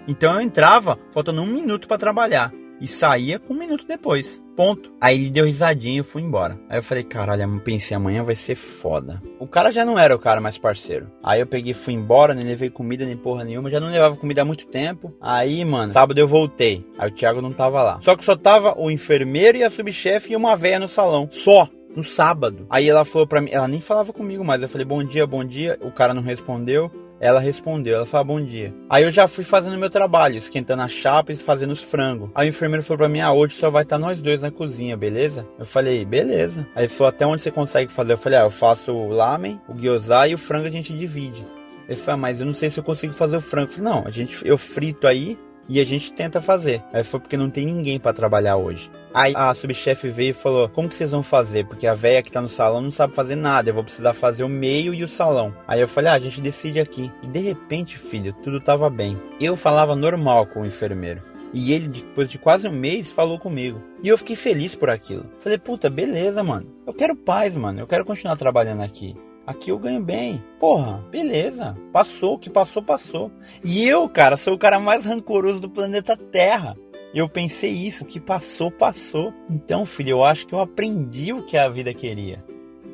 [0.08, 4.42] Então eu entrava faltando um minuto para trabalhar e saía com um minuto depois.
[4.56, 4.90] Ponto.
[5.00, 6.58] Aí ele deu risadinha e fui embora.
[6.68, 9.22] Aí eu falei, caralho, eu pensei, amanhã vai ser foda.
[9.38, 11.10] O cara já não era o cara mais parceiro.
[11.22, 13.70] Aí eu peguei fui embora, nem levei comida nem porra nenhuma.
[13.70, 15.14] Já não levava comida há muito tempo.
[15.20, 16.86] Aí, mano, sábado eu voltei.
[16.98, 18.00] Aí o Thiago não tava lá.
[18.00, 21.28] Só que só tava o enfermeiro e a subchefe e uma véia no salão.
[21.30, 22.66] Só no sábado.
[22.68, 24.60] Aí ela falou pra mim, ela nem falava comigo mais.
[24.60, 25.78] Eu falei, bom dia, bom dia.
[25.80, 26.90] O cara não respondeu.
[27.18, 28.74] Ela respondeu, ela falou bom dia.
[28.90, 32.30] Aí eu já fui fazendo meu trabalho, esquentando a chapa e fazendo os frangos.
[32.34, 34.50] Aí o enfermeiro falou pra mim, ah, hoje só vai estar tá nós dois na
[34.50, 35.46] cozinha, beleza?
[35.58, 36.66] Eu falei, beleza.
[36.74, 38.12] Aí ele falou, até onde você consegue fazer?
[38.12, 41.44] Eu falei, ah, eu faço o lamen, o gyoza e o frango a gente divide.
[41.88, 43.70] Ele falou, ah, mas eu não sei se eu consigo fazer o frango.
[43.70, 45.38] Eu falei, não, a gente, eu frito aí,
[45.68, 46.82] e a gente tenta fazer.
[46.92, 48.90] Aí foi porque não tem ninguém para trabalhar hoje.
[49.14, 51.66] Aí a subchefe veio e falou: Como que vocês vão fazer?
[51.66, 53.70] Porque a velha que tá no salão não sabe fazer nada.
[53.70, 55.54] Eu vou precisar fazer o meio e o salão.
[55.66, 57.10] Aí eu falei: Ah, a gente decide aqui.
[57.22, 59.18] E de repente, filho, tudo tava bem.
[59.40, 61.22] Eu falava normal com o enfermeiro.
[61.52, 63.82] E ele, depois de quase um mês, falou comigo.
[64.02, 65.24] E eu fiquei feliz por aquilo.
[65.40, 66.66] Falei, puta, beleza, mano.
[66.86, 67.80] Eu quero paz, mano.
[67.80, 69.16] Eu quero continuar trabalhando aqui.
[69.46, 70.42] Aqui eu ganho bem.
[70.58, 71.76] Porra, beleza.
[71.92, 73.30] Passou, o que passou, passou.
[73.62, 76.76] E eu, cara, sou o cara mais rancoroso do planeta Terra.
[77.14, 79.32] Eu pensei isso, o que passou, passou.
[79.48, 82.44] Então, filho, eu acho que eu aprendi o que a vida queria.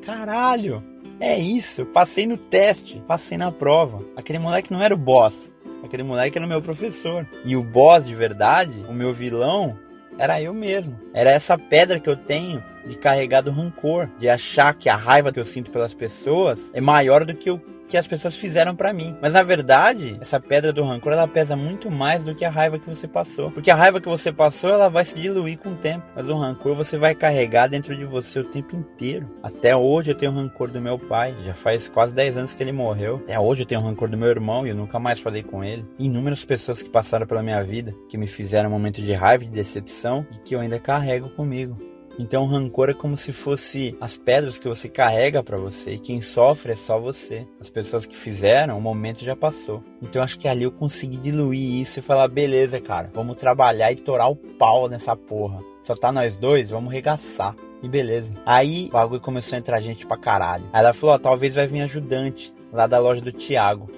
[0.03, 0.83] Caralho,
[1.19, 1.87] é isso.
[1.87, 4.05] Passei no teste, passei na prova.
[4.15, 5.51] Aquele moleque não era o boss.
[5.83, 7.27] Aquele moleque era o meu professor.
[7.45, 9.77] E o boss de verdade, o meu vilão,
[10.19, 10.99] era eu mesmo.
[11.13, 15.33] Era essa pedra que eu tenho de carregar do rancor, de achar que a raiva
[15.33, 17.61] que eu sinto pelas pessoas é maior do que o
[17.93, 19.15] que as pessoas fizeram para mim.
[19.21, 22.79] Mas na verdade, essa pedra do rancor ela pesa muito mais do que a raiva
[22.79, 23.51] que você passou.
[23.51, 26.03] Porque a raiva que você passou, ela vai se diluir com o tempo.
[26.17, 29.29] Mas o rancor você vai carregar dentro de você o tempo inteiro.
[29.43, 31.37] Até hoje eu tenho rancor do meu pai.
[31.45, 33.17] Já faz quase 10 anos que ele morreu.
[33.25, 35.85] Até hoje eu tenho rancor do meu irmão e eu nunca mais falei com ele.
[35.99, 39.51] Inúmeras pessoas que passaram pela minha vida, que me fizeram um momento de raiva de
[39.51, 41.92] decepção e que eu ainda carrego comigo.
[42.19, 46.21] Então, rancor é como se fosse as pedras que você carrega para você e quem
[46.21, 47.47] sofre é só você.
[47.61, 49.83] As pessoas que fizeram, o momento já passou.
[50.01, 53.97] Então, acho que ali eu consegui diluir isso e falar: beleza, cara, vamos trabalhar e
[53.97, 55.61] torar o pau nessa porra.
[55.83, 57.57] Só tá nós dois, vamos regaçar.
[57.83, 58.33] E beleza.
[58.47, 60.65] Aí o bagulho começou a entrar gente pra caralho.
[60.73, 63.91] Aí ela falou: talvez vai vir ajudante lá da loja do Thiago.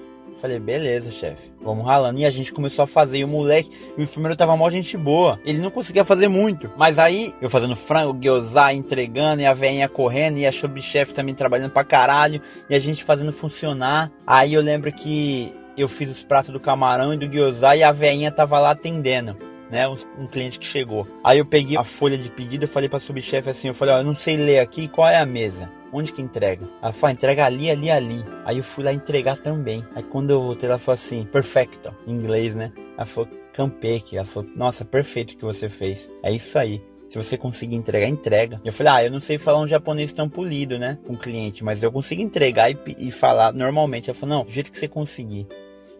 [0.45, 1.51] Falei, beleza, chefe.
[1.59, 2.19] Vamos ralando.
[2.19, 3.17] E a gente começou a fazer.
[3.17, 5.39] E o moleque, o enfermeiro tava mó gente boa.
[5.43, 6.69] Ele não conseguia fazer muito.
[6.77, 11.33] Mas aí, eu fazendo frango, gyoza, entregando, e a veinha correndo, e a subchefe também
[11.33, 12.39] trabalhando pra caralho.
[12.69, 14.11] E a gente fazendo funcionar.
[14.27, 17.91] Aí eu lembro que eu fiz os pratos do camarão e do gyoza, e a
[17.91, 19.35] veinha tava lá atendendo.
[19.71, 19.83] Né,
[20.19, 21.07] um, cliente que chegou.
[21.23, 23.97] Aí eu peguei a folha de pedido e falei pra subchefe assim, eu falei, ó,
[23.97, 25.71] eu não sei ler aqui, qual é a mesa?
[25.95, 26.67] Onde que entrega?
[26.81, 28.25] Ela falou, entrega ali, ali, ali.
[28.43, 29.83] Aí eu fui lá entregar também.
[29.95, 32.71] Aí quando eu voltei, ela falou assim, perfecto, em inglês, né?
[32.97, 34.17] Ela falou, campeke.
[34.17, 36.09] Ela falou, nossa, perfeito o que você fez.
[36.21, 36.83] É isso aí.
[37.09, 38.59] Se você conseguir entregar, entrega.
[38.65, 40.97] Eu falei, ah, eu não sei falar um japonês tão polido, né?
[41.05, 44.09] Com o cliente, mas eu consigo entregar e, e falar normalmente.
[44.09, 45.47] Ela falou, não, do jeito que você conseguir.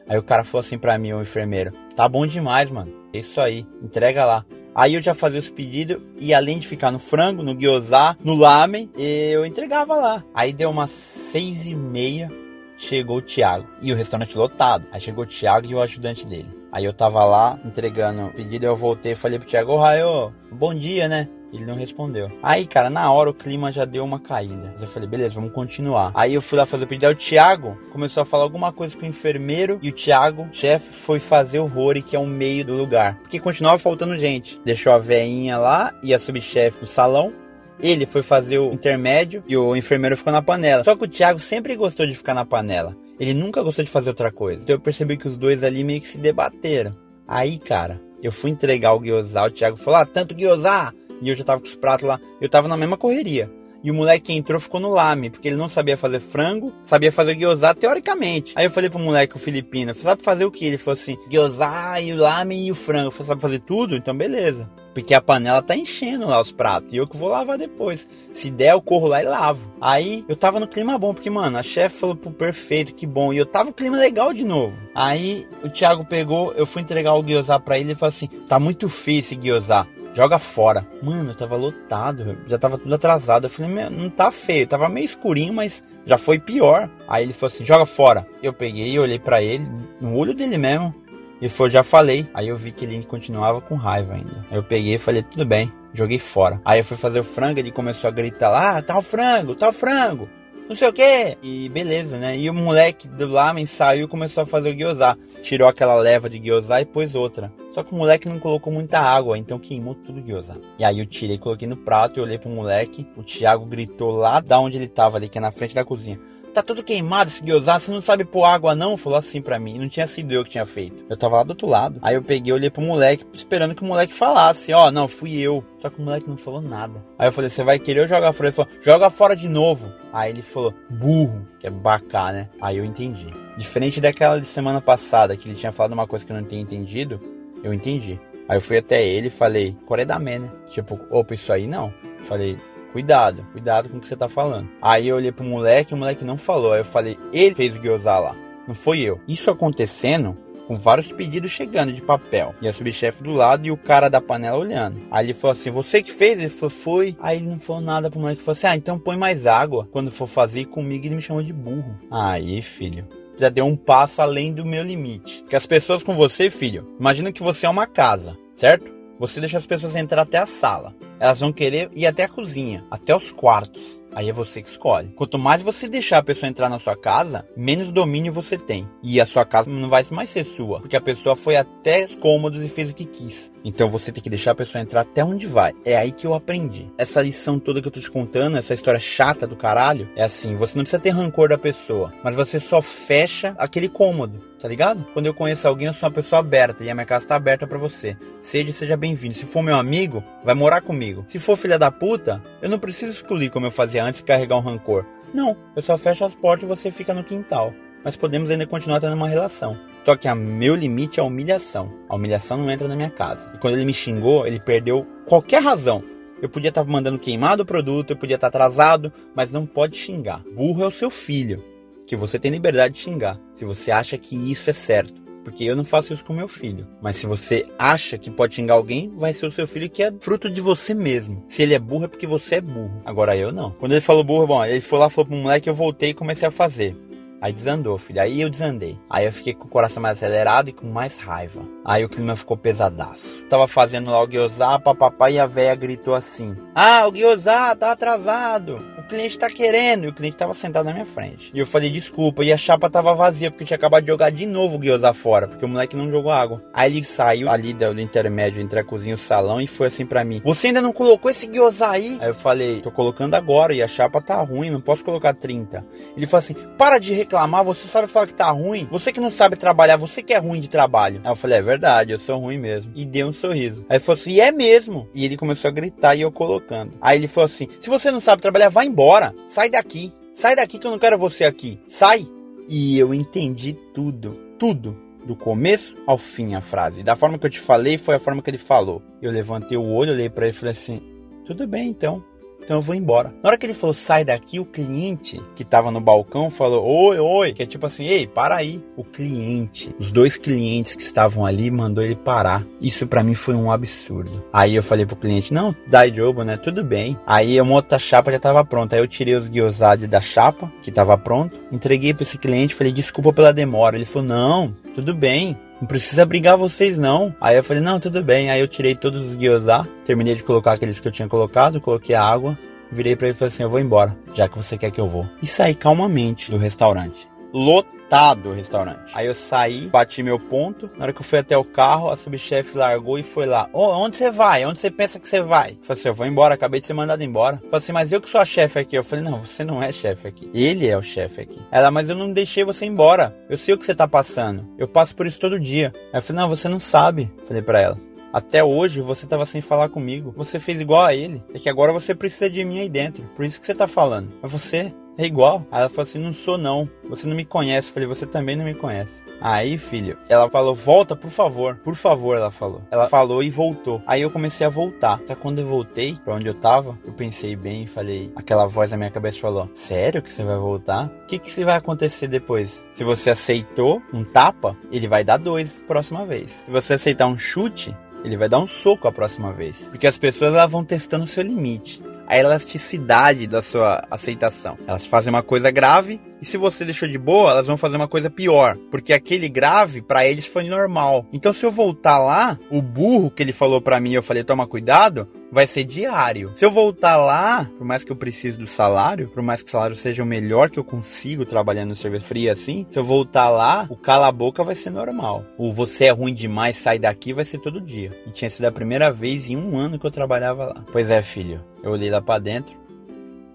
[0.08, 2.94] Aí o cara falou assim pra mim, o enfermeiro, tá bom demais, mano.
[3.14, 4.46] É isso aí, entrega lá.
[4.76, 8.36] Aí eu já fazia os pedidos e além de ficar no frango, no gyoza, no
[8.36, 10.24] lamen, eu entregava lá.
[10.34, 12.30] Aí deu umas seis e meia,
[12.78, 13.66] chegou o Thiago.
[13.82, 14.86] E o restaurante lotado.
[14.92, 16.50] Aí chegou o Thiago e o ajudante dele.
[16.74, 20.34] Aí eu tava lá entregando o pedido, eu voltei e falei pro Thiago, ô Raio,
[20.52, 21.30] bom dia, né?
[21.56, 22.30] Ele não respondeu.
[22.44, 24.72] Aí, cara, na hora o clima já deu uma caída.
[24.74, 26.12] Mas eu falei, beleza, vamos continuar.
[26.14, 27.08] Aí eu fui lá fazer o pedido.
[27.08, 29.80] Aí o Thiago começou a falar alguma coisa com o enfermeiro.
[29.82, 33.18] E o Thiago, chefe, foi fazer o Rory, que é o meio do lugar.
[33.20, 34.60] Porque continuava faltando gente.
[34.66, 37.34] Deixou a veinha lá e a subchefe no salão.
[37.80, 40.84] Ele foi fazer o intermédio e o enfermeiro ficou na panela.
[40.84, 42.96] Só que o Thiago sempre gostou de ficar na panela.
[43.20, 44.62] Ele nunca gostou de fazer outra coisa.
[44.62, 46.96] Então eu percebi que os dois ali meio que se debateram.
[47.28, 50.94] Aí, cara, eu fui entregar o gyoza, o Thiago falou, ah, tanto gyoza!
[51.26, 53.52] E eu já tava com os pratos lá, eu tava na mesma correria.
[53.84, 57.12] E o moleque que entrou ficou no lame, porque ele não sabia fazer frango, sabia
[57.12, 58.54] fazer gyoza teoricamente.
[58.56, 60.66] Aí eu falei pro moleque, o filipino, sabe fazer o que?
[60.66, 63.10] Ele falou assim, gyoza e o lame e o frango.
[63.10, 63.96] Falei, sabe fazer tudo?
[63.96, 64.70] Então beleza.
[64.94, 66.94] Porque a panela tá enchendo lá os pratos.
[66.94, 68.08] E eu que vou lavar depois.
[68.34, 69.72] Se der, eu corro lá e lavo.
[69.82, 73.34] Aí eu tava no clima bom, porque, mano, a chefe falou, pro perfeito, que bom.
[73.34, 74.76] E eu tava no clima legal de novo.
[74.96, 78.60] Aí o Thiago pegou, eu fui entregar o gyoza pra ele e falou assim: tá
[78.60, 80.88] muito feio esse gyoza joga fora.
[81.04, 83.46] Mano, eu tava lotado, já tava tudo atrasado.
[83.46, 86.90] Eu falei, meu, não tá feio, tava meio escurinho, mas já foi pior.
[87.08, 88.26] Aí ele falou assim, joga fora.
[88.42, 89.68] Eu peguei e olhei para ele,
[90.00, 90.96] no olho dele mesmo,
[91.42, 92.28] e foi, já falei.
[92.34, 94.46] Aí eu vi que ele continuava com raiva ainda.
[94.50, 96.62] Aí eu peguei e falei, tudo bem, joguei fora.
[96.64, 99.54] Aí eu fui fazer o frango, ele começou a gritar lá, ah, tá o frango,
[99.54, 100.30] tá o frango
[100.68, 101.38] não sei o que.
[101.42, 102.38] E beleza, né?
[102.38, 105.18] E o moleque do lamen saiu e começou a fazer o gyoza.
[105.42, 107.52] Tirou aquela leva de gyoza e pôs outra.
[107.72, 110.60] Só que o moleque não colocou muita água, então queimou tudo o gyoza.
[110.80, 113.08] E aí eu tirei, coloquei no prato e olhei pro moleque.
[113.16, 116.20] O Thiago gritou lá da onde ele tava ali, que é na frente da cozinha
[116.56, 118.96] tá tudo queimado esse gyoza, você não sabe pôr água não?
[118.96, 121.06] Falou assim pra mim, não tinha sido eu que tinha feito.
[121.10, 122.00] Eu tava lá do outro lado.
[122.02, 125.38] Aí eu peguei, olhei pro moleque, esperando que o moleque falasse, ó, oh, não, fui
[125.38, 125.64] eu.
[125.80, 127.04] Só que o moleque não falou nada.
[127.20, 128.48] Aí eu falei, você vai querer jogar fora?
[128.48, 129.92] Ele falou, joga fora de novo.
[130.14, 132.50] Aí ele falou, burro, que é bacá, né?
[132.62, 133.28] Aí eu entendi.
[133.58, 136.62] Diferente daquela de semana passada, que ele tinha falado uma coisa que eu não tinha
[136.62, 137.20] entendido,
[137.64, 138.20] eu entendi.
[138.48, 140.50] Aí eu fui até ele e falei, Coredamé, né?
[140.70, 141.94] Tipo, opa, isso aí não.
[142.24, 142.58] Falei,
[142.96, 144.70] Cuidado, cuidado com o que você tá falando.
[144.82, 146.72] Aí eu olhei pro moleque, o moleque não falou.
[146.72, 148.34] Aí eu falei, ele fez o gyoza lá,
[148.66, 149.20] não foi eu.
[149.28, 152.56] Isso acontecendo, com vários pedidos chegando de papel.
[152.62, 155.02] E a subchefe do lado e o cara da panela olhando.
[155.12, 156.40] Aí ele falou assim: Você que fez?
[156.40, 157.18] Ele falou: Foi.
[157.20, 158.40] Aí ele não falou nada pro moleque.
[158.40, 159.90] Ele falou assim: Ah, então põe mais água.
[159.92, 162.00] Quando for fazer comigo, ele me chamou de burro.
[162.10, 163.06] Aí, filho.
[163.38, 165.44] Já deu um passo além do meu limite.
[165.50, 168.95] Que as pessoas com você, filho, imagina que você é uma casa, certo?
[169.18, 170.94] Você deixa as pessoas entrar até a sala.
[171.20, 174.02] Elas vão querer ir até a cozinha, até os quartos.
[174.14, 175.10] Aí é você que escolhe.
[175.10, 178.88] Quanto mais você deixar a pessoa entrar na sua casa, menos domínio você tem.
[179.02, 182.16] E a sua casa não vai mais ser sua, porque a pessoa foi até os
[182.16, 183.52] cômodos e fez o que quis.
[183.66, 185.74] Então você tem que deixar a pessoa entrar até onde vai.
[185.84, 186.88] É aí que eu aprendi.
[187.00, 190.56] Essa lição toda que eu tô te contando, essa história chata do caralho, é assim:
[190.56, 195.04] você não precisa ter rancor da pessoa, mas você só fecha aquele cômodo, tá ligado?
[195.14, 197.66] Quando eu conheço alguém, eu sou uma pessoa aberta e a minha casa tá aberta
[197.66, 198.16] para você.
[198.40, 199.34] Seja seja bem-vindo.
[199.34, 201.26] Se for meu amigo, vai morar comigo.
[201.28, 204.58] Se for filha da puta, eu não preciso excluir como eu fazia antes e carregar
[204.58, 205.06] um rancor.
[205.34, 207.74] Não, eu só fecho as portas e você fica no quintal.
[208.04, 209.95] Mas podemos ainda continuar tendo uma relação.
[210.06, 211.92] Só que o meu limite é a humilhação.
[212.08, 213.52] A humilhação não entra na minha casa.
[213.56, 216.04] E quando ele me xingou, ele perdeu qualquer razão.
[216.40, 220.44] Eu podia estar mandando queimado o produto, eu podia estar atrasado, mas não pode xingar.
[220.56, 221.64] Burro é o seu filho,
[222.06, 225.26] que você tem liberdade de xingar, se você acha que isso é certo.
[225.46, 226.88] Porque eu não faço isso com meu filho.
[227.02, 230.12] Mas se você acha que pode xingar alguém, vai ser o seu filho que é
[230.20, 231.44] fruto de você mesmo.
[231.48, 233.00] Se ele é burro, é porque você é burro.
[233.06, 233.70] Agora eu não.
[233.70, 236.48] Quando ele falou burro, bom, ele foi lá, falou pro moleque, eu voltei e comecei
[236.48, 236.98] a fazer.
[237.46, 238.20] Aí desandou, filho.
[238.20, 238.98] Aí eu desandei.
[239.08, 241.62] Aí eu fiquei com o coração mais acelerado e com mais raiva.
[241.86, 243.44] Aí o clima ficou pesadaço.
[243.48, 247.92] Tava fazendo lá o gyoza, papapá, e a véia gritou assim: Ah, o gyoza tá
[247.92, 248.84] atrasado.
[248.98, 250.06] O cliente tá querendo.
[250.06, 251.52] E o cliente tava sentado na minha frente.
[251.54, 252.44] E eu falei desculpa.
[252.44, 255.48] E a chapa tava vazia, porque tinha acabado de jogar de novo o gyoza fora,
[255.48, 256.64] porque o moleque não jogou água.
[256.74, 260.08] Aí ele saiu ali do, intermédio entre a cozinha e o salão e foi assim
[260.08, 262.18] para mim: Você ainda não colocou esse gyoza aí?
[262.20, 265.86] Aí eu falei: Tô colocando agora e a chapa tá ruim, não posso colocar 30.
[266.18, 268.88] Ele falou assim: Para de reclamar, você sabe falar que tá ruim?
[268.92, 271.22] Você que não sabe trabalhar, você que é ruim de trabalho.
[271.24, 272.92] Aí eu falei: É verdade, eu sou ruim mesmo.
[272.96, 273.86] E deu um sorriso.
[273.90, 275.10] Aí ele falou assim: E é mesmo.
[275.14, 276.98] E ele começou a gritar e eu colocando.
[277.02, 279.34] Aí ele falou assim: Se você não sabe trabalhar, vai embora.
[279.48, 280.14] Sai daqui.
[280.34, 281.80] Sai daqui que eu não quero você aqui.
[281.88, 282.28] Sai.
[282.68, 284.40] E eu entendi tudo.
[284.58, 287.04] Tudo do começo ao fim a frase.
[287.04, 289.02] Da forma que eu te falei, foi a forma que ele falou.
[289.22, 291.02] Eu levantei o olho, olhei para ele e falei assim:
[291.46, 292.24] tudo bem então.
[292.66, 293.34] Então eu vou embora.
[293.42, 297.20] Na hora que ele falou sai daqui, o cliente que tava no balcão falou oi,
[297.20, 298.84] oi, que é tipo assim, ei, para aí.
[298.98, 302.66] O cliente, os dois clientes que estavam ali mandou ele parar.
[302.82, 304.44] Isso para mim foi um absurdo.
[304.52, 306.58] Aí eu falei pro cliente, não, dá jogo, né?
[306.58, 307.18] Tudo bem.
[307.26, 308.96] Aí uma outra chapa já tava pronta.
[308.96, 312.92] Aí eu tirei os guiosade da chapa, que tava pronto, entreguei para esse cliente, falei
[312.92, 313.96] desculpa pela demora.
[313.96, 315.56] Ele falou, não, tudo bem.
[315.80, 317.36] Não precisa brigar vocês não.
[317.40, 318.50] Aí eu falei, não, tudo bem.
[318.50, 322.16] Aí eu tirei todos os gyoza, terminei de colocar aqueles que eu tinha colocado, coloquei
[322.16, 322.58] a água,
[322.92, 325.10] virei para ele e falei assim, eu vou embora, já que você quer que eu
[325.10, 325.28] vou.
[325.42, 327.28] E saí calmamente do restaurante.
[327.54, 329.12] Lotado lotado o restaurante.
[329.14, 330.90] Aí eu saí, bati meu ponto.
[330.96, 333.68] Na hora que eu fui até o carro, a subchefe largou e foi lá.
[333.74, 334.66] Ô, oh, onde você vai?
[334.66, 335.72] Onde você pensa que você vai?
[335.72, 337.56] Eu falei assim, eu vou embora, acabei de ser mandado embora.
[337.56, 338.96] Eu falei assim, mas eu que sou a chefe aqui.
[338.96, 340.50] Eu falei, não, você não é chefe aqui.
[340.54, 341.60] Ele é o chefe aqui.
[341.72, 343.36] Ela, mas eu não deixei você embora.
[343.50, 344.66] Eu sei o que você tá passando.
[344.78, 345.92] Eu passo por isso todo dia.
[346.14, 347.32] Aí eu falei, não, você não sabe.
[347.48, 347.98] Falei para ela.
[348.32, 350.34] Até hoje você tava sem falar comigo.
[350.36, 351.42] Você fez igual a ele.
[351.54, 353.24] É que agora você precisa de mim aí dentro.
[353.36, 354.32] Por isso que você tá falando.
[354.42, 355.66] Mas você é igual.
[355.72, 356.90] Aí ela falou assim: Não sou não.
[357.10, 357.90] Você não me conhece.
[357.90, 359.24] Eu falei: Você também não me conhece.
[359.42, 361.76] Aí, filho, ela falou: Volta, por favor.
[361.84, 362.82] Por favor, ela falou.
[362.92, 364.02] Ela falou e voltou.
[364.06, 365.16] Aí eu comecei a voltar.
[365.16, 368.92] Até quando eu voltei pra onde eu tava, eu pensei bem e falei: Aquela voz
[368.92, 371.06] na minha cabeça falou: Sério que você vai voltar?
[371.06, 372.84] O que, que vai acontecer depois?
[372.94, 376.64] Se você aceitou um tapa, ele vai dar dois próxima vez.
[376.66, 379.88] Se você aceitar um chute, ele vai dar um soco a próxima vez.
[379.90, 382.02] Porque as pessoas elas vão testando o seu limite.
[382.28, 384.78] A elasticidade da sua aceitação.
[384.88, 388.08] Elas fazem uma coisa grave e se você deixou de boa, elas vão fazer uma
[388.08, 391.26] coisa pior, porque aquele grave para eles foi normal.
[391.34, 394.68] Então se eu voltar lá, o burro que ele falou para mim, eu falei toma
[394.68, 396.52] cuidado, vai ser diário.
[396.56, 399.72] Se eu voltar lá, por mais que eu precise do salário, por mais que o
[399.72, 403.50] salário seja o melhor que eu consigo trabalhando no serviço frio assim, se eu voltar
[403.50, 405.44] lá, o cala a boca vai ser normal.
[405.58, 408.12] O você é ruim demais, sai daqui vai ser todo dia.
[408.28, 410.86] E tinha sido a primeira vez em um ano que eu trabalhava lá.
[410.92, 411.64] Pois é, filho.
[411.82, 412.76] Eu olhei lá para dentro,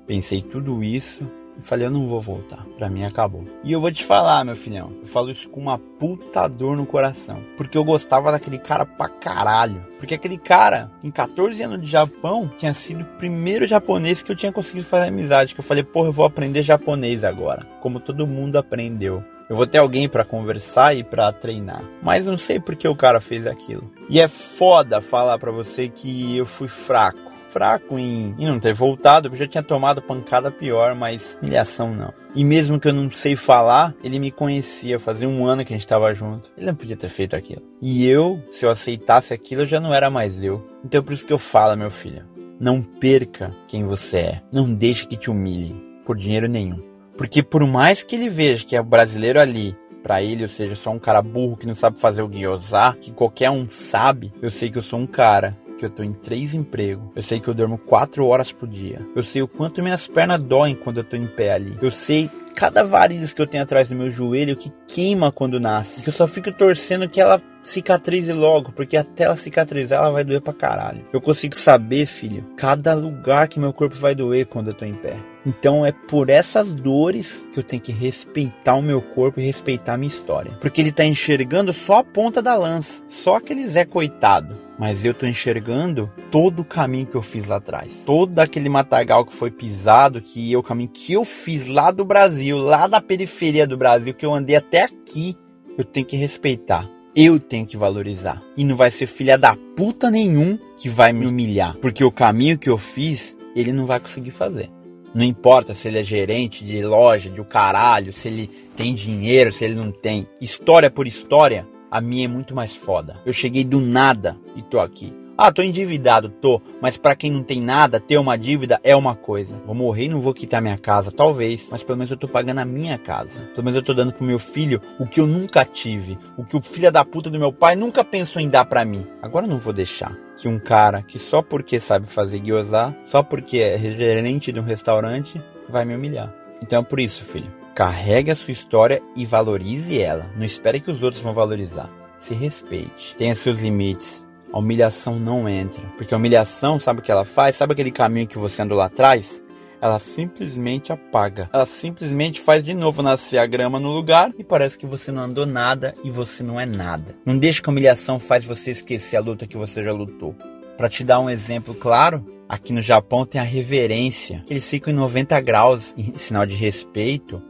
[0.09, 1.25] pensei tudo isso
[1.65, 2.65] e falei, eu não vou voltar.
[2.77, 3.45] Pra mim acabou.
[3.63, 4.93] E eu vou te falar, meu filhão.
[5.01, 7.43] Eu falo isso com uma puta dor no coração.
[7.57, 9.85] Porque eu gostava daquele cara pra caralho.
[9.99, 14.37] Porque aquele cara, em 14 anos de Japão, tinha sido o primeiro japonês que eu
[14.37, 15.55] tinha conseguido fazer amizade.
[15.55, 17.67] Que eu falei, porra, eu vou aprender japonês agora.
[17.81, 19.23] Como todo mundo aprendeu.
[19.49, 21.83] Eu vou ter alguém para conversar e para treinar.
[22.01, 23.91] Mas não sei por que o cara fez aquilo.
[24.09, 28.73] E é foda falar para você que eu fui fraco fraco em, em não ter
[28.73, 32.13] voltado, eu já tinha tomado pancada pior, mas humilhação não.
[32.35, 35.77] E mesmo que eu não sei falar, ele me conhecia, fazia um ano que a
[35.77, 36.51] gente estava junto.
[36.57, 37.63] Ele não podia ter feito aquilo.
[37.83, 40.65] E eu, se eu aceitasse aquilo, eu já não era mais eu.
[40.85, 42.25] Então é por isso que eu falo, meu filho,
[42.61, 44.43] não perca quem você é.
[44.53, 45.75] Não deixe que te humilhe
[46.05, 46.81] por dinheiro nenhum.
[47.17, 50.75] Porque por mais que ele veja que é o brasileiro ali para ele, ou seja,
[50.75, 54.51] só um cara burro que não sabe fazer o gyoza, que qualquer um sabe, eu
[54.51, 57.09] sei que eu sou um cara que eu tô em três empregos.
[57.17, 59.01] Eu sei que eu durmo quatro horas por dia.
[59.17, 61.75] Eu sei o quanto minhas pernas doem quando eu tô em pé ali.
[61.81, 66.03] Eu sei cada variz que eu tenho atrás do meu joelho que queima quando nasce.
[66.03, 70.23] Que eu só fico torcendo que ela cicatrize logo, porque até ela cicatrizar ela vai
[70.23, 71.07] doer pra caralho.
[71.13, 74.95] Eu consigo saber, filho, cada lugar que meu corpo vai doer quando eu tô em
[74.95, 75.17] pé.
[75.47, 79.95] Então é por essas dores que eu tenho que respeitar o meu corpo e respeitar
[79.95, 80.53] a minha história.
[80.61, 84.70] Porque ele tá enxergando só a ponta da lança, só aquele Zé coitado.
[84.81, 88.03] Mas eu tô enxergando todo o caminho que eu fiz lá atrás.
[88.07, 92.03] Todo aquele matagal que foi pisado, que eu, o caminho que eu fiz lá do
[92.03, 95.37] Brasil, lá da periferia do Brasil, que eu andei até aqui,
[95.77, 96.89] eu tenho que respeitar.
[97.15, 98.43] Eu tenho que valorizar.
[98.57, 101.77] E não vai ser filha da puta nenhum que vai me humilhar.
[101.77, 104.71] Porque o caminho que eu fiz, ele não vai conseguir fazer.
[105.15, 109.53] Não importa se ele é gerente de loja, de o caralho, se ele tem dinheiro,
[109.53, 110.27] se ele não tem.
[110.41, 113.17] História por história, a minha é muito mais foda.
[113.25, 115.13] Eu cheguei do nada e tô aqui.
[115.43, 116.61] Ah, tô endividado, tô.
[116.83, 119.57] Mas para quem não tem nada, ter uma dívida é uma coisa.
[119.65, 121.69] Vou morrer e não vou quitar minha casa, talvez.
[121.71, 123.41] Mas pelo menos eu tô pagando a minha casa.
[123.55, 126.19] Pelo menos eu tô dando pro meu filho o que eu nunca tive.
[126.37, 129.07] O que o filho da puta do meu pai nunca pensou em dar para mim.
[129.23, 133.23] Agora eu não vou deixar que um cara que só porque sabe fazer gyoza, só
[133.23, 135.41] porque é gerente de um restaurante,
[135.71, 136.35] vai me humilhar.
[136.61, 137.60] Então é por isso, filho.
[137.81, 140.31] Carregue a sua história e valorize ela.
[140.37, 141.89] Não espere que os outros vão valorizar.
[142.19, 143.17] Se respeite.
[143.17, 145.83] Tenha seus limites a humilhação não entra.
[145.97, 147.57] Porque a humilhação, sabe o que ela faz?
[147.57, 149.43] Sabe aquele caminho que você andou lá atrás?
[149.81, 151.49] Ela simplesmente apaga.
[151.55, 155.23] Ela simplesmente faz de novo nascer a grama no lugar e parece que você não
[155.23, 157.17] andou nada e você não é nada.
[157.25, 160.37] Não deixe que a humilhação faz você esquecer a luta que você já lutou.
[160.77, 164.97] Para te dar um exemplo claro, aqui no Japão tem a reverência, eles ficam em
[164.97, 167.43] 90 graus em sinal de respeito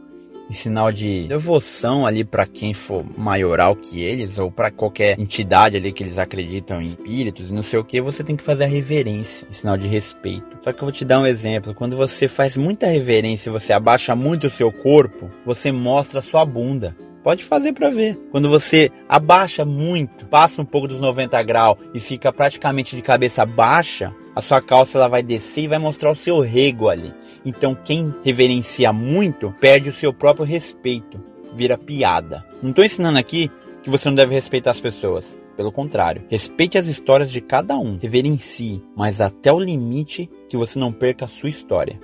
[0.51, 5.77] em sinal de devoção ali para quem for maioral que eles ou para qualquer entidade
[5.77, 8.65] ali que eles acreditam em espíritos e não sei o que, você tem que fazer
[8.65, 10.57] a reverência, em sinal de respeito.
[10.61, 14.13] Só que eu vou te dar um exemplo, quando você faz muita reverência você abaixa
[14.13, 16.97] muito o seu corpo, você mostra a sua bunda.
[17.23, 18.19] Pode fazer para ver.
[18.31, 23.45] Quando você abaixa muito, passa um pouco dos 90 graus e fica praticamente de cabeça
[23.45, 27.13] baixa, a sua calça ela vai descer e vai mostrar o seu rego ali.
[27.45, 31.19] Então quem reverencia muito perde o seu próprio respeito,
[31.55, 32.45] vira piada.
[32.61, 33.49] Não estou ensinando aqui
[33.83, 35.39] que você não deve respeitar as pessoas.
[35.57, 40.79] Pelo contrário, respeite as histórias de cada um, reverencie, mas até o limite que você
[40.79, 41.99] não perca a sua história.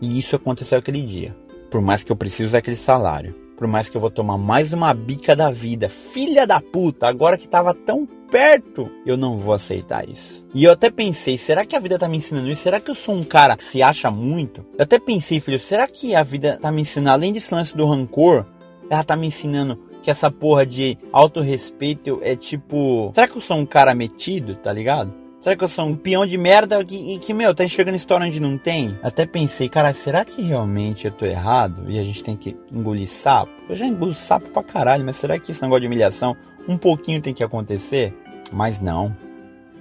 [0.00, 1.36] E isso aconteceu aquele dia.
[1.70, 4.94] Por mais que eu precise daquele salário, Por mais que eu vou tomar mais uma
[4.94, 5.90] bica da vida.
[5.90, 10.42] Filha da puta, agora que tava tão perto, eu não vou aceitar isso.
[10.54, 12.62] E eu até pensei, será que a vida tá me ensinando isso?
[12.62, 14.64] Será que eu sou um cara que se acha muito?
[14.78, 17.86] Eu até pensei, filho, será que a vida tá me ensinando, além desse lance do
[17.86, 18.46] rancor,
[18.88, 23.12] ela tá me ensinando que essa porra de autorrespeito é tipo.
[23.14, 25.12] Será que eu sou um cara metido, tá ligado?
[25.40, 28.38] Será que eu sou um peão de merda que, que meu, tá enxergando história onde
[28.38, 28.98] não tem?
[29.02, 33.08] Até pensei, cara, será que realmente eu tô errado e a gente tem que engolir
[33.08, 33.50] sapo?
[33.66, 36.36] Eu já engulo sapo pra caralho, mas será que esse negócio de humilhação
[36.68, 38.14] um pouquinho tem que acontecer?
[38.52, 39.16] Mas não.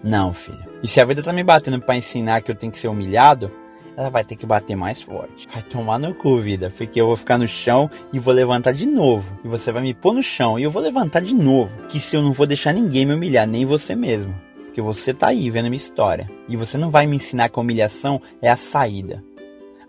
[0.02, 0.64] Não, filho.
[0.82, 3.52] E se a vida tá me batendo para ensinar que eu tenho que ser humilhado,
[3.98, 5.46] ela vai ter que bater mais forte.
[5.54, 8.86] Vai tomar no cu, vida, porque eu vou ficar no chão e vou levantar de
[8.86, 9.38] novo.
[9.44, 11.86] E você vai me pôr no chão e eu vou levantar de novo.
[11.90, 14.34] Que se eu não vou deixar ninguém me humilhar, nem você mesmo.
[14.80, 16.32] Porque você tá aí vendo minha história.
[16.48, 19.22] E você não vai me ensinar que a humilhação é a saída.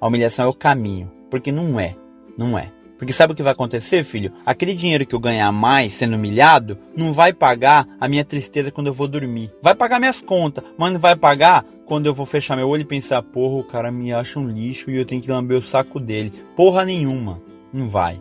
[0.01, 1.09] A humilhação é o caminho.
[1.31, 1.95] Porque não é.
[2.37, 2.73] Não é.
[2.99, 4.33] Porque sabe o que vai acontecer, filho?
[4.45, 8.89] Aquele dinheiro que eu ganhar mais sendo humilhado não vai pagar a minha tristeza quando
[8.89, 9.53] eu vou dormir.
[9.63, 12.85] Vai pagar minhas contas, mas não vai pagar quando eu vou fechar meu olho e
[12.85, 16.01] pensar, porra, o cara me acha um lixo e eu tenho que lamber o saco
[16.01, 16.33] dele.
[16.57, 17.41] Porra nenhuma.
[17.73, 18.21] Não vai.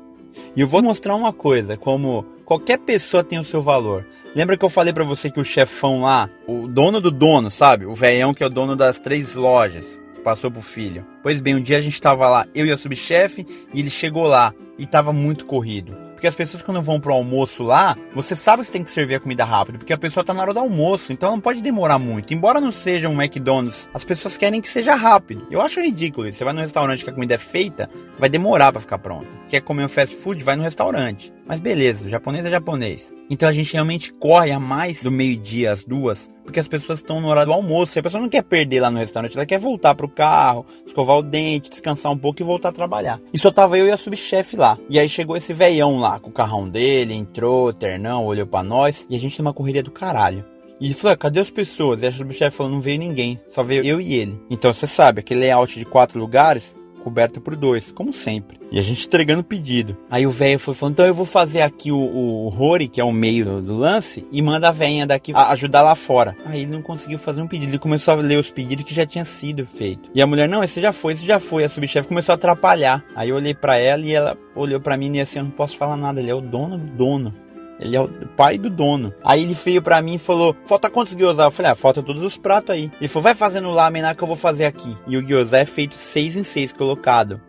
[0.55, 4.05] E eu vou mostrar uma coisa, como qualquer pessoa tem o seu valor.
[4.35, 7.85] Lembra que eu falei para você que o chefão lá, o dono do dono, sabe?
[7.85, 11.05] O velhão que é o dono das três lojas, passou pro filho.
[11.23, 14.27] Pois bem, um dia a gente tava lá, eu e a subchefe, e ele chegou
[14.27, 15.97] lá e tava muito corrido.
[16.13, 19.15] Porque as pessoas quando vão pro almoço lá, você sabe que você tem que servir
[19.15, 21.97] a comida rápido, porque a pessoa tá na hora do almoço, então não pode demorar
[21.97, 22.33] muito.
[22.33, 25.47] Embora não seja um McDonald's, as pessoas querem que seja rápido.
[25.49, 26.31] Eu acho ridículo.
[26.31, 27.89] Você vai no restaurante que a comida é feita,
[28.19, 29.29] vai demorar para ficar pronta.
[29.47, 31.33] Quer comer um fast food, vai no restaurante.
[31.49, 33.11] Mas beleza, japonês é japonês.
[33.29, 37.19] Então a gente realmente corre a mais do meio-dia às duas, porque as pessoas estão
[37.19, 37.97] no horário do almoço.
[37.97, 41.17] E a pessoa não quer perder lá no restaurante, ela quer voltar pro carro, escovar
[41.17, 43.19] o dente, descansar um pouco e voltar a trabalhar.
[43.33, 44.77] E só tava eu e a subchefe lá.
[44.89, 48.63] E aí chegou esse veião lá lá com o carrão dele, entrou, ternão, olhou para
[48.63, 50.43] nós e a gente numa correria do caralho.
[50.79, 52.01] E ele falou, ah, cadê as pessoas?
[52.01, 54.39] E a subchefe falou, não veio ninguém, só veio eu e ele.
[54.49, 56.73] Então você sabe, aquele layout de quatro lugares,
[57.09, 58.59] coberta por dois, como sempre.
[58.71, 59.97] E a gente entregando pedido.
[60.11, 63.03] Aí o velho foi falando, então eu vou fazer aqui o, o, Rory, que é
[63.03, 66.37] o meio do, lance, e manda a velha daqui ajudar lá fora.
[66.45, 69.05] Aí ele não conseguiu fazer um pedido, ele começou a ler os pedidos que já
[69.05, 70.09] tinha sido feito.
[70.13, 71.63] E a mulher, não, esse já foi, esse já foi.
[71.63, 73.03] A subchefe começou a atrapalhar.
[73.15, 75.75] Aí eu olhei para ela e ela olhou para mim e assim, eu não posso
[75.75, 77.33] falar nada, ele é o dono do dono.
[77.79, 79.13] Ele é o pai do dono.
[79.23, 81.43] Aí ele veio para mim e falou: Falta quantos gyoza?
[81.43, 82.91] Eu falei: Ah, falta todos os pratos aí.
[82.99, 84.95] Ele falou: Vai fazendo lá a que eu vou fazer aqui.
[85.07, 87.39] E o gyoza é feito seis em seis colocado.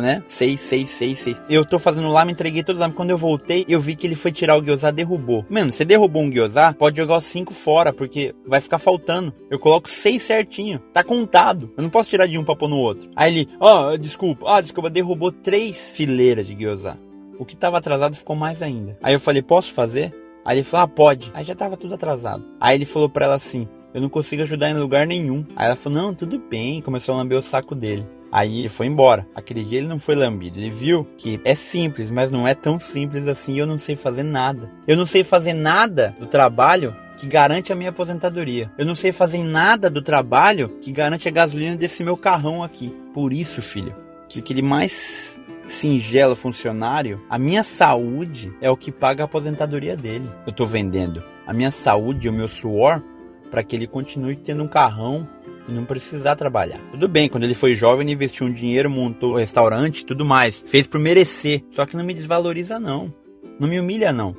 [0.00, 0.22] Né?
[0.26, 1.36] Seis, seis, seis, seis.
[1.48, 2.90] Eu tô fazendo lá, me entreguei todos lá.
[2.90, 5.44] Quando eu voltei, eu vi que ele foi tirar o gyoza derrubou.
[5.48, 9.32] Mano, você derrubou um gyoza, pode jogar os cinco fora, porque vai ficar faltando.
[9.50, 10.78] Eu coloco seis certinho.
[10.92, 11.72] Tá contado.
[11.76, 13.08] Eu não posso tirar de um pra pôr no outro.
[13.16, 14.46] Aí ele, ó, oh, desculpa.
[14.48, 16.98] Ah, desculpa, derrubou três fileiras de gyoza.
[17.42, 18.96] O que estava atrasado ficou mais ainda.
[19.02, 20.14] Aí eu falei, posso fazer?
[20.44, 21.28] Aí ele falou, ah, pode.
[21.34, 22.44] Aí já tava tudo atrasado.
[22.60, 25.44] Aí ele falou para ela assim, eu não consigo ajudar em lugar nenhum.
[25.56, 26.80] Aí ela falou, não, tudo bem.
[26.80, 28.06] Começou a lamber o saco dele.
[28.30, 29.26] Aí ele foi embora.
[29.34, 30.56] Aquele dia ele não foi lambido.
[30.56, 33.58] Ele viu que é simples, mas não é tão simples assim.
[33.58, 34.70] Eu não sei fazer nada.
[34.86, 38.70] Eu não sei fazer nada do trabalho que garante a minha aposentadoria.
[38.78, 42.94] Eu não sei fazer nada do trabalho que garante a gasolina desse meu carrão aqui.
[43.12, 43.96] Por isso, filho,
[44.28, 45.31] que o que ele mais
[45.72, 50.28] singelo funcionário, a minha saúde é o que paga a aposentadoria dele.
[50.46, 53.02] Eu tô vendendo a minha saúde o meu suor
[53.50, 55.28] para que ele continue tendo um carrão
[55.68, 56.78] e não precisar trabalhar.
[56.90, 60.62] Tudo bem, quando ele foi jovem, ele investiu um dinheiro, montou um restaurante, tudo mais,
[60.66, 61.62] fez por merecer.
[61.70, 63.12] Só que não me desvaloriza não.
[63.60, 64.34] Não me humilha não.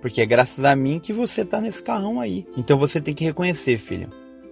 [0.00, 2.46] Porque é graças a mim que você tá nesse carrão aí.
[2.56, 4.08] Então você tem que reconhecer, filho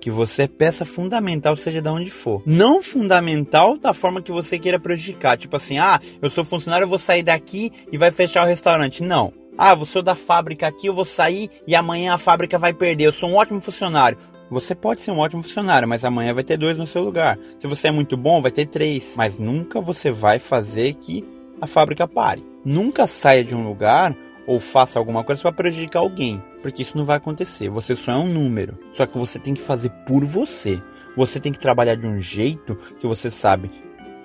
[0.07, 2.41] que você é peça fundamental, seja de onde for.
[2.47, 5.37] Não fundamental da forma que você queira prejudicar.
[5.37, 9.03] Tipo assim, ah, eu sou funcionário, eu vou sair daqui e vai fechar o restaurante.
[9.03, 9.33] Não.
[9.59, 13.07] Ah, eu sou da fábrica aqui, eu vou sair e amanhã a fábrica vai perder.
[13.07, 14.17] Eu sou um ótimo funcionário.
[14.49, 17.37] Você pode ser um ótimo funcionário, mas amanhã vai ter dois no seu lugar.
[17.59, 19.15] Se você é muito bom, vai ter três.
[19.17, 21.25] Mas nunca você vai fazer que
[21.61, 22.47] a fábrica pare.
[22.65, 24.17] Nunca saia de um lugar
[24.47, 27.69] ou faça alguma coisa para prejudicar alguém, porque isso não vai acontecer.
[27.69, 28.77] Você só é um número.
[28.93, 30.83] Só que você tem que fazer por você.
[31.17, 33.71] Você tem que trabalhar de um jeito que você sabe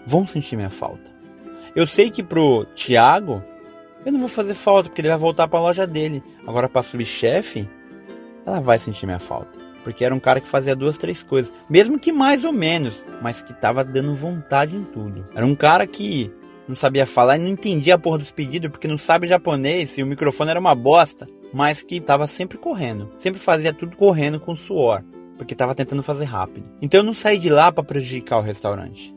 [0.07, 1.11] vão sentir minha falta.
[1.76, 3.43] Eu sei que pro Thiago
[4.03, 6.23] eu não vou fazer falta porque ele vai voltar para a loja dele.
[6.47, 7.69] Agora para subchefe,
[8.43, 9.59] ela vai sentir minha falta.
[9.84, 11.53] Porque era um cara que fazia duas, três coisas.
[11.69, 13.05] Mesmo que mais ou menos.
[13.22, 15.27] Mas que tava dando vontade em tudo.
[15.35, 16.34] Era um cara que
[16.68, 20.01] não sabia falar e não entendia a porra dos pedidos porque não sabe japonês e
[20.01, 24.56] o microfone era uma bosta, mas que tava sempre correndo, sempre fazia tudo correndo com
[24.56, 25.03] suor,
[25.38, 26.65] porque tava tentando fazer rápido.
[26.82, 29.14] Então eu não saí de lá para prejudicar o restaurante.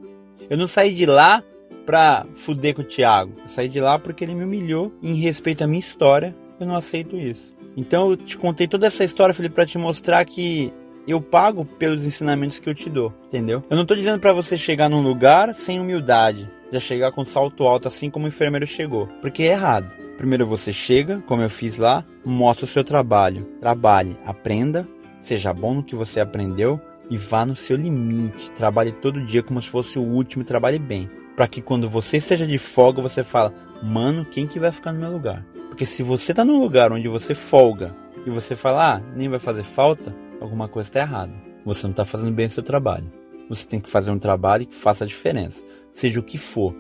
[0.48, 1.42] Eu não saí de lá
[1.86, 3.32] pra fuder com o Thiago.
[3.42, 6.34] Eu saí de lá porque ele me humilhou em respeito à minha história.
[6.58, 7.54] Eu não aceito isso.
[7.76, 10.72] Então eu te contei toda essa história, Felipe, para te mostrar que
[11.06, 13.62] eu pago pelos ensinamentos que eu te dou, entendeu?
[13.68, 17.64] Eu não tô dizendo para você chegar num lugar sem humildade, já chegar com salto
[17.64, 19.90] alto assim como o enfermeiro chegou, porque é errado.
[20.16, 24.86] Primeiro você chega, como eu fiz lá, mostra o seu trabalho, trabalhe, aprenda,
[25.20, 26.80] seja bom no que você aprendeu
[27.10, 28.50] e vá no seu limite.
[28.52, 32.20] Trabalhe todo dia como se fosse o último e trabalhe bem, para que quando você
[32.20, 33.52] seja de folga você fala,
[33.82, 35.44] mano, quem que vai ficar no meu lugar?
[35.68, 37.94] Porque se você tá num lugar onde você folga
[38.24, 41.32] e você fala, ah, nem vai fazer falta, alguma coisa está errada.
[41.64, 43.10] Você não está fazendo bem o seu trabalho.
[43.48, 45.62] Você tem que fazer um trabalho que faça a diferença.
[45.94, 46.74] Seja o que for,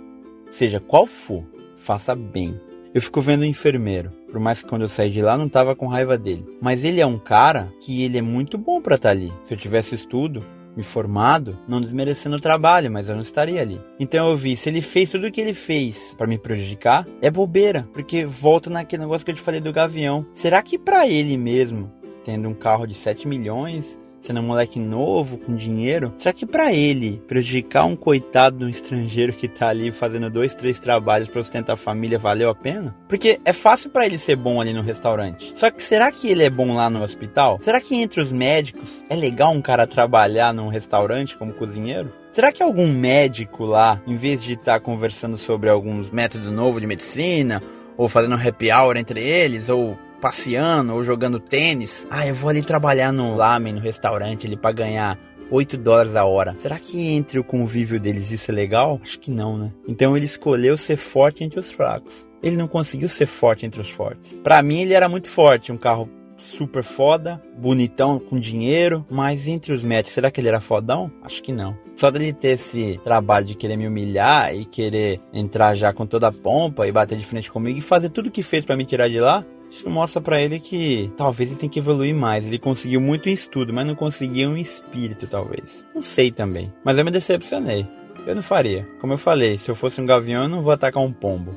[0.50, 1.44] seja qual for,
[1.76, 2.60] faça bem.
[2.92, 5.76] Eu fico vendo o enfermeiro, por mais que quando eu saí de lá não tava
[5.76, 6.44] com raiva dele.
[6.60, 9.32] Mas ele é um cara que ele é muito bom para estar tá ali.
[9.44, 10.44] Se eu tivesse estudo,
[10.76, 13.80] me formado, não desmerecendo o trabalho, mas eu não estaria ali.
[14.00, 17.30] Então eu vi, se ele fez tudo o que ele fez para me prejudicar, é
[17.30, 20.26] bobeira, porque volta naquele negócio que eu te falei do gavião.
[20.32, 21.88] Será que para ele mesmo
[22.24, 26.72] tendo um carro de 7 milhões, sendo um moleque novo, com dinheiro, será que para
[26.72, 31.42] ele prejudicar um coitado de um estrangeiro que tá ali fazendo dois, três trabalhos para
[31.42, 32.96] sustentar a família valeu a pena?
[33.06, 35.52] Porque é fácil para ele ser bom ali no restaurante.
[35.54, 37.58] Só que será que ele é bom lá no hospital?
[37.60, 42.10] Será que entre os médicos é legal um cara trabalhar num restaurante como cozinheiro?
[42.32, 46.80] Será que algum médico lá, em vez de estar tá conversando sobre alguns métodos novos
[46.80, 47.62] de medicina,
[47.96, 52.06] ou fazendo um happy hour entre eles, ou passeando ou jogando tênis.
[52.10, 55.18] Ah, eu vou ali trabalhar no lamen, no restaurante ali para ganhar
[55.50, 56.54] 8 dólares a hora.
[56.54, 58.98] Será que entre o convívio deles isso é legal?
[59.02, 59.70] Acho que não, né?
[59.86, 62.26] Então ele escolheu ser forte entre os fracos.
[62.42, 64.40] Ele não conseguiu ser forte entre os fortes.
[64.42, 69.74] Para mim ele era muito forte, um carro super foda, bonitão, com dinheiro, mas entre
[69.74, 71.12] os matches, será que ele era fodão?
[71.22, 71.76] Acho que não.
[71.94, 76.28] Só dele ter esse trabalho de querer me humilhar e querer entrar já com toda
[76.28, 79.08] a pompa e bater de frente comigo e fazer tudo que fez para me tirar
[79.08, 79.44] de lá,
[79.74, 82.46] isso mostra para ele que talvez ele tenha que evoluir mais.
[82.46, 85.84] Ele conseguiu muito em estudo, mas não conseguiu em espírito, talvez.
[85.92, 86.72] Não sei também.
[86.84, 87.84] Mas eu me decepcionei.
[88.24, 88.86] Eu não faria.
[89.00, 91.56] Como eu falei, se eu fosse um gavião, eu não vou atacar um pombo.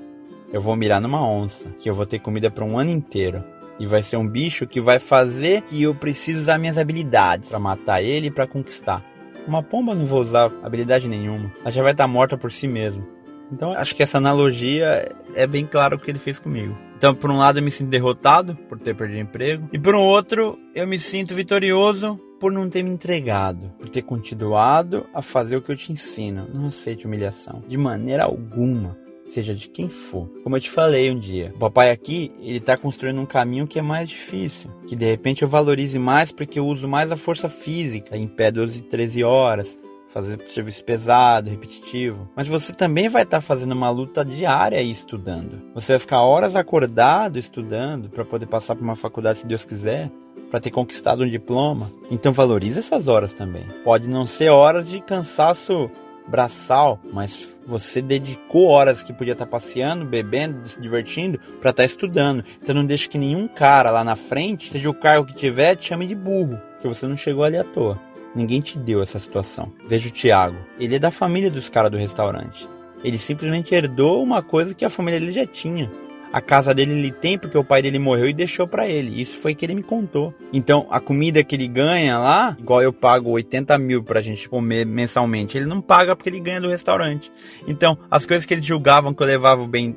[0.51, 3.43] Eu vou mirar numa onça, que eu vou ter comida para um ano inteiro.
[3.79, 7.59] E vai ser um bicho que vai fazer que eu preciso usar minhas habilidades para
[7.59, 9.05] matar ele e para conquistar.
[9.47, 11.51] Uma pomba não vou usar habilidade nenhuma.
[11.61, 13.05] Ela já vai estar morta por si mesmo.
[13.51, 16.75] Então acho que essa analogia é bem claro o que ele fez comigo.
[16.97, 20.01] Então, por um lado, eu me sinto derrotado por ter perdido emprego, e por um
[20.01, 25.57] outro, eu me sinto vitorioso por não ter me entregado, por ter continuado a fazer
[25.57, 26.47] o que eu te ensino.
[26.51, 28.97] Não aceite humilhação, de maneira alguma,
[29.27, 30.27] seja de quem for.
[30.43, 33.77] Como eu te falei um dia, o papai aqui, ele tá construindo um caminho que
[33.77, 37.47] é mais difícil, que de repente eu valorize mais porque eu uso mais a força
[37.47, 39.77] física, em pé 12, 13 horas,
[40.17, 42.27] fazer serviço pesado, repetitivo.
[42.35, 45.61] Mas você também vai estar tá fazendo uma luta diária e estudando.
[45.75, 50.09] Você vai ficar horas acordado estudando para poder passar por uma faculdade se Deus quiser,
[50.49, 51.91] para ter conquistado um diploma.
[52.09, 53.67] Então valorize essas horas também.
[53.83, 55.89] Pode não ser horas de cansaço
[56.27, 62.43] braçal, mas você dedicou horas que podia estar passeando, bebendo, se divertindo para estar estudando.
[62.61, 65.89] Então não deixe que nenhum cara lá na frente, seja o cargo que tiver, te
[65.89, 67.99] chame de burro, que você não chegou ali à toa.
[68.35, 69.71] Ninguém te deu essa situação.
[69.87, 70.57] Veja o Thiago.
[70.79, 72.67] Ele é da família dos caras do restaurante.
[73.03, 75.91] Ele simplesmente herdou uma coisa que a família dele já tinha.
[76.31, 79.21] A casa dele ele tem porque o pai dele morreu e deixou para ele.
[79.21, 80.33] Isso foi que ele me contou.
[80.51, 84.85] Então, a comida que ele ganha lá, igual eu pago 80 mil pra gente comer
[84.85, 87.31] mensalmente, ele não paga porque ele ganha do restaurante.
[87.67, 89.95] Então, as coisas que eles julgavam que eu levava bem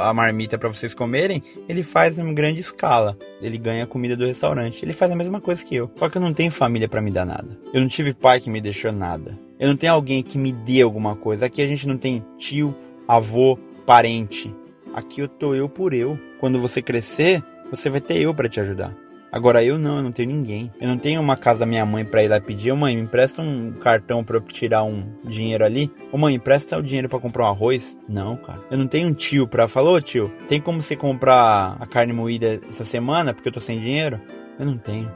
[0.00, 3.16] a marmita para vocês comerem, ele faz em grande escala.
[3.40, 4.84] Ele ganha a comida do restaurante.
[4.84, 5.90] Ele faz a mesma coisa que eu.
[5.96, 7.58] Só que eu não tenho família para me dar nada.
[7.72, 9.38] Eu não tive pai que me deixou nada.
[9.58, 11.46] Eu não tenho alguém que me dê alguma coisa.
[11.46, 12.74] Aqui a gente não tem tio,
[13.08, 14.54] avô, parente.
[14.96, 16.18] Aqui eu tô eu por eu.
[16.40, 18.96] Quando você crescer, você vai ter eu para te ajudar.
[19.30, 20.72] Agora eu não, eu não tenho ninguém.
[20.80, 22.72] Eu não tenho uma casa da minha mãe para ir lá pedir.
[22.72, 25.92] Ô mãe, me empresta um cartão para eu tirar um dinheiro ali.
[26.10, 27.98] Ô mãe, empresta o dinheiro para comprar um arroz.
[28.08, 28.60] Não, cara.
[28.70, 32.14] Eu não tenho um tio pra falar, ô tio, tem como você comprar a carne
[32.14, 34.18] moída essa semana porque eu tô sem dinheiro?
[34.58, 35.12] Eu não tenho.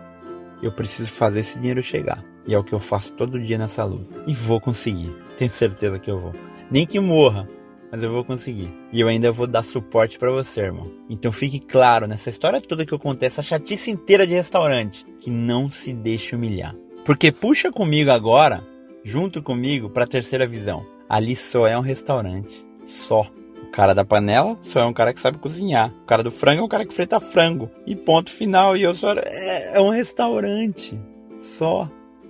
[0.62, 2.22] Eu preciso fazer esse dinheiro chegar.
[2.46, 4.22] E é o que eu faço todo dia nessa luta.
[4.26, 5.10] E vou conseguir.
[5.38, 6.34] Tenho certeza que eu vou.
[6.70, 7.48] Nem que morra,
[7.90, 8.70] mas eu vou conseguir.
[8.92, 10.90] E eu ainda vou dar suporte para você, irmão.
[11.08, 15.30] Então fique claro nessa história toda que eu contei, essa chatice inteira de restaurante, que
[15.30, 16.74] não se deixe humilhar.
[17.04, 18.62] Porque puxa comigo agora,
[19.02, 20.84] junto comigo, para a terceira visão.
[21.08, 23.26] Ali só é um restaurante, só.
[23.62, 25.92] O cara da panela só é um cara que sabe cozinhar.
[26.02, 27.70] O cara do frango é um cara que frita frango.
[27.86, 28.76] E ponto final.
[28.76, 29.12] E eu só.
[29.12, 30.98] É, é um restaurante.
[31.38, 31.88] Só.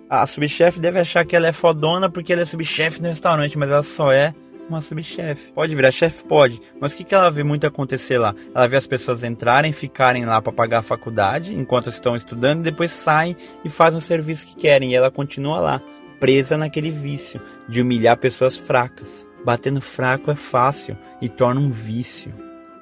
[0.09, 3.70] A subchefe deve achar que ela é fodona porque ela é subchefe no restaurante, mas
[3.70, 4.35] ela só é
[4.71, 5.53] uma subchefe.
[5.53, 6.25] Pode virar chefe?
[6.25, 6.61] Pode.
[6.81, 8.35] Mas o que, que ela vê muito acontecer lá?
[8.55, 12.71] Ela vê as pessoas entrarem, ficarem lá para pagar a faculdade enquanto estão estudando e
[12.71, 14.93] depois saem e fazem o serviço que querem.
[14.93, 15.83] E ela continua lá,
[16.19, 19.27] presa naquele vício de humilhar pessoas fracas.
[19.45, 22.33] Batendo fraco é fácil e torna um vício.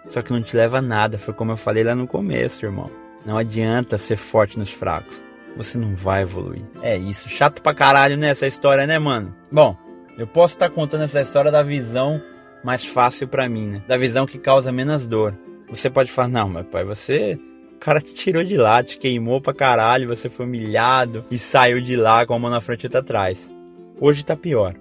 [0.09, 2.90] Só que não te leva a nada, foi como eu falei lá no começo, irmão.
[3.24, 5.23] Não adianta ser forte nos fracos.
[5.56, 6.65] Você não vai evoluir.
[6.82, 9.35] É isso, chato pra caralho né, história, né, mano?
[9.51, 9.77] Bom,
[10.19, 12.20] eu posso estar contando essa história da visão
[12.65, 13.82] mais fácil para mim, né?
[13.86, 15.32] Da visão que causa menos dor.
[15.70, 17.39] Você pode falar, não, meu pai, você.
[17.77, 21.81] O cara te tirou de lá, te queimou pra caralho, você foi humilhado e saiu
[21.81, 23.49] de lá com a mão na frente e outra atrás.
[24.01, 24.74] Hoje tá pior.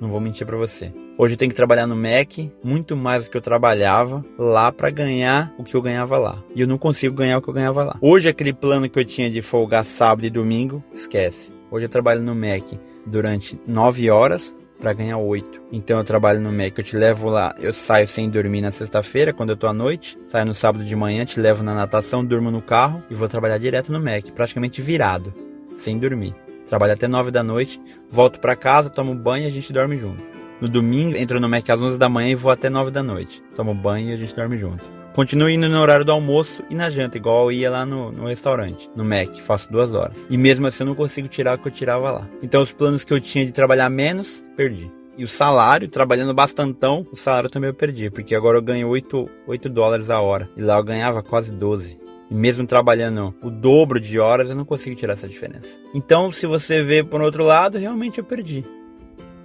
[0.00, 0.92] Não vou mentir para você.
[1.16, 4.90] Hoje eu tenho que trabalhar no Mac muito mais do que eu trabalhava lá para
[4.90, 6.42] ganhar o que eu ganhava lá.
[6.52, 7.96] E eu não consigo ganhar o que eu ganhava lá.
[8.00, 11.52] Hoje aquele plano que eu tinha de folgar sábado e domingo, esquece.
[11.70, 12.72] Hoje eu trabalho no Mac
[13.06, 15.60] durante 9 horas para ganhar 8.
[15.70, 19.32] Então eu trabalho no Mac, eu te levo lá, eu saio sem dormir na sexta-feira,
[19.32, 22.50] quando eu tô à noite, saio no sábado de manhã, te levo na natação, durmo
[22.50, 25.32] no carro e vou trabalhar direto no Mac, praticamente virado,
[25.76, 26.34] sem dormir.
[26.66, 27.80] Trabalho até 9 da noite,
[28.10, 30.22] volto para casa, tomo banho e a gente dorme junto.
[30.60, 33.42] No domingo, entro no Mac às 11 da manhã e vou até 9 da noite.
[33.56, 34.99] Tomo banho e a gente dorme junto.
[35.14, 38.28] Continuo indo no horário do almoço e na janta, igual eu ia lá no, no
[38.28, 40.16] restaurante, no Mac, faço duas horas.
[40.30, 42.28] E mesmo assim eu não consigo tirar o que eu tirava lá.
[42.40, 44.90] Então os planos que eu tinha de trabalhar menos, perdi.
[45.18, 49.28] E o salário, trabalhando bastantão, o salário também eu perdi, porque agora eu ganho 8,
[49.48, 50.48] 8 dólares a hora.
[50.56, 51.98] E lá eu ganhava quase 12.
[52.30, 55.76] E mesmo trabalhando o dobro de horas, eu não consigo tirar essa diferença.
[55.92, 58.64] Então, se você vê por outro lado, realmente eu perdi.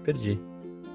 [0.04, 0.40] Perdi.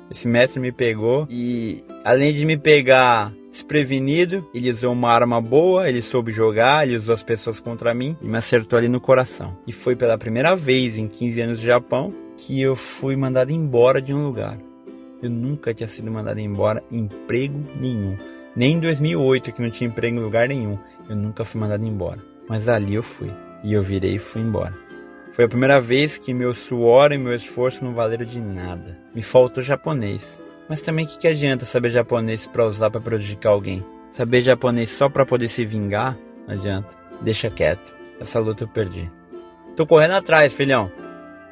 [0.08, 5.88] Esse mestre me pegou e, além de me pegar desprevenido, ele usou uma arma boa,
[5.88, 9.56] ele soube jogar, ele usou as pessoas contra mim e me acertou ali no coração.
[9.66, 14.00] E foi pela primeira vez em 15 anos de Japão que eu fui mandado embora
[14.00, 14.58] de um lugar.
[15.22, 18.16] Eu nunca tinha sido mandado embora em emprego nenhum.
[18.56, 20.78] Nem em 2008, que não tinha emprego em lugar nenhum.
[21.08, 22.18] Eu nunca fui mandado embora.
[22.48, 23.30] Mas ali eu fui.
[23.62, 24.74] E eu virei e fui embora.
[25.32, 28.98] Foi a primeira vez que meu suor e meu esforço não valeram de nada.
[29.14, 30.40] Me faltou japonês.
[30.70, 33.84] Mas também que, que adianta saber japonês para usar para prejudicar alguém?
[34.12, 36.16] Saber japonês só para poder se vingar?
[36.46, 36.96] Não adianta.
[37.20, 37.92] Deixa quieto.
[38.20, 39.10] Essa luta eu perdi.
[39.74, 40.90] Tô correndo atrás, filhão.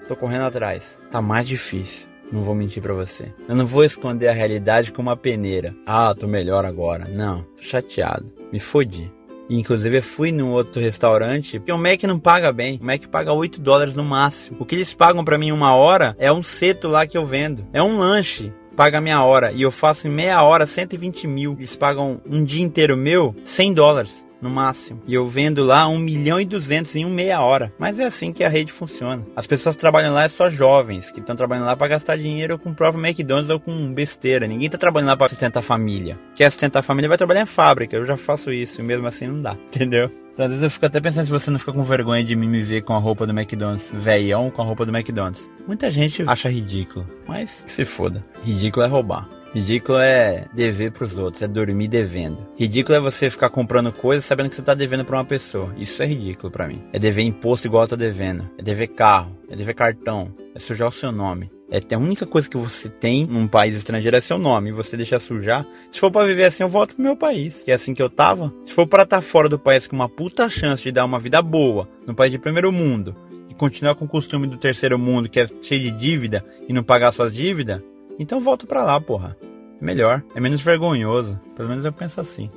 [0.06, 0.96] Tô correndo atrás.
[1.10, 2.08] Tá mais difícil.
[2.30, 3.32] Não vou mentir para você.
[3.48, 5.74] Eu não vou esconder a realidade com uma peneira.
[5.84, 7.08] Ah, tô melhor agora.
[7.08, 8.32] Não, tô chateado.
[8.52, 9.12] Me fodi.
[9.48, 12.78] E, inclusive eu fui num outro restaurante, porque o Mac não paga bem.
[12.80, 14.58] O Mac paga 8 dólares no máximo.
[14.60, 17.66] O que eles pagam para mim uma hora é um seto lá que eu vendo.
[17.72, 18.52] É um lanche.
[18.78, 19.50] Paga meia hora.
[19.50, 21.56] E eu faço em meia hora 120 mil.
[21.58, 25.02] Eles pagam um dia inteiro meu 100 dólares no máximo.
[25.04, 27.72] E eu vendo lá 1 milhão e 200 em uma meia hora.
[27.76, 29.26] Mas é assim que a rede funciona.
[29.34, 32.56] As pessoas que trabalham lá é só jovens, que estão trabalhando lá para gastar dinheiro
[32.56, 34.46] com o próprio McDonald's ou com besteira.
[34.46, 36.16] Ninguém tá trabalhando lá para sustentar a família.
[36.36, 37.96] Quer sustentar a família, vai trabalhar em fábrica.
[37.96, 40.08] Eu já faço isso e mesmo assim não dá, entendeu?
[40.38, 42.48] Então, às vezes eu fico até pensando se você não fica com vergonha de mim
[42.48, 45.50] me ver com a roupa do McDonald's, velhão com a roupa do McDonald's.
[45.66, 48.24] Muita gente acha ridículo, mas se foda.
[48.44, 49.28] Ridículo é roubar.
[49.54, 52.46] Ridículo é dever pros outros, é dormir devendo.
[52.56, 55.74] Ridículo é você ficar comprando coisas sabendo que você tá devendo pra uma pessoa.
[55.78, 56.82] Isso é ridículo para mim.
[56.92, 58.48] É dever imposto igual eu tô devendo.
[58.58, 61.50] É dever carro, é dever cartão, é sujar o seu nome.
[61.70, 64.70] É a única coisa que você tem num país estrangeiro é seu nome.
[64.70, 65.66] E você deixar sujar.
[65.92, 67.62] Se for para viver assim, eu volto pro meu país.
[67.62, 68.52] Que é assim que eu tava.
[68.64, 71.18] Se for para estar tá fora do país com uma puta chance de dar uma
[71.18, 73.14] vida boa, no país de primeiro mundo,
[73.50, 76.82] e continuar com o costume do terceiro mundo, que é cheio de dívida, e não
[76.82, 77.82] pagar suas dívidas,
[78.18, 79.36] então volto pra lá, porra.
[79.80, 81.38] É melhor, é menos vergonhoso.
[81.56, 82.50] Pelo menos eu penso assim.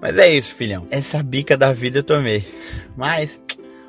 [0.00, 0.86] Mas é isso, filhão.
[0.90, 2.44] Essa bica da vida eu tomei.
[2.96, 3.40] Mas,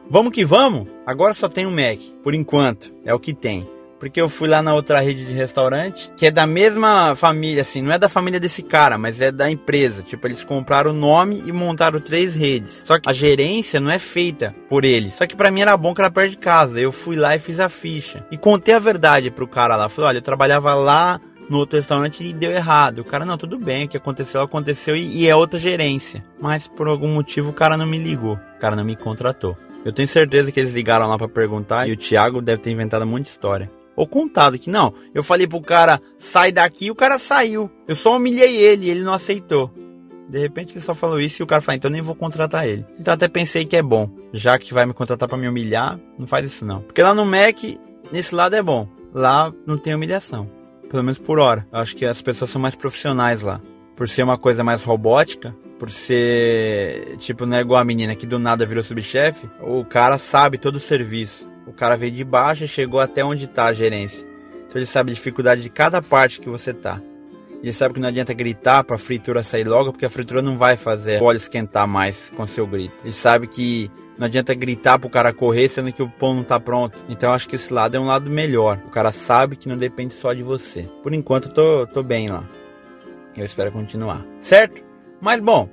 [0.10, 0.88] vamos que vamos.
[1.06, 2.94] Agora só tem um Mac, por enquanto.
[3.04, 3.68] É o que tem.
[4.00, 7.82] Porque eu fui lá na outra rede de restaurante, que é da mesma família, assim,
[7.82, 10.04] não é da família desse cara, mas é da empresa.
[10.04, 12.84] Tipo, eles compraram o nome e montaram três redes.
[12.86, 15.16] Só que a gerência não é feita por eles.
[15.16, 16.80] Só que para mim era bom que era perto de casa.
[16.80, 18.26] Eu fui lá e fiz a ficha.
[18.32, 19.90] E contei a verdade pro cara lá.
[19.90, 21.20] Falei, olha, eu trabalhava lá
[21.50, 23.00] no outro restaurante e deu errado.
[23.00, 26.24] O cara, não, tudo bem, o que aconteceu, aconteceu e, e é outra gerência.
[26.40, 28.36] Mas por algum motivo o cara não me ligou.
[28.36, 29.58] O cara não me contratou.
[29.86, 33.06] Eu tenho certeza que eles ligaram lá para perguntar e o Thiago deve ter inventado
[33.06, 34.94] muita história ou contado que não.
[35.14, 37.70] Eu falei pro cara, sai daqui, o cara saiu.
[37.88, 39.74] Eu só humilhei ele, ele não aceitou.
[40.30, 42.86] De repente ele só falou isso e o cara falou, então nem vou contratar ele.
[43.00, 46.28] Então até pensei que é bom, já que vai me contratar para me humilhar, não
[46.28, 46.82] faz isso não.
[46.82, 47.58] Porque lá no Mac,
[48.12, 48.88] nesse lado é bom.
[49.14, 50.50] Lá não tem humilhação.
[50.90, 51.68] Pelo menos por hora.
[51.74, 53.60] Eu acho que as pessoas são mais profissionais lá.
[53.96, 58.28] Por ser uma coisa mais robótica, por ser, tipo, não é igual a menina que
[58.28, 61.50] do nada virou subchefe, o cara sabe todo o serviço.
[61.68, 64.26] O cara veio de baixo e chegou até onde está a gerência.
[64.66, 67.02] Então ele sabe a dificuldade de cada parte que você tá.
[67.62, 70.58] Ele sabe que não adianta gritar para a fritura sair logo, porque a fritura não
[70.58, 72.96] vai fazer o óleo esquentar mais com seu grito.
[73.04, 76.60] Ele sabe que não adianta gritar pro cara correr sendo que o pão não tá
[76.60, 76.98] pronto.
[77.10, 78.80] Então eu acho que esse lado é um lado melhor.
[78.86, 80.84] O cara sabe que não depende só de você.
[81.02, 82.44] Por enquanto eu tô, tô bem lá.
[83.36, 84.26] Eu espero continuar.
[84.40, 84.84] Certo?
[85.20, 85.70] Mas bom,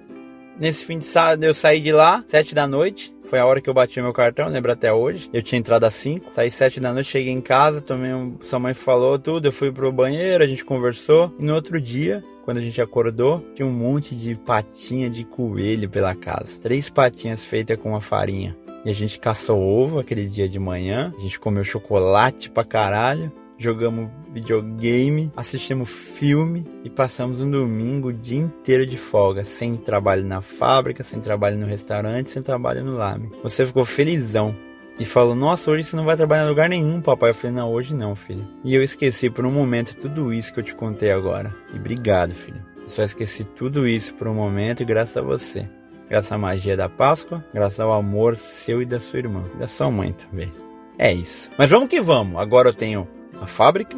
[0.58, 3.13] nesse fim de sábado eu saí de lá, sete da noite.
[3.35, 5.28] Foi a hora que eu bati meu cartão, lembro até hoje.
[5.32, 8.39] Eu tinha entrado às 5, saí 7 da noite, cheguei em casa, tomei um...
[8.44, 11.35] sua mãe falou tudo, eu fui pro banheiro, a gente conversou.
[11.36, 15.90] E no outro dia, quando a gente acordou, tinha um monte de patinha de coelho
[15.90, 16.61] pela casa.
[16.62, 18.56] Três patinhas feitas com uma farinha.
[18.85, 21.12] E a gente caçou ovo aquele dia de manhã.
[21.19, 23.32] A gente comeu chocolate pra caralho
[23.64, 30.24] jogamos videogame, assistimos filme e passamos um domingo o dia inteiro de folga, sem trabalho
[30.24, 33.30] na fábrica, sem trabalho no restaurante, sem trabalho no lame.
[33.42, 34.54] Você ficou felizão
[34.98, 37.30] e falou: Nossa, hoje você não vai trabalhar em lugar nenhum, papai.
[37.30, 38.44] Eu falei: Não, hoje não, filho.
[38.62, 41.50] E eu esqueci por um momento tudo isso que eu te contei agora.
[41.72, 42.60] E obrigado, filho.
[42.82, 45.66] Eu só esqueci tudo isso por um momento graças a você.
[46.08, 49.66] Graças à magia da Páscoa, graças ao amor seu e da sua irmã, e da
[49.66, 50.52] sua mãe também.
[50.98, 51.50] É isso.
[51.56, 52.40] Mas vamos que vamos.
[52.40, 53.08] Agora eu tenho
[53.40, 53.97] a fábrica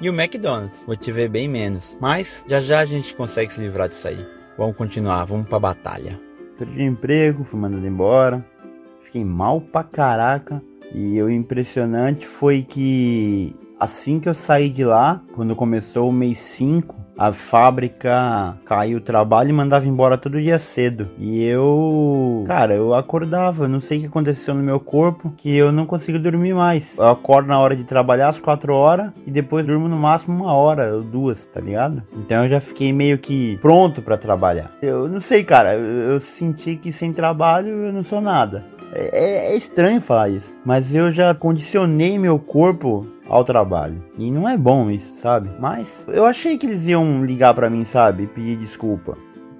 [0.00, 0.84] e o McDonald's.
[0.86, 4.26] Vou te ver bem menos, mas já já a gente consegue se livrar disso aí.
[4.56, 6.20] Vamos continuar, vamos pra batalha.
[6.58, 8.44] Perdi emprego, fui mandado embora,
[9.04, 10.62] fiquei mal pra caraca.
[10.94, 16.38] E o impressionante foi que assim que eu saí de lá, quando começou o mês
[16.38, 21.08] 5, a fábrica caiu o trabalho e mandava embora todo dia cedo.
[21.18, 25.70] E eu, cara, eu acordava, não sei o que aconteceu no meu corpo, que eu
[25.70, 26.96] não consigo dormir mais.
[26.96, 30.54] Eu acordo na hora de trabalhar às 4 horas e depois durmo no máximo uma
[30.54, 32.02] hora ou duas, tá ligado?
[32.16, 34.70] Então eu já fiquei meio que pronto para trabalhar.
[34.80, 38.64] Eu não sei, cara, eu, eu senti que sem trabalho eu não sou nada.
[38.92, 44.02] É, é, estranho falar isso, mas eu já condicionei meu corpo ao trabalho.
[44.18, 45.50] E não é bom isso, sabe?
[45.58, 48.24] Mas eu achei que eles iam ligar para mim, sabe?
[48.24, 49.16] E pedir desculpa.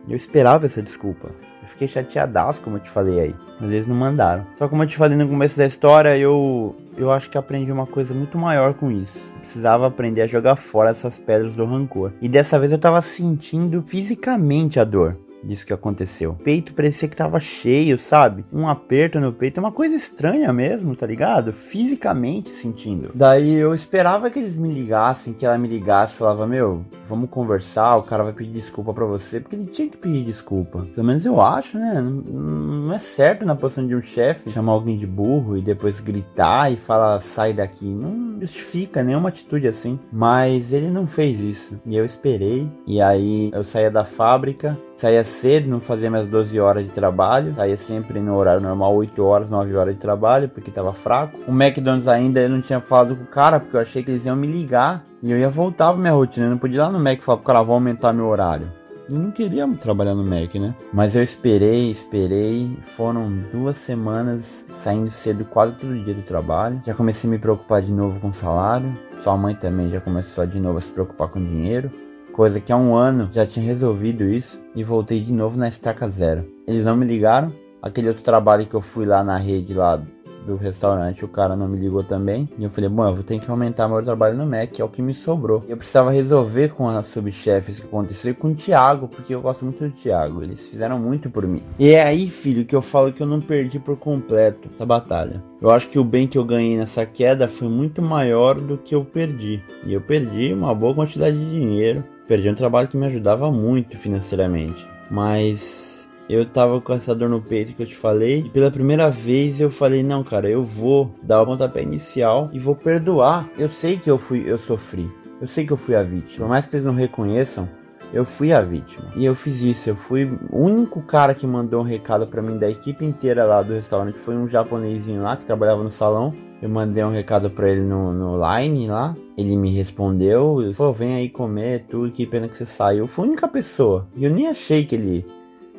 [0.08, 1.28] Eu esperava essa desculpa.
[1.62, 3.34] Eu fiquei chateadaço, como eu te falei aí.
[3.60, 4.44] Mas eles não mandaram.
[4.58, 7.86] Só como eu te falei no começo da história, eu, eu acho que aprendi uma
[7.86, 9.18] coisa muito maior com isso.
[9.38, 12.12] Precisava aprender a jogar fora essas pedras do rancor.
[12.20, 16.32] E dessa vez eu tava sentindo fisicamente a dor disso que aconteceu.
[16.32, 18.44] O peito parecia que tava cheio, sabe?
[18.52, 21.52] Um aperto no peito, é uma coisa estranha mesmo, tá ligado?
[21.52, 23.10] Fisicamente sentindo.
[23.14, 27.96] Daí eu esperava que eles me ligassem, que ela me ligasse, falava: "Meu, vamos conversar,
[27.96, 30.86] o cara vai pedir desculpa para você", porque ele tinha que pedir desculpa.
[30.94, 32.00] Pelo menos eu acho, né?
[32.00, 36.00] Não, não é certo na posição de um chefe chamar alguém de burro e depois
[36.00, 37.86] gritar e falar: "Sai daqui".
[37.86, 39.98] Não justifica nenhuma atitude assim.
[40.12, 41.78] Mas ele não fez isso.
[41.86, 42.68] E eu esperei.
[42.86, 47.54] E aí eu saía da fábrica saía cedo, não fazia mais 12 horas de trabalho,
[47.54, 51.38] saía sempre no horário normal, 8 horas, 9 horas de trabalho, porque tava fraco.
[51.48, 54.26] O McDonald's ainda eu não tinha falado com o cara, porque eu achei que eles
[54.26, 56.46] iam me ligar e eu ia voltar pra minha rotina.
[56.46, 58.70] Eu não podia ir lá no Mac e falar pro cara, vou aumentar meu horário.
[59.08, 60.74] Eu não queria trabalhar no Mac, né?
[60.92, 62.78] Mas eu esperei, esperei.
[62.94, 66.80] Foram duas semanas saindo cedo quase todo dia do trabalho.
[66.86, 68.92] Já comecei a me preocupar de novo com o salário.
[69.24, 71.90] Sua mãe também já começou de novo a se preocupar com dinheiro
[72.30, 76.08] coisa que há um ano já tinha resolvido isso e voltei de novo na estaca
[76.08, 76.44] zero.
[76.66, 77.52] Eles não me ligaram.
[77.82, 80.00] Aquele outro trabalho que eu fui lá na rede lá
[80.46, 82.48] do restaurante, o cara não me ligou também.
[82.58, 84.88] E eu falei, bom, eu vou ter que aumentar meu trabalho no Mac, é o
[84.88, 85.64] que me sobrou.
[85.68, 89.64] Eu precisava resolver com as subchefes que aconteceu e com o Thiago, porque eu gosto
[89.64, 90.42] muito do Thiago.
[90.42, 91.62] Eles fizeram muito por mim.
[91.78, 95.42] E é aí, filho, que eu falo que eu não perdi por completo essa batalha.
[95.60, 98.94] Eu acho que o bem que eu ganhei nessa queda foi muito maior do que
[98.94, 99.62] eu perdi.
[99.84, 103.98] E eu perdi uma boa quantidade de dinheiro perdi um trabalho que me ajudava muito
[103.98, 104.86] financeiramente.
[105.10, 108.44] Mas eu tava com essa dor no peito que eu te falei.
[108.46, 112.58] E pela primeira vez eu falei, não, cara, eu vou dar o pontapé inicial e
[112.60, 113.50] vou perdoar.
[113.58, 115.10] Eu sei que eu fui, eu sofri.
[115.40, 116.46] Eu sei que eu fui a vítima.
[116.46, 117.68] Por mais que eles não reconheçam,
[118.12, 119.06] eu fui a vítima.
[119.16, 119.88] E eu fiz isso.
[119.88, 123.62] Eu fui o único cara que mandou um recado para mim da equipe inteira lá
[123.62, 124.18] do restaurante.
[124.18, 126.32] Foi um japonesinho lá que trabalhava no salão.
[126.60, 129.16] Eu mandei um recado para ele no, no line lá.
[129.36, 130.58] Ele me respondeu.
[130.74, 132.10] Falou: vem aí comer tudo.
[132.10, 133.06] Que pena que você saiu.
[133.06, 134.06] Foi a única pessoa.
[134.16, 135.26] E eu nem achei que ele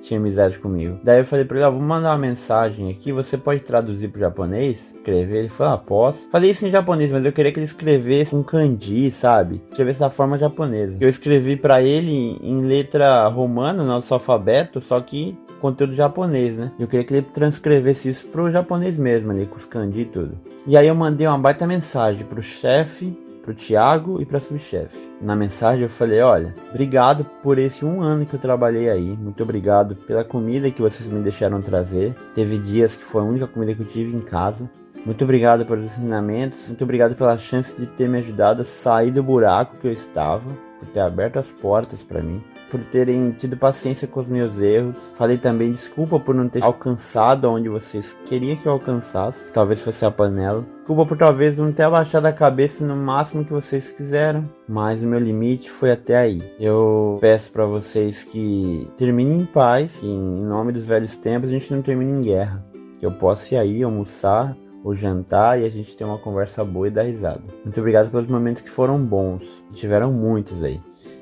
[0.02, 1.00] tinha amizade comigo.
[1.04, 4.20] Daí eu falei pra ele, ah, vou mandar uma mensagem aqui, você pode traduzir pro
[4.20, 4.94] japonês?
[4.96, 5.40] Escrever?
[5.40, 6.28] Ele falou, ah, posso.
[6.32, 9.62] Falei isso em japonês, mas eu queria que ele escrevesse um kanji, sabe?
[9.70, 10.98] Escrevesse da forma japonesa.
[11.00, 16.72] Eu escrevi para ele em letra romana, nosso alfabeto, só que conteúdo japonês, né?
[16.80, 20.38] Eu queria que ele transcrevesse isso pro japonês mesmo ali, com os kanji e tudo.
[20.66, 24.98] E aí eu mandei uma baita mensagem pro chefe pro Thiago e pra subchefe.
[25.22, 29.44] Na mensagem eu falei, olha, obrigado por esse um ano que eu trabalhei aí, muito
[29.44, 32.16] obrigado pela comida que vocês me deixaram trazer.
[32.34, 34.70] Teve dias que foi a única comida que eu tive em casa.
[35.06, 39.24] Muito obrigado pelos ensinamentos, muito obrigado pela chance de ter me ajudado a sair do
[39.24, 40.44] buraco que eu estava.
[40.82, 44.96] por ter aberto as portas para mim, por terem tido paciência com os meus erros.
[45.16, 50.06] Falei também desculpa por não ter alcançado onde vocês queriam que eu alcançasse, talvez fosse
[50.06, 50.66] a panela.
[50.78, 55.06] Desculpa por talvez não ter abaixado a cabeça no máximo que vocês quiseram, mas o
[55.06, 56.42] meu limite foi até aí.
[56.60, 61.54] Eu peço para vocês que terminem em paz, que em nome dos velhos tempos a
[61.54, 62.66] gente não termine em guerra.
[63.00, 66.88] Que eu possa ir aí almoçar ou jantar e a gente ter uma conversa boa
[66.88, 67.42] e dar risada.
[67.64, 69.44] Muito obrigado pelos momentos que foram bons,
[69.74, 70.82] tiveram muitos aí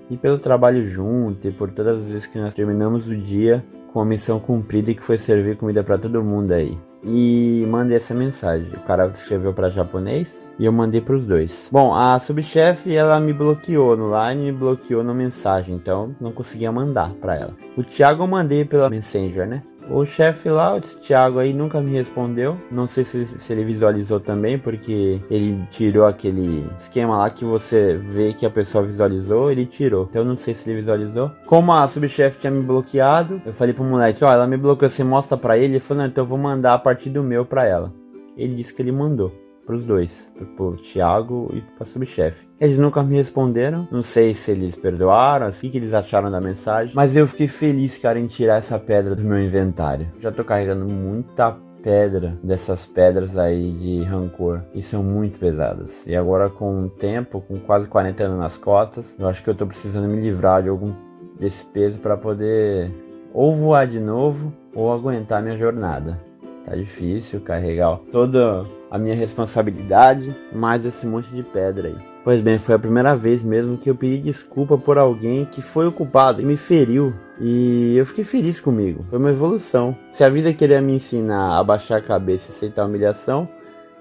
[0.10, 3.64] e pelo trabalho junto e por todas as vezes que nós terminamos o dia
[3.94, 6.78] com a missão cumprida que foi servir comida para todo mundo aí.
[7.04, 8.70] E mandei essa mensagem.
[8.74, 10.28] O cara escreveu para japonês
[10.60, 11.70] e eu mandei para os dois.
[11.72, 16.72] Bom, a subchefe ela me bloqueou no line me bloqueou na mensagem, então não conseguia
[16.72, 17.54] mandar para ela.
[17.78, 19.64] O Thiago eu mandei pela Messenger, né?
[19.90, 22.58] O chefe lá, o Thiago aí, nunca me respondeu.
[22.70, 27.98] Não sei se, se, ele visualizou também, porque ele tirou aquele esquema lá que você
[27.98, 30.08] vê que a pessoa visualizou, ele tirou.
[30.10, 31.32] Então não sei se ele visualizou.
[31.46, 35.04] Como a subchefe tinha me bloqueado, eu falei pro moleque, ó, ela me bloqueou, você
[35.04, 35.74] mostra pra ele?
[35.74, 37.92] Ele falou, não, então eu vou mandar a partir do meu pra ela.
[38.38, 39.32] Ele disse que ele mandou
[39.66, 42.49] pros dois, pro, pro Thiago e pra subchefe.
[42.60, 46.42] Eles nunca me responderam, não sei se eles perdoaram, assim, o que eles acharam da
[46.42, 50.08] mensagem, mas eu fiquei feliz, cara, em tirar essa pedra do meu inventário.
[50.20, 56.06] Já tô carregando muita pedra dessas pedras aí de rancor e são muito pesadas.
[56.06, 59.56] E agora com o tempo, com quase 40 anos nas costas, eu acho que eu
[59.56, 60.94] tô precisando me livrar de algum
[61.40, 62.92] desse peso para poder
[63.34, 66.20] ou voar de novo ou aguentar minha jornada.
[66.66, 72.09] Tá difícil carregar toda a minha responsabilidade, mais esse monte de pedra aí.
[72.30, 75.88] Pois bem, foi a primeira vez mesmo que eu pedi desculpa por alguém que foi
[75.88, 77.12] o culpado e me feriu.
[77.42, 79.04] E eu fiquei feliz comigo.
[79.10, 79.98] Foi uma evolução.
[80.12, 83.50] Se a vida queria me ensinar a baixar a cabeça e aceitar a humilhação,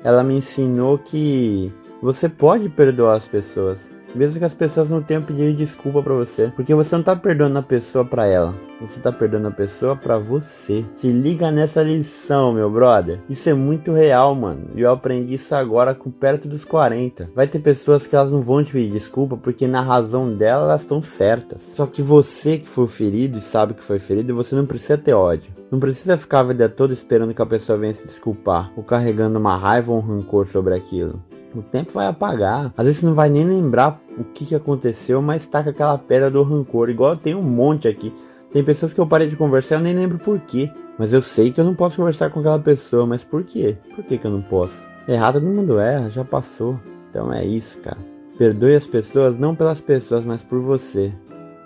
[0.04, 1.72] ela me ensinou que
[2.02, 3.90] você pode perdoar as pessoas.
[4.14, 6.52] Mesmo que as pessoas não tenham pedido desculpa para você.
[6.54, 8.54] Porque você não tá perdoando a pessoa para ela.
[8.80, 10.84] Você tá perdoando a pessoa para você.
[10.96, 13.20] Se liga nessa lição, meu brother.
[13.28, 14.70] Isso é muito real, mano.
[14.74, 17.30] E eu aprendi isso agora com perto dos 40.
[17.34, 20.82] Vai ter pessoas que elas não vão te pedir desculpa porque na razão dela elas
[20.82, 21.60] estão certas.
[21.74, 25.12] Só que você que foi ferido e sabe que foi ferido, você não precisa ter
[25.12, 25.57] ódio.
[25.70, 29.38] Não precisa ficar a vida toda esperando que a pessoa venha se desculpar ou carregando
[29.38, 31.22] uma raiva ou um rancor sobre aquilo.
[31.54, 32.72] O tempo vai apagar.
[32.76, 36.30] Às vezes não vai nem lembrar o que, que aconteceu, mas tá com aquela pedra
[36.30, 36.88] do rancor.
[36.88, 38.14] Igual tem um monte aqui.
[38.50, 40.70] Tem pessoas que eu parei de conversar eu nem lembro por quê.
[40.98, 43.06] Mas eu sei que eu não posso conversar com aquela pessoa.
[43.06, 43.76] Mas por quê?
[43.94, 44.74] Por que, que eu não posso?
[45.06, 46.78] Errar todo mundo erra, já passou.
[47.10, 47.98] Então é isso, cara.
[48.36, 51.12] Perdoe as pessoas não pelas pessoas, mas por você.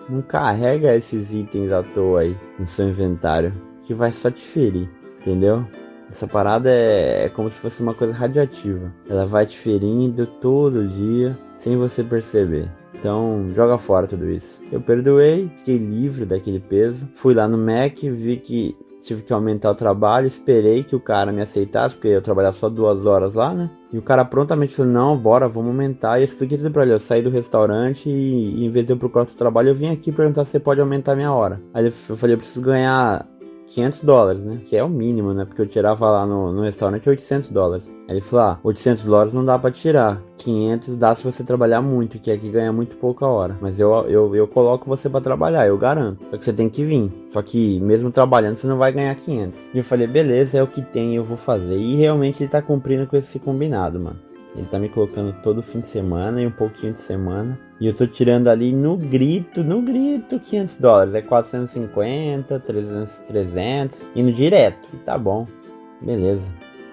[0.08, 3.52] Não carrega esses itens à toa aí no seu inventário,
[3.84, 4.88] que vai só te ferir,
[5.20, 5.64] entendeu?
[6.10, 8.92] Essa parada é, é como se fosse uma coisa radioativa.
[9.08, 12.70] Ela vai te ferindo todo dia sem você perceber.
[12.94, 14.60] Então, joga fora tudo isso.
[14.70, 17.08] Eu perdoei, fiquei livre daquele peso.
[17.14, 21.32] Fui lá no Mac, vi que tive que aumentar o trabalho, esperei que o cara
[21.32, 23.70] me aceitasse, porque eu trabalhava só duas horas lá, né?
[23.92, 26.18] E o cara prontamente falou, não, bora, vamos aumentar.
[26.18, 26.92] E eu expliquei tudo pra ele.
[26.92, 29.90] Eu saí do restaurante e, e em vez de eu procurar outro trabalho, eu vim
[29.90, 31.60] aqui perguntar se você pode aumentar minha hora.
[31.74, 33.26] Aí eu falei, eu preciso ganhar
[33.74, 34.60] 500 dólares, né?
[34.64, 35.44] Que é o mínimo, né?
[35.44, 37.92] Porque eu tirava lá no, no restaurante 800 dólares.
[38.08, 40.20] Aí ele falou: ah, 800 dólares não dá para tirar.
[40.36, 43.56] 500 dá se você trabalhar muito, que aqui ganha muito pouca hora.
[43.60, 46.24] Mas eu, eu, eu coloco você para trabalhar, eu garanto.
[46.30, 47.10] Só que você tem que vir.
[47.30, 49.58] Só que mesmo trabalhando, você não vai ganhar 500.
[49.72, 51.76] E eu falei: beleza, é o que tem, eu vou fazer.
[51.76, 54.31] E realmente ele tá cumprindo com esse combinado, mano.
[54.54, 57.58] Ele tá me colocando todo fim de semana e um pouquinho de semana.
[57.80, 61.14] E eu tô tirando ali no grito, no grito, 500 dólares.
[61.14, 63.98] É 450, 300, 300.
[64.14, 64.88] Indo direto.
[64.92, 65.46] E tá bom.
[66.00, 66.50] Beleza.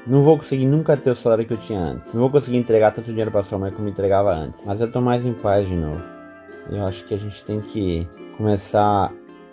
[0.07, 2.14] Não vou conseguir nunca ter o salário que eu tinha antes.
[2.14, 4.65] Não vou conseguir entregar tanto dinheiro pra sua mãe como entregava antes.
[4.65, 6.02] Mas eu tô mais em paz de novo.
[6.72, 8.07] Eu acho que a gente tem que
[8.38, 9.11] começar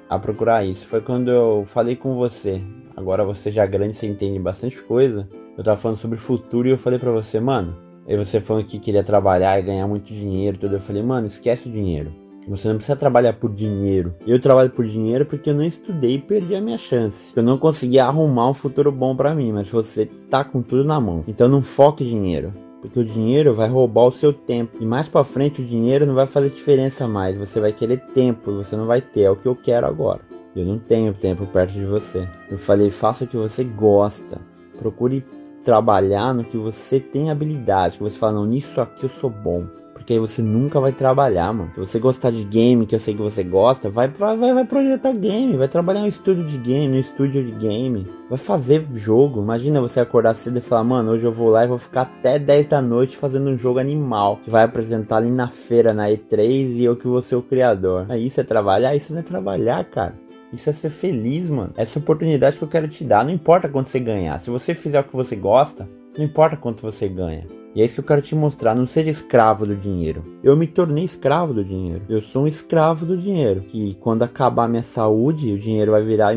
[0.09, 0.87] a procurar isso.
[0.87, 2.63] Foi quando eu falei com você.
[2.97, 5.29] Agora você já é grande, você entende bastante coisa.
[5.59, 8.79] Eu tava falando sobre futuro e eu falei pra você, mano, e você falando que
[8.79, 10.77] queria trabalhar e ganhar muito dinheiro, tudo.
[10.77, 12.13] Eu falei, mano, esquece o dinheiro.
[12.49, 14.15] Você não precisa trabalhar por dinheiro.
[14.25, 17.33] Eu trabalho por dinheiro porque eu não estudei e perdi a minha chance.
[17.35, 21.01] Eu não consegui arrumar um futuro bom para mim, mas você tá com tudo na
[21.01, 21.25] mão.
[21.27, 22.55] Então não foque dinheiro.
[22.81, 24.77] Porque o dinheiro vai roubar o seu tempo.
[24.81, 27.37] E mais para frente o dinheiro não vai fazer diferença mais.
[27.37, 29.23] Você vai querer tempo, você não vai ter.
[29.23, 30.21] É o que eu quero agora.
[30.55, 32.29] Eu não tenho tempo perto de você.
[32.49, 34.41] Eu falei, faça o que você gosta.
[34.79, 35.25] Procure
[35.67, 39.67] trabalhar no que você tem habilidade, que você fala, não, nisso aqui eu sou bom.
[39.93, 41.73] Porque aí você nunca vai trabalhar, mano.
[41.75, 45.13] Se você gostar de game, que eu sei que você gosta, vai, vai, vai projetar
[45.13, 49.43] game, vai trabalhar um estúdio de game, no estúdio de game, vai fazer jogo.
[49.43, 52.39] Imagina você acordar cedo e falar, mano, hoje eu vou lá e vou ficar até
[52.39, 54.39] 10 da noite fazendo um jogo animal.
[54.45, 58.07] Que vai apresentar ali na feira, na E3, e eu que vou ser o criador.
[58.09, 58.95] Aí isso é trabalhar?
[58.95, 60.15] Isso não é trabalhar, cara.
[60.53, 61.73] Isso é ser feliz, mano.
[61.77, 63.25] Essa oportunidade que eu quero te dar.
[63.25, 64.39] Não importa quanto você ganhar.
[64.41, 67.47] Se você fizer o que você gosta, não importa quanto você ganha.
[67.75, 68.75] E é isso que eu quero te mostrar.
[68.75, 70.25] Não seja escravo do dinheiro.
[70.43, 72.03] Eu me tornei escravo do dinheiro.
[72.09, 73.61] Eu sou um escravo do dinheiro.
[73.61, 76.35] Que quando acabar minha saúde, o dinheiro vai virar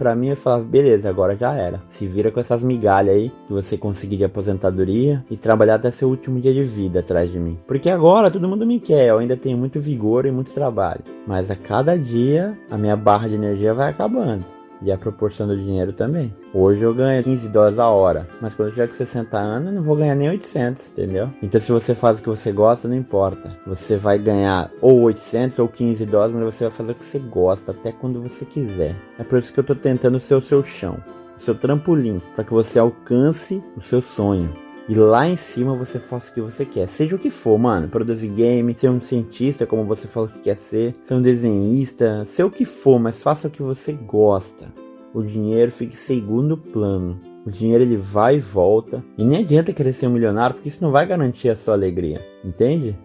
[0.00, 1.82] para mim eu falava, beleza, agora já era.
[1.90, 6.08] Se vira com essas migalhas aí que você conseguir de aposentadoria e trabalhar até seu
[6.08, 7.58] último dia de vida atrás de mim.
[7.66, 11.02] Porque agora todo mundo me quer, eu ainda tenho muito vigor e muito trabalho.
[11.26, 15.56] Mas a cada dia a minha barra de energia vai acabando e a proporção do
[15.56, 16.34] dinheiro também.
[16.52, 19.74] Hoje eu ganho 15 dólares a hora, mas quando eu tiver com 60 anos eu
[19.74, 21.30] não vou ganhar nem 800, entendeu?
[21.42, 23.56] Então se você faz o que você gosta, não importa.
[23.66, 27.18] Você vai ganhar ou 800 ou 15 dólares, mas você vai fazer o que você
[27.18, 28.96] gosta até quando você quiser.
[29.18, 30.96] É por isso que eu tô tentando ser o seu chão,
[31.38, 34.50] o seu trampolim, para que você alcance o seu sonho.
[34.90, 36.88] E lá em cima você faça o que você quer.
[36.88, 37.86] Seja o que for, mano.
[37.86, 40.96] Produzir game, ser um cientista, como você falou que quer ser.
[41.04, 42.24] Ser um desenhista.
[42.24, 44.66] Ser o que for, mas faça o que você gosta.
[45.14, 47.20] O dinheiro fique segundo plano.
[47.46, 49.00] O dinheiro ele vai e volta.
[49.16, 52.20] E nem adianta querer ser um milionário, porque isso não vai garantir a sua alegria.
[52.44, 52.98] Entende?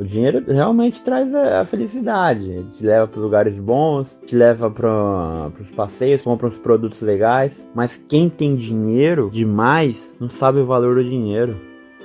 [0.00, 2.50] O dinheiro realmente traz a, felicidade.
[2.50, 7.62] Ele te leva para lugares bons, te leva para os passeios, compra uns produtos legais.
[7.74, 11.54] Mas quem tem dinheiro demais não sabe o valor do dinheiro.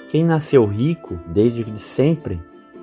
[0.09, 2.37] Quem nasceu rico desde sempre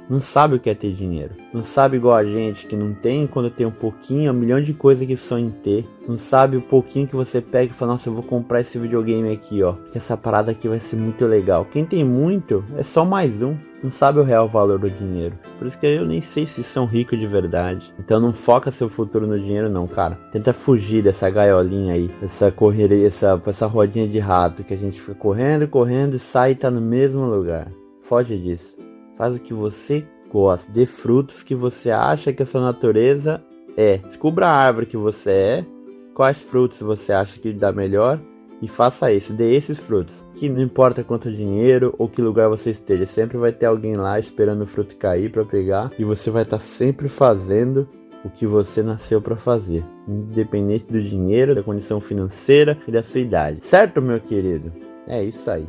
[0.08, 1.34] não sabe o que é ter dinheiro.
[1.52, 4.74] Não sabe igual a gente que não tem quando tem um pouquinho, um milhão de
[4.74, 5.86] coisas que sonha em ter.
[6.06, 9.32] Não sabe o pouquinho que você pega e fala, nossa, eu vou comprar esse videogame
[9.32, 9.74] aqui, ó.
[9.90, 11.64] Que essa parada aqui vai ser muito legal.
[11.64, 13.56] Quem tem muito é só mais um.
[13.82, 15.36] Não sabe o real valor do dinheiro.
[15.58, 17.92] Por isso que eu nem sei se são ricos de verdade.
[17.98, 20.16] Então não foca seu futuro no dinheiro não, cara.
[20.30, 22.10] Tenta fugir dessa gaiolinha aí.
[22.22, 26.54] Essa correria, essa, essa rodinha de rato que a gente fica correndo, correndo sai e
[26.54, 27.72] tá no mesmo lugar.
[28.02, 28.76] Foge disso.
[29.23, 33.40] Faz o que você gosta, dê frutos que você acha que a sua natureza
[33.77, 33.99] é.
[33.99, 35.66] Descubra a árvore que você é,
[36.12, 38.20] quais frutos você acha que dá melhor
[38.61, 40.27] e faça isso, dê esses frutos.
[40.35, 44.19] Que não importa quanto dinheiro ou que lugar você esteja, sempre vai ter alguém lá
[44.19, 47.89] esperando o fruto cair para pegar e você vai estar tá sempre fazendo
[48.24, 53.20] o que você nasceu para fazer, independente do dinheiro, da condição financeira e da sua
[53.20, 53.62] idade.
[53.62, 54.73] Certo, meu querido?
[55.07, 55.69] É isso aí.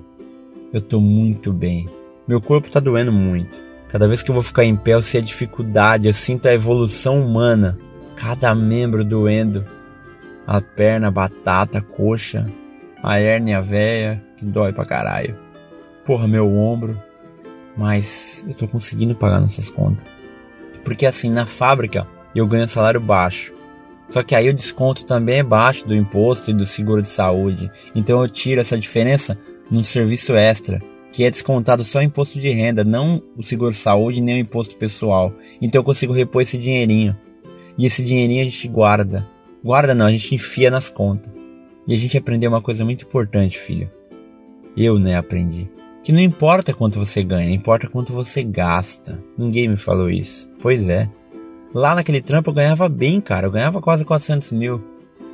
[0.74, 1.88] Eu tô muito bem.
[2.26, 3.62] Meu corpo tá doendo muito.
[3.90, 6.54] Cada vez que eu vou ficar em pé, eu sei a dificuldade, eu sinto a
[6.54, 7.78] evolução humana.
[8.16, 9.66] Cada membro doendo.
[10.48, 12.45] A perna, a batata, a coxa,
[13.02, 15.38] a hérnia véia, que dói pra caralho.
[16.06, 16.98] Porra, meu ombro.
[17.76, 20.06] Mas eu tô conseguindo pagar nossas contas.
[20.86, 23.54] Porque assim, na fábrica eu ganho salário baixo.
[24.10, 27.70] Só que aí o desconto também é baixo do imposto e do seguro de saúde.
[27.94, 29.38] Então eu tiro essa diferença
[29.70, 30.82] num serviço extra
[31.14, 35.31] que é descontado só o imposto de renda, não o seguro-saúde nem o imposto pessoal.
[35.61, 37.15] Então eu consigo repor esse dinheirinho.
[37.77, 39.26] E esse dinheirinho a gente guarda.
[39.64, 41.31] Guarda não, a gente enfia nas contas.
[41.88, 43.91] E a gente aprendeu uma coisa muito importante, filho.
[44.76, 45.69] Eu, né, aprendi.
[46.03, 49.23] Que não importa quanto você ganha, importa quanto você gasta.
[49.38, 50.49] Ninguém me falou isso.
[50.64, 51.07] Pois é.
[51.76, 53.45] Lá naquele trampo eu ganhava bem, cara.
[53.45, 54.84] Eu ganhava quase 400 mil.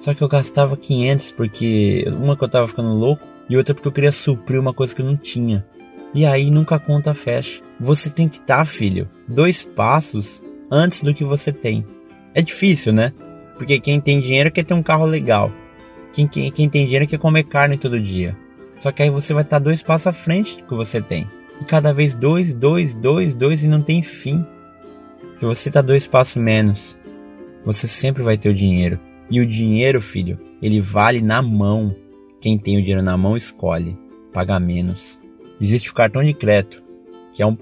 [0.01, 3.87] Só que eu gastava 500 porque uma que eu tava ficando louco e outra porque
[3.87, 5.65] eu queria suprir uma coisa que eu não tinha.
[6.13, 7.61] E aí nunca conta fecha.
[7.79, 11.85] Você tem que estar, filho, dois passos antes do que você tem.
[12.33, 13.13] É difícil, né?
[13.55, 15.51] Porque quem tem dinheiro quer ter um carro legal.
[16.13, 18.35] Quem, quem, quem tem dinheiro quer comer carne todo dia.
[18.79, 21.27] Só que aí você vai estar dois passos à frente do que você tem.
[21.61, 24.45] E cada vez dois, dois, dois, dois e não tem fim.
[25.37, 26.97] Se você tá dois passos menos,
[27.65, 28.99] você sempre vai ter o dinheiro.
[29.29, 31.95] E o dinheiro, filho, ele vale na mão.
[32.41, 33.97] Quem tem o dinheiro na mão escolhe
[34.31, 35.19] pagar menos.
[35.59, 36.81] Existe o cartão de crédito,
[37.33, 37.57] que é um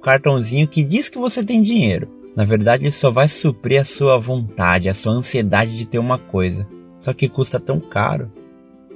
[0.00, 2.08] cartãozinho que diz que você tem dinheiro.
[2.36, 6.16] Na verdade, ele só vai suprir a sua vontade, a sua ansiedade de ter uma
[6.16, 6.66] coisa.
[7.00, 8.30] Só que custa tão caro.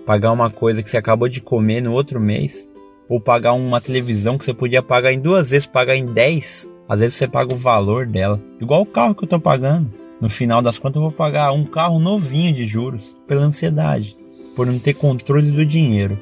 [0.07, 2.69] Pagar uma coisa que você acabou de comer no outro mês,
[3.09, 6.69] ou pagar uma televisão que você podia pagar em duas vezes, pagar em dez.
[6.89, 8.41] Às vezes você paga o valor dela.
[8.61, 9.91] Igual o carro que eu tô pagando.
[10.21, 14.17] No final das contas, eu vou pagar um carro novinho de juros pela ansiedade
[14.55, 16.19] por não ter controle do dinheiro.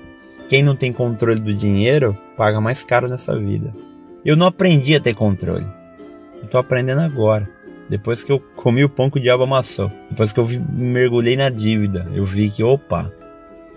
[0.48, 3.72] Quem não tem controle do dinheiro paga mais caro nessa vida.
[4.24, 5.66] Eu não aprendi a ter controle.
[6.40, 7.48] Eu tô aprendendo agora.
[7.88, 9.90] Depois que eu comi o pão que o diabo amassou.
[10.10, 13.12] Depois que eu mergulhei na dívida, eu vi que, opa,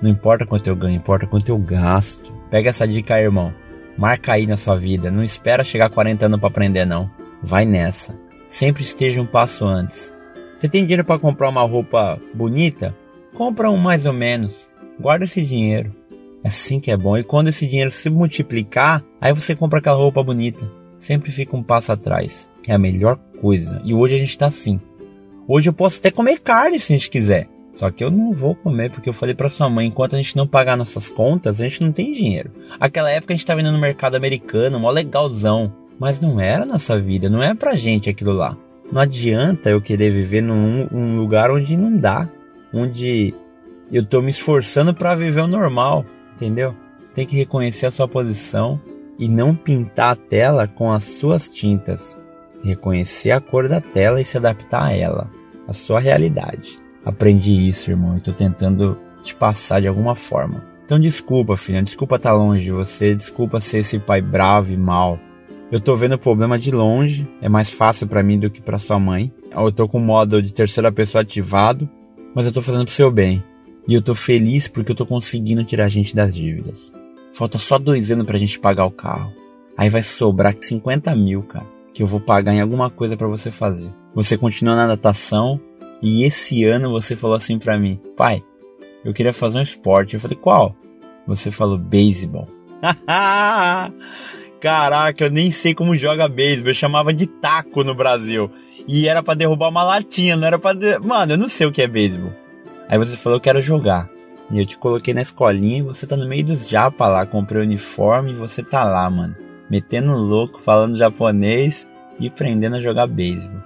[0.01, 2.31] não importa quanto eu ganho, importa quanto eu gasto.
[2.49, 3.53] Pega essa dica aí, irmão.
[3.97, 5.09] Marca aí na sua vida.
[5.09, 7.09] Não espera chegar a 40 anos para aprender, não.
[7.41, 8.15] Vai nessa.
[8.49, 10.13] Sempre esteja um passo antes.
[10.57, 12.95] Você tem dinheiro para comprar uma roupa bonita?
[13.35, 14.69] Compra um mais ou menos.
[14.99, 15.93] Guarda esse dinheiro.
[16.41, 17.17] É assim que é bom.
[17.17, 20.65] E quando esse dinheiro se multiplicar, aí você compra aquela roupa bonita.
[20.97, 22.49] Sempre fica um passo atrás.
[22.65, 23.81] É a melhor coisa.
[23.83, 24.79] E hoje a gente tá assim.
[25.47, 27.49] Hoje eu posso até comer carne se a gente quiser.
[27.73, 30.37] Só que eu não vou comer porque eu falei para sua mãe, enquanto a gente
[30.37, 32.51] não pagar nossas contas, a gente não tem dinheiro.
[32.79, 35.73] Aquela época a gente tava indo no mercado americano, mó legalzão.
[35.99, 38.57] Mas não era nossa vida, não é pra gente aquilo lá.
[38.89, 42.29] Não adianta eu querer viver num um lugar onde não dá.
[42.77, 43.33] Onde
[43.89, 46.75] eu tô me esforçando para viver o normal, entendeu?
[47.13, 48.81] Tem que reconhecer a sua posição
[49.17, 52.17] e não pintar a tela com as suas tintas.
[52.61, 55.29] Reconhecer a cor da tela e se adaptar a ela,
[55.65, 56.77] a sua realidade.
[57.05, 60.61] Aprendi isso, irmão, e tô tentando te passar de alguma forma.
[60.83, 64.77] Então desculpa, filha, desculpa estar tá longe de você, desculpa ser esse pai bravo e
[64.77, 65.17] mal.
[65.71, 68.79] Eu tô vendo o problema de longe, é mais fácil para mim do que para
[68.79, 69.31] sua mãe.
[69.51, 71.89] Eu tô com o modo de terceira pessoa ativado,
[72.35, 73.41] mas eu tô fazendo pro seu bem.
[73.87, 76.91] E eu tô feliz porque eu tô conseguindo tirar a gente das dívidas.
[77.33, 79.31] Falta só dois anos pra gente pagar o carro.
[79.77, 83.49] Aí vai sobrar 50 mil, cara, que eu vou pagar em alguma coisa para você
[83.51, 83.91] fazer.
[84.13, 85.59] Você continua na natação,
[86.01, 88.43] e esse ano você falou assim para mim, pai,
[89.03, 90.13] eu queria fazer um esporte.
[90.13, 90.75] Eu falei, qual?
[91.27, 92.47] Você falou beisebol.
[94.61, 96.69] Caraca, eu nem sei como joga beisebol.
[96.69, 98.49] Eu chamava de taco no Brasil.
[98.87, 100.77] E era para derrubar uma latinha, não era para.
[100.77, 100.99] De...
[100.99, 102.31] Mano, eu não sei o que é beisebol.
[102.87, 104.09] Aí você falou, eu quero jogar.
[104.51, 107.25] E eu te coloquei na escolinha e você tá no meio dos japa lá.
[107.25, 109.35] Comprei o uniforme e você tá lá, mano.
[109.69, 111.89] Metendo louco, falando japonês
[112.19, 113.59] e aprendendo a jogar beisebol.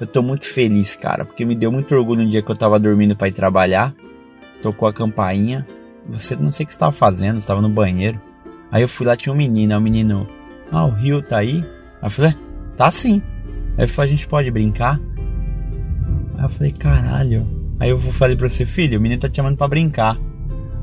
[0.00, 2.78] Eu tô muito feliz, cara, porque me deu muito orgulho no dia que eu tava
[2.78, 3.92] dormindo para ir trabalhar.
[4.62, 5.66] Tocou a campainha.
[6.08, 8.20] Você não sei o que você tava fazendo, estava no banheiro.
[8.70, 10.28] Aí eu fui lá, tinha um menino, aí o menino,
[10.70, 11.64] ah, o Rio tá aí?
[12.00, 12.34] Aí eu falei, é,
[12.76, 13.22] tá sim.
[13.76, 15.00] Aí ele falou, a gente pode brincar?
[16.36, 17.46] Aí eu falei, caralho.
[17.80, 20.18] Aí eu falei pra você, filho, o menino tá te chamando pra brincar.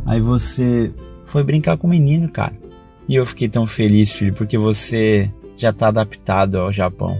[0.05, 0.93] Aí você
[1.25, 2.53] foi brincar com o menino, cara.
[3.07, 7.19] E eu fiquei tão feliz, filho, porque você já tá adaptado ao Japão.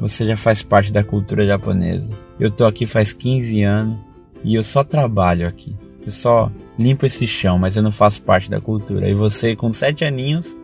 [0.00, 2.14] Você já faz parte da cultura japonesa.
[2.38, 3.98] Eu tô aqui faz 15 anos
[4.44, 5.74] e eu só trabalho aqui.
[6.04, 9.08] Eu só limpo esse chão, mas eu não faço parte da cultura.
[9.08, 10.56] E você, com 7 aninhos,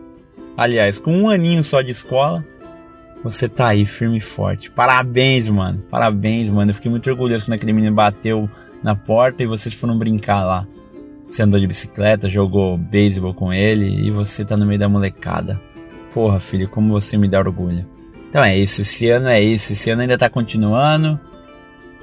[0.55, 2.45] aliás, com um aninho só de escola,
[3.23, 4.69] você tá aí firme e forte.
[4.69, 5.79] Parabéns, mano.
[5.89, 6.71] Parabéns, mano.
[6.71, 8.49] Eu fiquei muito orgulhoso quando aquele menino bateu
[8.83, 10.67] na porta e vocês foram brincar lá.
[11.25, 15.59] Você andou de bicicleta, jogou beisebol com ele e você tá no meio da molecada.
[16.13, 17.87] Porra, filho, como você me dá orgulho.
[18.29, 21.19] Então é isso, esse ano é isso, esse ano ainda tá continuando.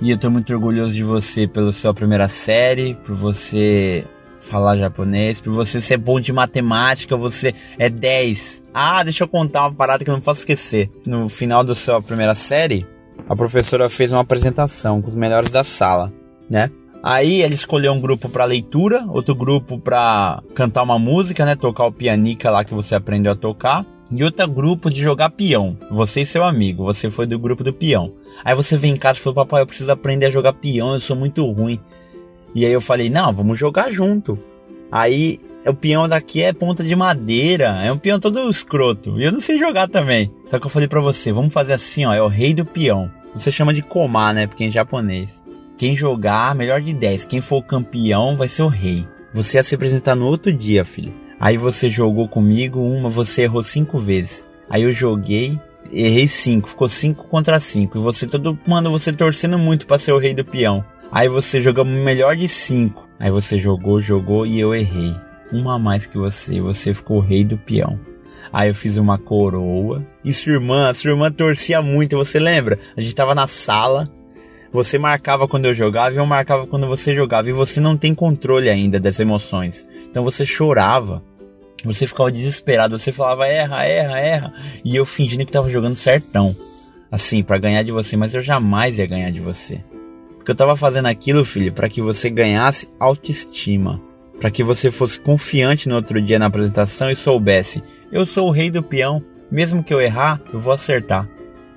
[0.01, 4.05] E eu tô muito orgulhoso de você pela sua primeira série, por você
[4.41, 8.60] falar japonês, por você ser bom de matemática, você é 10.
[8.73, 10.91] Ah, deixa eu contar uma parada que eu não posso esquecer.
[11.07, 12.87] No final da sua primeira série,
[13.29, 16.13] a professora fez uma apresentação com os melhores da sala,
[16.49, 16.71] né?
[17.03, 21.87] Aí ela escolheu um grupo para leitura, outro grupo para cantar uma música, né, tocar
[21.87, 25.79] o pianica lá que você aprendeu a tocar e outro grupo de jogar peão.
[25.91, 28.13] Você e seu amigo, você foi do grupo do peão.
[28.45, 31.01] Aí você vem em casa e falou, papai, eu preciso aprender a jogar peão, eu
[31.01, 31.81] sou muito ruim.
[32.55, 34.39] E aí eu falei, não, vamos jogar junto.
[34.91, 39.21] Aí o peão daqui é ponta de madeira, é um peão todo escroto.
[39.21, 40.31] E eu não sei jogar também.
[40.47, 43.11] Só que eu falei para você, vamos fazer assim, ó, é o rei do peão.
[43.35, 45.43] Você chama de komar, né, porque é em japonês.
[45.79, 47.25] Quem jogar, melhor de 10.
[47.25, 49.07] Quem for o campeão vai ser o rei.
[49.33, 51.15] Você ia se apresentar no outro dia, filho.
[51.39, 54.45] Aí você jogou comigo uma, você errou cinco vezes.
[54.69, 55.59] Aí eu joguei,
[55.91, 57.97] errei cinco, ficou cinco contra cinco.
[57.97, 60.85] E você todo, mano, você torcendo muito para ser o rei do peão.
[61.13, 63.09] Aí você jogamos melhor de cinco.
[63.19, 65.15] Aí você jogou, jogou e eu errei.
[65.53, 67.99] Uma a mais que você, você ficou o rei do peão.
[68.53, 70.07] Aí eu fiz uma coroa.
[70.25, 72.79] E sua irmã, sua irmã torcia muito, você lembra?
[72.97, 74.09] A gente tava na sala,
[74.73, 77.49] você marcava quando eu jogava e eu marcava quando você jogava.
[77.49, 79.87] E você não tem controle ainda das emoções.
[80.09, 81.23] Então você chorava.
[81.85, 84.55] Você ficava desesperado, você falava erra, erra, erra,
[84.85, 86.55] e eu fingindo que tava jogando certão,
[87.11, 89.83] assim, para ganhar de você, mas eu jamais ia ganhar de você.
[90.51, 94.03] Eu tava fazendo aquilo, filho, para que você ganhasse autoestima,
[94.41, 98.51] para que você fosse confiante no outro dia na apresentação e soubesse, eu sou o
[98.51, 101.29] rei do peão, mesmo que eu errar, eu vou acertar.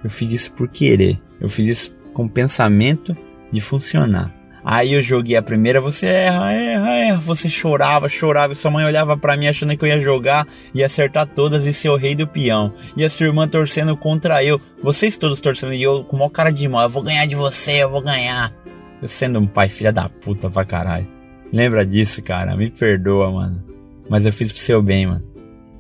[0.04, 3.16] Eu fiz isso por querer, eu fiz isso com pensamento
[3.52, 4.34] de funcionar.
[4.66, 7.18] Aí eu joguei a primeira, você erra, erra, erra.
[7.18, 8.56] Você chorava, chorava.
[8.56, 11.90] Sua mãe olhava para mim achando que eu ia jogar e acertar todas e ser
[11.90, 12.74] o rei do peão.
[12.96, 14.62] E a sua irmã torcendo contra eu.
[14.82, 16.84] Vocês todos torcendo e eu com uma cara de mal.
[16.84, 18.54] Eu vou ganhar de você, eu vou ganhar.
[19.02, 21.08] Eu sendo um pai filha da puta pra caralho.
[21.52, 22.56] Lembra disso, cara?
[22.56, 23.64] Me perdoa, mano.
[24.10, 25.33] Mas eu fiz pro seu bem, mano.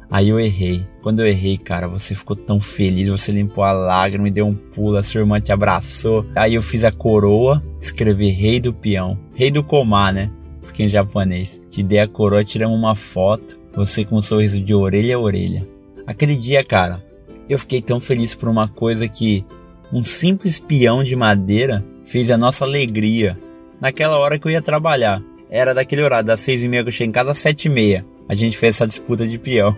[0.09, 0.85] Aí eu errei.
[1.01, 4.53] Quando eu errei, cara, você ficou tão feliz, você limpou a lágrima e deu um
[4.53, 6.25] pulo, a sua irmã te abraçou.
[6.35, 9.17] Aí eu fiz a coroa, escrevi rei do peão.
[9.35, 10.29] Rei do Komá, né?
[10.61, 11.61] Porque em japonês.
[11.69, 13.57] Te dei a coroa, tiramos uma foto.
[13.73, 15.67] Você com um sorriso de orelha a orelha.
[16.05, 17.03] Aquele dia, cara,
[17.49, 19.43] eu fiquei tão feliz por uma coisa que
[19.91, 23.37] um simples peão de madeira fez a nossa alegria.
[23.79, 25.21] Naquela hora que eu ia trabalhar.
[25.49, 27.69] Era daquele horário, das seis e meia que eu cheguei em casa, às sete e
[27.69, 28.05] meia.
[28.27, 29.75] A gente fez essa disputa de peão.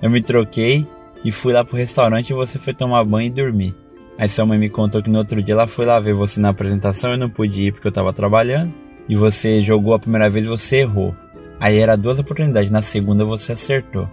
[0.00, 0.86] Eu me troquei
[1.24, 3.74] e fui lá pro restaurante e você foi tomar banho e dormir.
[4.18, 6.48] Aí sua mãe me contou que no outro dia ela foi lá ver você na
[6.48, 8.74] apresentação, eu não pude ir porque eu tava trabalhando.
[9.08, 11.14] E você jogou a primeira vez e você errou.
[11.60, 14.08] Aí era duas oportunidades, na segunda você acertou.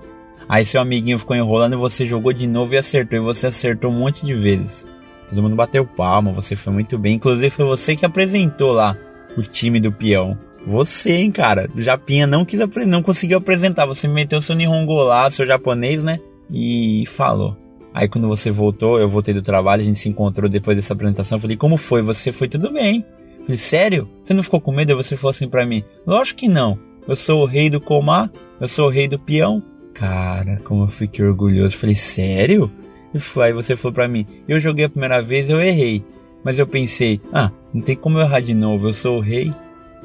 [0.48, 3.18] Aí seu amiguinho ficou enrolando e você jogou de novo e acertou.
[3.18, 4.86] E você acertou um monte de vezes.
[5.28, 7.16] Todo mundo bateu palma, você foi muito bem.
[7.16, 8.96] Inclusive foi você que apresentou lá
[9.36, 10.38] o time do peão.
[10.66, 11.70] Você, hein, cara.
[11.78, 13.86] Japinha não quis não conseguiu apresentar.
[13.86, 16.20] Você meteu seu Nihongo lá, seu japonês, né?
[16.50, 17.56] E falou.
[17.94, 21.38] Aí quando você voltou, eu voltei do trabalho, a gente se encontrou depois dessa apresentação.
[21.38, 22.02] Eu falei, como foi?
[22.02, 23.06] Você foi tudo bem.
[23.40, 24.10] Eu falei, sério?
[24.24, 24.92] Você não ficou com medo?
[24.92, 26.78] Aí você falou assim pra mim, lógico que não.
[27.08, 28.30] Eu sou o rei do Komá,
[28.60, 29.64] eu sou o rei do peão.
[29.94, 31.76] Cara, como eu fiquei orgulhoso.
[31.76, 32.70] Eu falei, sério?
[33.14, 36.04] E aí você falou pra mim, eu joguei a primeira vez, eu errei.
[36.44, 39.54] Mas eu pensei, ah, não tem como eu errar de novo, eu sou o rei.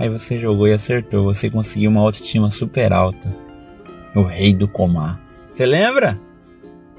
[0.01, 1.24] Aí você jogou e acertou.
[1.24, 3.36] Você conseguiu uma autoestima super alta.
[4.16, 5.20] O rei do comar.
[5.52, 6.18] Você lembra?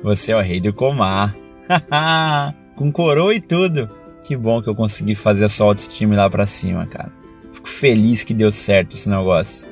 [0.03, 1.36] Você é o rei do comar.
[2.78, 3.90] Com coroa e tudo.
[4.23, 7.11] Que bom que eu consegui fazer a sua autoestima lá pra cima, cara.
[7.52, 9.68] Fico feliz que deu certo esse negócio.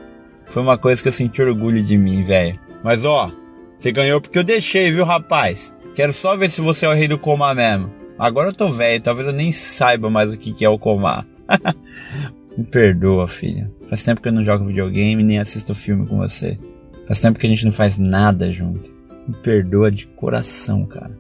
[0.47, 2.59] Foi uma coisa que eu senti orgulho de mim, velho.
[2.83, 3.31] Mas ó,
[3.77, 5.75] você ganhou porque eu deixei, viu, rapaz?
[5.93, 7.93] Quero só ver se você é o rei do comar mesmo.
[8.17, 11.27] Agora eu tô velho, talvez eu nem saiba mais o que é o comar.
[12.57, 13.71] Me perdoa, filha.
[13.89, 16.57] Faz tempo que eu não jogo videogame nem assisto filme com você.
[17.07, 18.89] Faz tempo que a gente não faz nada junto.
[19.27, 21.17] Me perdoa de coração, cara.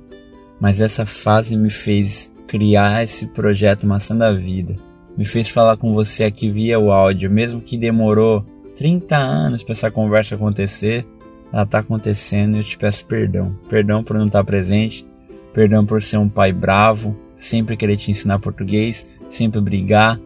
[0.59, 4.75] Mas essa fase me fez criar esse projeto Maçã da Vida.
[5.17, 8.45] Me fez falar com você aqui via o áudio, mesmo que demorou
[8.75, 11.05] 30 anos para essa conversa acontecer.
[11.51, 13.55] Ela tá acontecendo e eu te peço perdão.
[13.69, 15.05] Perdão por não estar presente.
[15.53, 20.19] Perdão por ser um pai bravo, sempre querer te ensinar português, sempre brigar,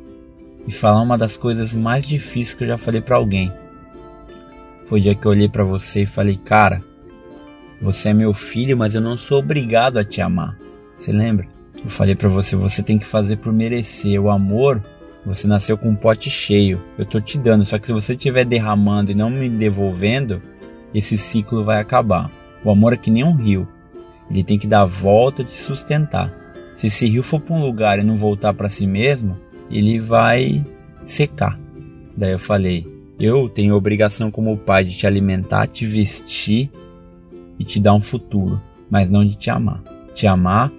[0.68, 3.52] e falar uma das coisas mais difíceis que eu já falei para alguém.
[4.85, 6.84] Foi o dia que eu olhei para você e falei, cara,
[7.81, 10.57] você é meu filho, mas eu não sou obrigado a te amar.
[10.99, 11.48] Você lembra?
[11.84, 14.22] Eu falei para você, você tem que fazer por merecer.
[14.22, 14.81] O amor,
[15.26, 16.81] você nasceu com um pote cheio.
[16.98, 20.41] Eu tô te dando, só que se você estiver derramando e não me devolvendo,
[20.94, 22.31] esse ciclo vai acabar.
[22.64, 23.68] O amor é que nem um rio.
[24.30, 26.34] Ele tem que dar a volta de sustentar.
[26.77, 29.38] Se esse rio for para um lugar e não voltar para si mesmo,
[29.69, 30.65] ele vai
[31.06, 31.60] secar.
[32.15, 32.88] Daí eu falei:
[33.19, 36.69] eu tenho obrigação como pai de te alimentar, te vestir
[37.57, 39.81] e te dar um futuro, mas não de te amar.
[40.14, 40.72] Te amar,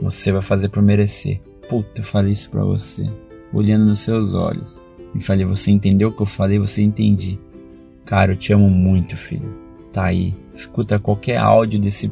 [0.00, 1.40] você vai fazer por merecer.
[1.68, 3.08] Puta, eu falei isso pra você,
[3.52, 4.80] olhando nos seus olhos.
[5.14, 6.58] E falei: você entendeu o que eu falei?
[6.58, 7.38] Você entendi.
[8.04, 9.54] Cara, eu te amo muito, filho.
[9.92, 10.34] Tá aí.
[10.54, 12.10] Escuta qualquer áudio desse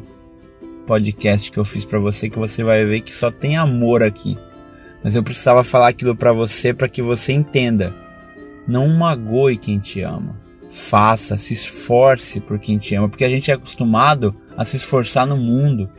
[0.85, 4.37] podcast que eu fiz para você que você vai ver que só tem amor aqui.
[5.03, 7.93] Mas eu precisava falar aquilo para você para que você entenda.
[8.67, 10.39] Não magoe quem te ama.
[10.69, 15.25] Faça, se esforce por quem te ama, porque a gente é acostumado a se esforçar
[15.25, 15.89] no mundo,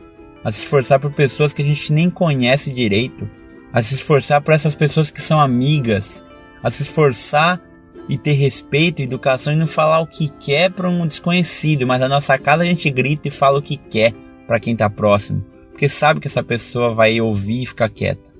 [0.43, 3.29] a se esforçar por pessoas que a gente nem conhece direito,
[3.71, 6.23] a se esforçar por essas pessoas que são amigas,
[6.63, 7.61] a se esforçar
[8.09, 12.07] e ter respeito, educação e não falar o que quer para um desconhecido, mas na
[12.07, 14.11] nossa casa a gente grita e fala o que quer
[14.47, 18.32] para quem está próximo, porque sabe que essa pessoa vai ouvir e ficar quieta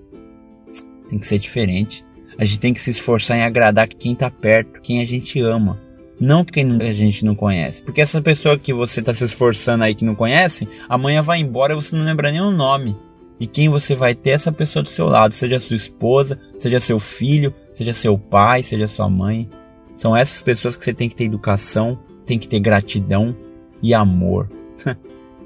[1.14, 2.04] tem que ser diferente.
[2.38, 5.80] A gente tem que se esforçar em agradar quem tá perto, quem a gente ama.
[6.20, 7.84] Não quem a gente não conhece.
[7.84, 11.74] Porque essa pessoa que você tá se esforçando aí que não conhece, amanhã vai embora
[11.74, 12.96] e você não lembra nem o nome.
[13.40, 16.80] E quem você vai ter é essa pessoa do seu lado, seja sua esposa, seja
[16.80, 19.50] seu filho, seja seu pai, seja sua mãe.
[19.96, 23.36] São essas pessoas que você tem que ter educação, tem que ter gratidão
[23.82, 24.50] e amor.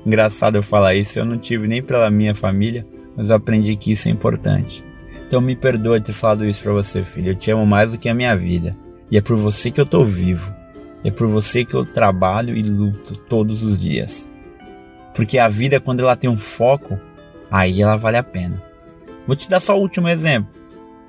[0.05, 3.91] Engraçado eu falar isso, eu não tive nem pela minha família, mas eu aprendi que
[3.91, 4.86] isso é importante.
[5.27, 7.31] Então me perdoa ter falado isso para você, filho.
[7.31, 8.75] Eu te amo mais do que a minha vida.
[9.11, 10.53] E é por você que eu tô vivo.
[11.03, 14.27] É por você que eu trabalho e luto todos os dias.
[15.13, 16.97] Porque a vida, quando ela tem um foco,
[17.51, 18.61] aí ela vale a pena.
[19.25, 20.49] Vou te dar só o último exemplo.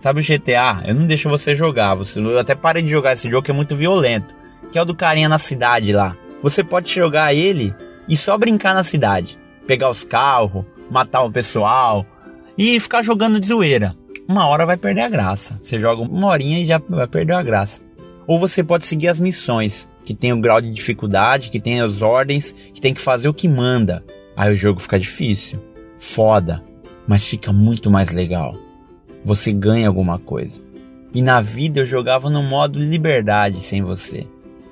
[0.01, 0.83] Sabe o GTA?
[0.85, 1.95] Eu não deixo você jogar.
[1.95, 4.35] Você, eu até parei de jogar esse jogo que é muito violento.
[4.73, 6.17] Que é o do carinha na cidade lá.
[6.43, 7.73] Você pode jogar ele
[8.09, 9.39] e só brincar na cidade.
[9.65, 12.05] Pegar os carros, matar o pessoal
[12.57, 13.95] e ficar jogando de zoeira
[14.29, 15.59] uma hora vai perder a graça.
[15.63, 17.81] Você joga uma horinha e já vai perder a graça.
[18.27, 22.03] Ou você pode seguir as missões, que tem o grau de dificuldade, que tem as
[22.03, 24.05] ordens, que tem que fazer o que manda.
[24.37, 25.59] Aí o jogo fica difícil,
[25.99, 26.63] foda,
[27.07, 28.55] mas fica muito mais legal.
[29.25, 30.63] Você ganha alguma coisa.
[31.15, 34.27] E na vida eu jogava no modo liberdade sem você.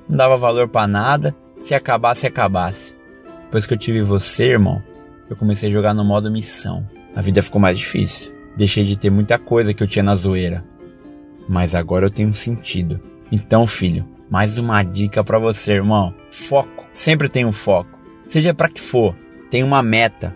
[0.06, 2.94] Não dava valor para nada, se acabasse, acabasse.
[3.44, 4.82] Depois que eu tive você, irmão,
[5.30, 6.86] eu comecei a jogar no modo missão.
[7.14, 8.35] A vida ficou mais difícil.
[8.56, 10.64] Deixei de ter muita coisa que eu tinha na zoeira.
[11.48, 13.00] Mas agora eu tenho sentido.
[13.30, 16.14] Então, filho, mais uma dica para você, irmão.
[16.30, 16.84] Foco.
[16.92, 17.98] Sempre tem um foco.
[18.28, 19.14] Seja para que for,
[19.50, 20.34] tem uma meta.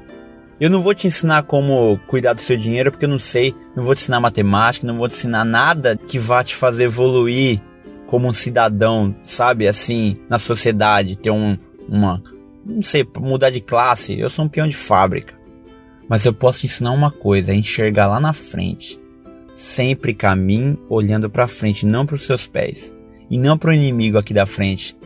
[0.60, 3.82] Eu não vou te ensinar como cuidar do seu dinheiro porque eu não sei, não
[3.82, 7.60] vou te ensinar matemática, não vou te ensinar nada que vá te fazer evoluir
[8.06, 11.56] como um cidadão, sabe, assim, na sociedade, ter um,
[11.88, 12.20] uma,
[12.66, 14.18] não sei, mudar de classe.
[14.18, 15.39] Eu sou um peão de fábrica.
[16.10, 18.98] Mas eu posso te ensinar uma coisa, é enxergar lá na frente.
[19.54, 22.92] Sempre caminhe olhando para frente, não para os seus pés.
[23.30, 24.96] E não para o inimigo aqui da frente.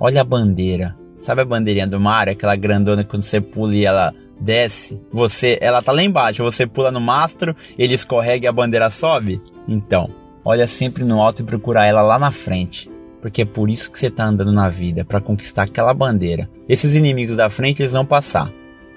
[0.00, 0.96] Olha a bandeira.
[1.20, 5.58] Sabe a bandeirinha do mar, aquela grandona que quando você pula e ela desce, você,
[5.60, 9.42] ela tá lá embaixo, você pula no mastro, ele escorrega e a bandeira sobe?
[9.68, 10.08] Então,
[10.42, 12.90] olha sempre no alto e procura ela lá na frente.
[13.20, 16.48] Porque é por isso que você tá andando na vida, para conquistar aquela bandeira.
[16.66, 18.50] Esses inimigos da frente eles vão passar.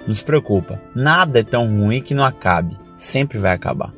[0.08, 3.94] Não se preocupa, nada é tão ruim que não acabe, sempre vai acabar.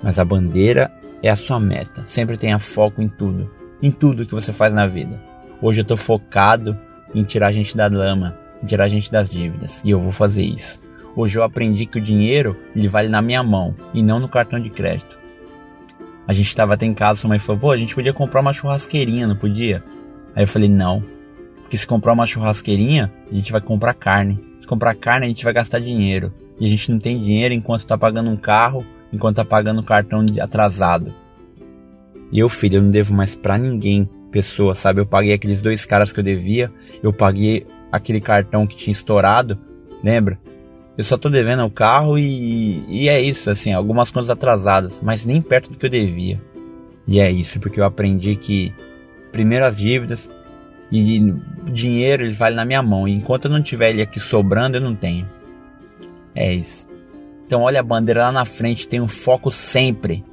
[0.00, 3.50] Mas a bandeira é a sua meta, sempre tenha foco em tudo,
[3.82, 5.20] em tudo que você faz na vida.
[5.60, 6.78] Hoje eu tô focado
[7.12, 10.12] em tirar a gente da lama, em tirar a gente das dívidas, e eu vou
[10.12, 10.80] fazer isso.
[11.16, 14.60] Hoje eu aprendi que o dinheiro ele vale na minha mão e não no cartão
[14.60, 15.18] de crédito.
[16.28, 18.52] A gente estava até em casa, sua mãe falou: pô, a gente podia comprar uma
[18.52, 19.82] churrasqueirinha, não podia?
[20.36, 21.02] Aí eu falei: não,
[21.62, 25.52] porque se comprar uma churrasqueirinha, a gente vai comprar carne comprar carne, a gente vai
[25.52, 26.32] gastar dinheiro.
[26.60, 29.84] E a gente não tem dinheiro enquanto tá pagando um carro, enquanto tá pagando um
[29.84, 31.12] cartão atrasado.
[32.30, 35.00] E eu, filho, eu não devo mais pra ninguém, pessoa, sabe?
[35.00, 36.70] Eu paguei aqueles dois caras que eu devia,
[37.02, 39.58] eu paguei aquele cartão que tinha estourado,
[40.04, 40.38] lembra?
[40.96, 45.24] Eu só tô devendo o carro e, e é isso, assim, algumas contas atrasadas, mas
[45.24, 46.40] nem perto do que eu devia.
[47.08, 48.72] E é isso, porque eu aprendi que
[49.32, 50.30] primeiro as dívidas,
[50.90, 51.34] e
[51.70, 53.06] dinheiro ele vale na minha mão.
[53.06, 55.28] E enquanto eu não tiver ele aqui sobrando, eu não tenho.
[56.34, 56.88] É isso.
[57.46, 60.24] Então olha a bandeira lá na frente, tem um foco sempre.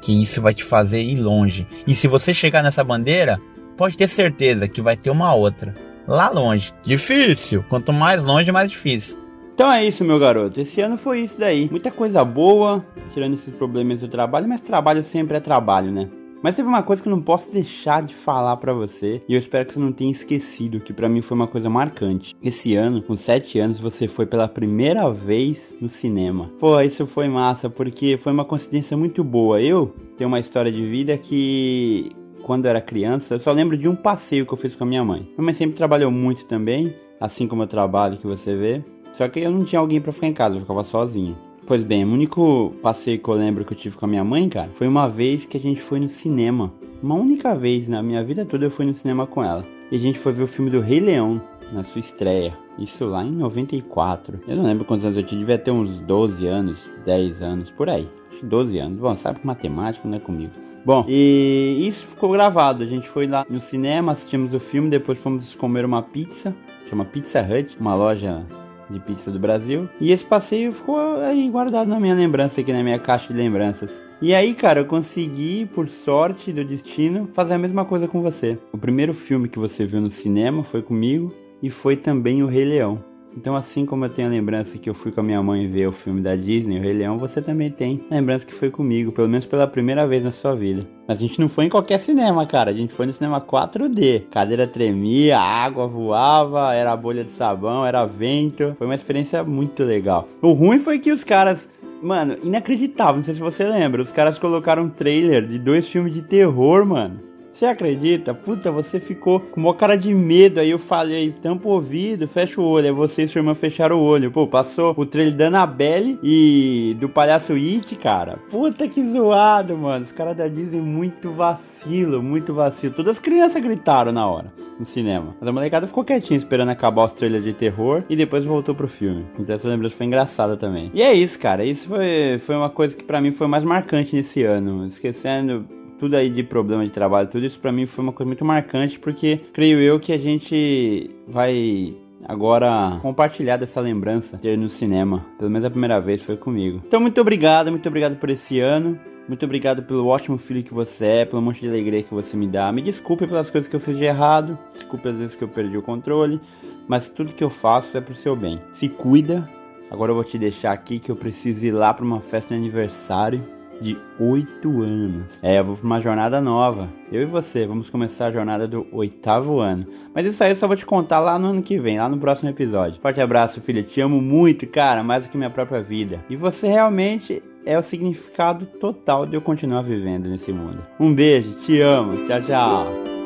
[0.00, 1.66] Que isso vai te fazer ir longe.
[1.86, 3.40] E se você chegar nessa bandeira,
[3.76, 5.74] pode ter certeza que vai ter uma outra.
[6.08, 6.74] Lá longe.
[6.82, 7.64] Difícil.
[7.68, 9.16] Quanto mais longe, mais difícil.
[9.54, 10.60] Então é isso, meu garoto.
[10.60, 11.68] Esse ano foi isso daí.
[11.70, 16.08] Muita coisa boa, tirando esses problemas do trabalho, mas trabalho sempre é trabalho, né?
[16.42, 19.38] Mas teve uma coisa que eu não posso deixar de falar para você, e eu
[19.38, 22.34] espero que você não tenha esquecido, que para mim foi uma coisa marcante.
[22.42, 26.50] Esse ano, com 7 anos, você foi pela primeira vez no cinema.
[26.58, 29.62] Pô, isso foi massa, porque foi uma coincidência muito boa.
[29.62, 32.10] Eu tenho uma história de vida que
[32.42, 34.86] quando eu era criança, eu só lembro de um passeio que eu fiz com a
[34.86, 35.20] minha mãe.
[35.36, 38.84] Minha mãe sempre trabalhou muito também, assim como eu trabalho que você vê.
[39.12, 41.36] Só que eu não tinha alguém para ficar em casa, eu ficava sozinho.
[41.66, 44.48] Pois bem, o único passeio que eu lembro que eu tive com a minha mãe,
[44.48, 46.72] cara, foi uma vez que a gente foi no cinema.
[47.02, 49.64] Uma única vez na minha vida toda eu fui no cinema com ela.
[49.90, 51.40] E a gente foi ver o filme do Rei Leão,
[51.72, 52.56] na sua estreia.
[52.78, 54.40] Isso lá em 94.
[54.46, 57.88] Eu não lembro quantos anos eu tinha, devia ter uns 12 anos, 10 anos, por
[57.88, 58.08] aí.
[58.42, 58.98] 12 anos.
[58.98, 60.52] Bom, sabe que matemática não é comigo.
[60.84, 62.82] Bom, e isso ficou gravado.
[62.82, 66.54] A gente foi lá no cinema, assistimos o filme, depois fomos comer uma pizza.
[66.88, 68.44] Chama Pizza Hut, uma loja
[68.92, 69.88] de pizza do Brasil.
[70.00, 74.02] E esse passeio ficou aí guardado na minha lembrança, aqui na minha caixa de lembranças.
[74.20, 78.56] E aí, cara, eu consegui, por sorte do destino, fazer a mesma coisa com você.
[78.72, 82.64] O primeiro filme que você viu no cinema foi comigo e foi também O Rei
[82.64, 83.11] Leão.
[83.36, 85.86] Então, assim como eu tenho a lembrança que eu fui com a minha mãe ver
[85.86, 89.12] o filme da Disney, O Rei Leão, você também tem a lembrança que foi comigo,
[89.12, 90.86] pelo menos pela primeira vez na sua vida.
[91.08, 92.70] Mas a gente não foi em qualquer cinema, cara.
[92.70, 94.24] A gente foi no cinema 4D.
[94.30, 98.74] Cadeira tremia, água voava, era bolha de sabão, era vento.
[98.78, 100.28] Foi uma experiência muito legal.
[100.40, 101.68] O ruim foi que os caras
[102.02, 104.02] Mano, inacreditável, não sei se você lembra.
[104.02, 107.20] Os caras colocaram um trailer de dois filmes de terror, mano.
[107.62, 108.34] Você acredita?
[108.34, 110.58] Puta, você ficou com uma cara de medo.
[110.58, 112.86] Aí eu falei, tampa o ouvido, fecha o olho.
[112.86, 114.32] Aí você e sua irmã fecharam o olho.
[114.32, 118.40] Pô, passou o trailer da Annabelle e do Palhaço It, cara.
[118.50, 120.02] Puta que zoado, mano.
[120.02, 122.94] Os caras da Disney muito vacilo, muito vacilo.
[122.94, 125.36] Todas as crianças gritaram na hora, no cinema.
[125.38, 128.88] Mas a molecada ficou quietinha esperando acabar os trailers de terror e depois voltou pro
[128.88, 129.24] filme.
[129.38, 130.90] Então essa lembrança foi engraçada também.
[130.92, 131.64] E é isso, cara.
[131.64, 134.84] Isso foi, foi uma coisa que para mim foi mais marcante nesse ano.
[134.84, 135.64] Esquecendo
[136.02, 138.98] tudo aí de problema de trabalho, tudo isso para mim foi uma coisa muito marcante,
[138.98, 145.24] porque creio eu que a gente vai agora compartilhar dessa lembrança ter no cinema.
[145.38, 146.82] Pelo menos a primeira vez foi comigo.
[146.84, 148.98] Então muito obrigado, muito obrigado por esse ano.
[149.28, 152.48] Muito obrigado pelo ótimo filho que você é, pelo monte de alegria que você me
[152.48, 152.72] dá.
[152.72, 155.78] Me desculpe pelas coisas que eu fiz de errado, desculpe às vezes que eu perdi
[155.78, 156.40] o controle,
[156.88, 158.60] mas tudo que eu faço é pro seu bem.
[158.72, 159.48] Se cuida.
[159.88, 162.60] Agora eu vou te deixar aqui que eu preciso ir lá para uma festa de
[162.60, 165.38] aniversário de 8 anos.
[165.42, 166.88] É, eu vou pra uma jornada nova.
[167.10, 169.86] Eu e você, vamos começar a jornada do oitavo ano.
[170.14, 172.18] Mas isso aí eu só vou te contar lá no ano que vem, lá no
[172.18, 173.00] próximo episódio.
[173.00, 173.82] Forte abraço, filha.
[173.82, 176.24] Te amo muito, cara, mais do que minha própria vida.
[176.28, 180.84] E você realmente é o significado total de eu continuar vivendo nesse mundo.
[180.98, 182.26] Um beijo, te amo.
[182.26, 183.21] Tchau, tchau.